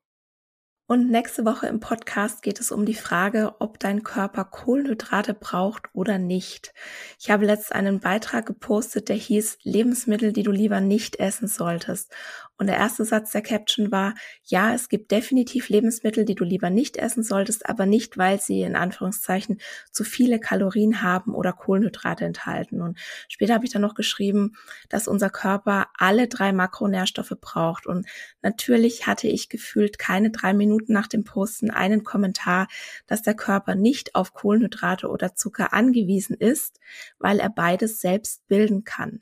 Und 0.87 1.09
nächste 1.09 1.43
Woche 1.43 1.67
im 1.67 1.81
Podcast 1.81 2.41
geht 2.41 2.61
es 2.61 2.71
um 2.71 2.85
die 2.85 2.93
Frage, 2.93 3.55
ob 3.59 3.77
dein 3.79 4.03
Körper 4.03 4.45
Kohlenhydrate 4.45 5.33
braucht 5.33 5.89
oder 5.91 6.17
nicht. 6.17 6.73
Ich 7.19 7.29
habe 7.29 7.45
letzt 7.45 7.75
einen 7.75 7.99
Beitrag 7.99 8.45
gepostet, 8.45 9.09
der 9.09 9.17
hieß 9.17 9.57
Lebensmittel, 9.63 10.31
die 10.31 10.43
du 10.43 10.51
lieber 10.51 10.79
nicht 10.79 11.17
essen 11.17 11.49
solltest. 11.49 12.13
Und 12.57 12.67
der 12.67 12.77
erste 12.77 13.03
Satz 13.03 13.31
der 13.31 13.41
Caption 13.41 13.91
war, 13.91 14.13
ja, 14.45 14.73
es 14.73 14.87
gibt 14.87 15.11
definitiv 15.11 15.67
Lebensmittel, 15.67 16.23
die 16.23 16.35
du 16.35 16.45
lieber 16.45 16.69
nicht 16.69 16.95
essen 16.95 17.21
solltest, 17.21 17.67
aber 17.67 17.85
nicht, 17.85 18.17
weil 18.17 18.39
sie 18.39 18.61
in 18.61 18.77
Anführungszeichen 18.77 19.59
zu 19.91 20.05
viele 20.05 20.39
Kalorien 20.39 21.01
haben 21.01 21.35
oder 21.35 21.51
Kohlenhydrate 21.51 22.23
enthalten. 22.23 22.81
Und 22.81 22.97
später 23.27 23.55
habe 23.55 23.65
ich 23.65 23.71
dann 23.71 23.81
noch 23.81 23.93
geschrieben, 23.95 24.53
dass 24.87 25.09
unser 25.09 25.29
Körper 25.29 25.87
alle 25.97 26.29
drei 26.29 26.53
Makronährstoffe 26.53 27.33
braucht. 27.41 27.87
Und 27.87 28.07
natürlich 28.41 29.05
hatte 29.05 29.27
ich 29.27 29.49
gefühlt 29.49 29.99
keine 29.99 30.31
drei 30.31 30.53
Minuten 30.53 30.93
nach 30.93 31.07
dem 31.07 31.25
Posten 31.25 31.71
einen 31.71 32.05
Kommentar, 32.05 32.67
dass 33.05 33.21
der 33.21 33.35
Körper 33.35 33.75
nicht 33.75 34.15
auf 34.15 34.33
Kohlenhydrate 34.33 35.09
oder 35.09 35.35
Zucker 35.35 35.73
angewiesen 35.73 36.37
ist, 36.37 36.79
weil 37.19 37.39
er 37.39 37.49
beides 37.49 37.99
selbst 37.99 38.47
bilden 38.47 38.85
kann. 38.85 39.19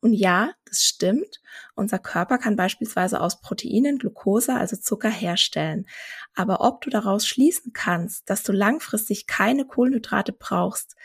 Und 0.00 0.12
ja, 0.12 0.52
das 0.66 0.82
stimmt. 0.82 1.40
Unser 1.74 1.98
Körper 1.98 2.38
kann 2.38 2.56
beispielsweise 2.56 3.20
aus 3.20 3.40
Proteinen 3.40 3.98
Glucose, 3.98 4.54
also 4.54 4.76
Zucker, 4.76 5.10
herstellen. 5.10 5.86
Aber 6.34 6.60
ob 6.60 6.80
du 6.80 6.90
daraus 6.90 7.26
schließen 7.26 7.72
kannst, 7.72 8.28
dass 8.30 8.42
du 8.42 8.52
langfristig 8.52 9.26
keine 9.26 9.64
Kohlenhydrate 9.64 10.32
brauchst, 10.32 10.96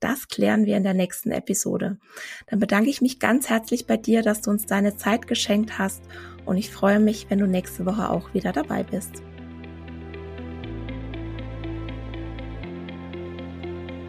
das 0.00 0.28
klären 0.28 0.64
wir 0.64 0.76
in 0.76 0.84
der 0.84 0.94
nächsten 0.94 1.32
Episode. 1.32 1.98
Dann 2.46 2.60
bedanke 2.60 2.88
ich 2.88 3.00
mich 3.00 3.18
ganz 3.18 3.48
herzlich 3.48 3.86
bei 3.86 3.96
dir, 3.96 4.22
dass 4.22 4.42
du 4.42 4.50
uns 4.50 4.66
deine 4.66 4.96
Zeit 4.96 5.26
geschenkt 5.26 5.78
hast 5.78 6.02
und 6.44 6.56
ich 6.56 6.70
freue 6.70 7.00
mich, 7.00 7.26
wenn 7.30 7.40
du 7.40 7.46
nächste 7.46 7.84
Woche 7.84 8.08
auch 8.08 8.32
wieder 8.32 8.52
dabei 8.52 8.84
bist. 8.84 9.22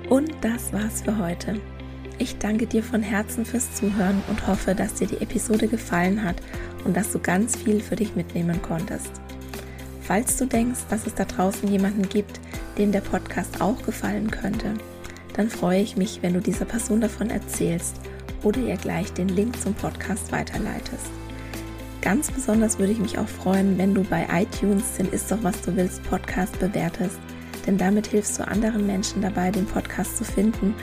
Und 0.10 0.32
das 0.42 0.74
war's 0.74 1.02
für 1.02 1.18
heute. 1.18 1.60
Ich 2.22 2.38
danke 2.38 2.68
dir 2.68 2.84
von 2.84 3.02
Herzen 3.02 3.46
fürs 3.46 3.74
Zuhören 3.76 4.22
und 4.28 4.46
hoffe, 4.46 4.76
dass 4.76 4.96
dir 4.96 5.08
die 5.08 5.22
Episode 5.22 5.70
gefallen 5.70 6.22
hat 6.22 6.36
und 6.84 6.98
dass 6.98 7.14
du 7.14 7.20
ganz 7.20 7.56
viel 7.56 7.80
für 7.80 7.96
dich 7.96 8.14
mitnehmen 8.14 8.62
konntest. 8.62 9.10
Falls 10.02 10.36
du 10.36 10.46
denkst, 10.46 10.82
dass 10.90 11.08
es 11.08 11.16
da 11.16 11.24
draußen 11.24 11.72
jemanden 11.72 12.10
gibt, 12.10 12.42
dem 12.78 12.92
der 12.92 13.00
Podcast 13.00 13.62
auch 13.62 13.82
gefallen 13.84 14.30
könnte, 14.30 14.74
dann 15.34 15.50
freue 15.50 15.80
ich 15.80 15.96
mich, 15.96 16.20
wenn 16.22 16.34
du 16.34 16.42
dieser 16.42 16.66
Person 16.66 17.00
davon 17.00 17.30
erzählst 17.30 17.96
oder 18.44 18.60
ihr 18.60 18.76
gleich 18.76 19.14
den 19.14 19.30
Link 19.30 19.58
zum 19.62 19.74
Podcast 19.74 20.34
weiterleitest. 20.34 21.12
Ganz 22.02 22.30
besonders 22.32 22.80
würde 22.80 22.92
ich 22.92 23.00
mich 23.00 23.18
auch 23.18 23.28
freuen, 23.30 23.78
wenn 23.78 23.94
du 23.94 24.04
bei 24.04 24.28
iTunes 24.30 24.98
den 24.98 25.10
Ist 25.10 25.32
doch 25.32 25.42
was 25.42 25.62
du 25.62 25.74
willst 25.74 26.04
Podcast 26.04 26.60
bewertest, 26.60 27.18
denn 27.66 27.78
damit 27.78 28.08
hilfst 28.08 28.38
du 28.40 28.46
anderen 28.46 28.86
Menschen 28.86 29.22
dabei, 29.22 29.52
den 29.52 29.66
Podcast 29.66 30.18
zu 30.18 30.26
finden 30.26 30.76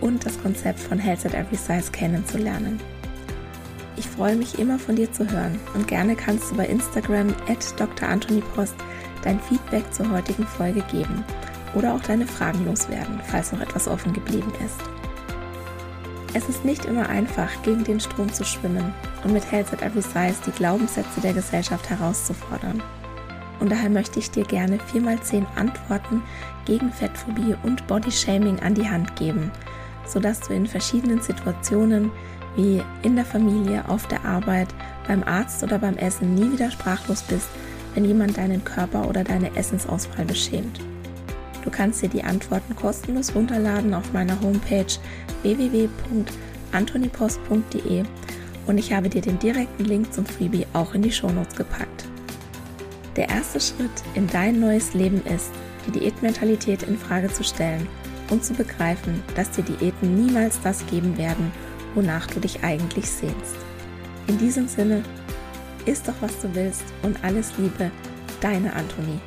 und 0.00 0.24
das 0.24 0.40
Konzept 0.42 0.80
von 0.80 0.98
Health 0.98 1.26
at 1.26 1.34
Every 1.34 1.56
Size 1.56 1.90
kennenzulernen. 1.90 2.80
Ich 3.96 4.08
freue 4.08 4.36
mich 4.36 4.58
immer 4.58 4.78
von 4.78 4.96
dir 4.96 5.12
zu 5.12 5.30
hören 5.30 5.58
und 5.74 5.86
gerne 5.86 6.16
kannst 6.16 6.50
du 6.50 6.56
bei 6.56 6.66
Instagram 6.66 7.28
at 7.48 7.78
Dr. 7.78 8.08
Anthony 8.08 8.42
Post 8.54 8.74
dein 9.22 9.40
Feedback 9.40 9.84
zur 9.92 10.10
heutigen 10.10 10.46
Folge 10.46 10.82
geben 10.90 11.24
oder 11.74 11.94
auch 11.94 12.00
deine 12.00 12.26
Fragen 12.26 12.64
loswerden, 12.66 13.20
falls 13.26 13.52
noch 13.52 13.60
etwas 13.60 13.88
offen 13.88 14.12
geblieben 14.12 14.52
ist. 14.64 14.80
Es 16.36 16.48
ist 16.48 16.64
nicht 16.64 16.84
immer 16.84 17.08
einfach, 17.08 17.50
gegen 17.62 17.84
den 17.84 18.00
Strom 18.00 18.32
zu 18.32 18.44
schwimmen 18.44 18.92
und 19.22 19.32
mit 19.32 19.50
Health 19.50 19.72
at 19.72 19.82
Every 19.82 20.02
Size 20.02 20.34
die 20.44 20.50
Glaubenssätze 20.50 21.20
der 21.20 21.32
Gesellschaft 21.32 21.88
herauszufordern. 21.88 22.82
Und 23.60 23.70
daher 23.70 23.88
möchte 23.88 24.18
ich 24.18 24.32
dir 24.32 24.44
gerne 24.44 24.78
4x10 24.92 25.46
Antworten 25.54 26.22
gegen 26.64 26.92
Fettphobie 26.92 27.54
und 27.62 27.86
Bodyshaming 27.86 28.58
an 28.60 28.74
die 28.74 28.88
Hand 28.88 29.14
geben, 29.14 29.52
sodass 30.06 30.40
du 30.40 30.54
in 30.54 30.66
verschiedenen 30.66 31.20
Situationen 31.20 32.10
wie 32.56 32.82
in 33.02 33.16
der 33.16 33.24
Familie, 33.24 33.82
auf 33.88 34.06
der 34.06 34.24
Arbeit, 34.24 34.68
beim 35.06 35.22
Arzt 35.24 35.62
oder 35.62 35.78
beim 35.78 35.96
Essen 35.96 36.34
nie 36.34 36.52
wieder 36.52 36.70
sprachlos 36.70 37.22
bist, 37.22 37.48
wenn 37.94 38.04
jemand 38.04 38.36
deinen 38.36 38.62
Körper 38.64 39.08
oder 39.08 39.24
deine 39.24 39.56
Essensauswahl 39.56 40.24
beschämt. 40.24 40.80
Du 41.62 41.70
kannst 41.70 42.02
dir 42.02 42.08
die 42.08 42.24
Antworten 42.24 42.74
kostenlos 42.76 43.34
runterladen 43.34 43.94
auf 43.94 44.12
meiner 44.12 44.38
Homepage 44.40 44.86
www.antonipost.de 45.42 48.04
und 48.66 48.78
ich 48.78 48.92
habe 48.92 49.08
dir 49.08 49.22
den 49.22 49.38
direkten 49.38 49.84
Link 49.84 50.12
zum 50.12 50.26
Freebie 50.26 50.66
auch 50.72 50.94
in 50.94 51.02
die 51.02 51.12
Shownotes 51.12 51.54
gepackt. 51.56 52.06
Der 53.16 53.28
erste 53.28 53.60
Schritt 53.60 54.02
in 54.14 54.26
dein 54.26 54.58
neues 54.60 54.94
Leben 54.94 55.22
ist, 55.24 55.50
die 55.86 55.92
Diätmentalität 55.98 56.82
in 56.82 56.98
Frage 56.98 57.32
zu 57.32 57.44
stellen 57.44 57.86
und 58.30 58.44
zu 58.44 58.54
begreifen, 58.54 59.22
dass 59.34 59.50
dir 59.50 59.62
Diäten 59.62 60.14
niemals 60.14 60.60
das 60.62 60.86
geben 60.86 61.16
werden, 61.18 61.52
wonach 61.94 62.26
du 62.26 62.40
dich 62.40 62.62
eigentlich 62.62 63.08
sehnst. 63.10 63.56
In 64.26 64.38
diesem 64.38 64.68
Sinne, 64.68 65.02
isst 65.86 66.08
doch 66.08 66.14
was 66.20 66.40
du 66.40 66.54
willst 66.54 66.84
und 67.02 67.22
alles 67.22 67.52
Liebe, 67.58 67.90
deine 68.40 68.72
Antonie. 68.72 69.20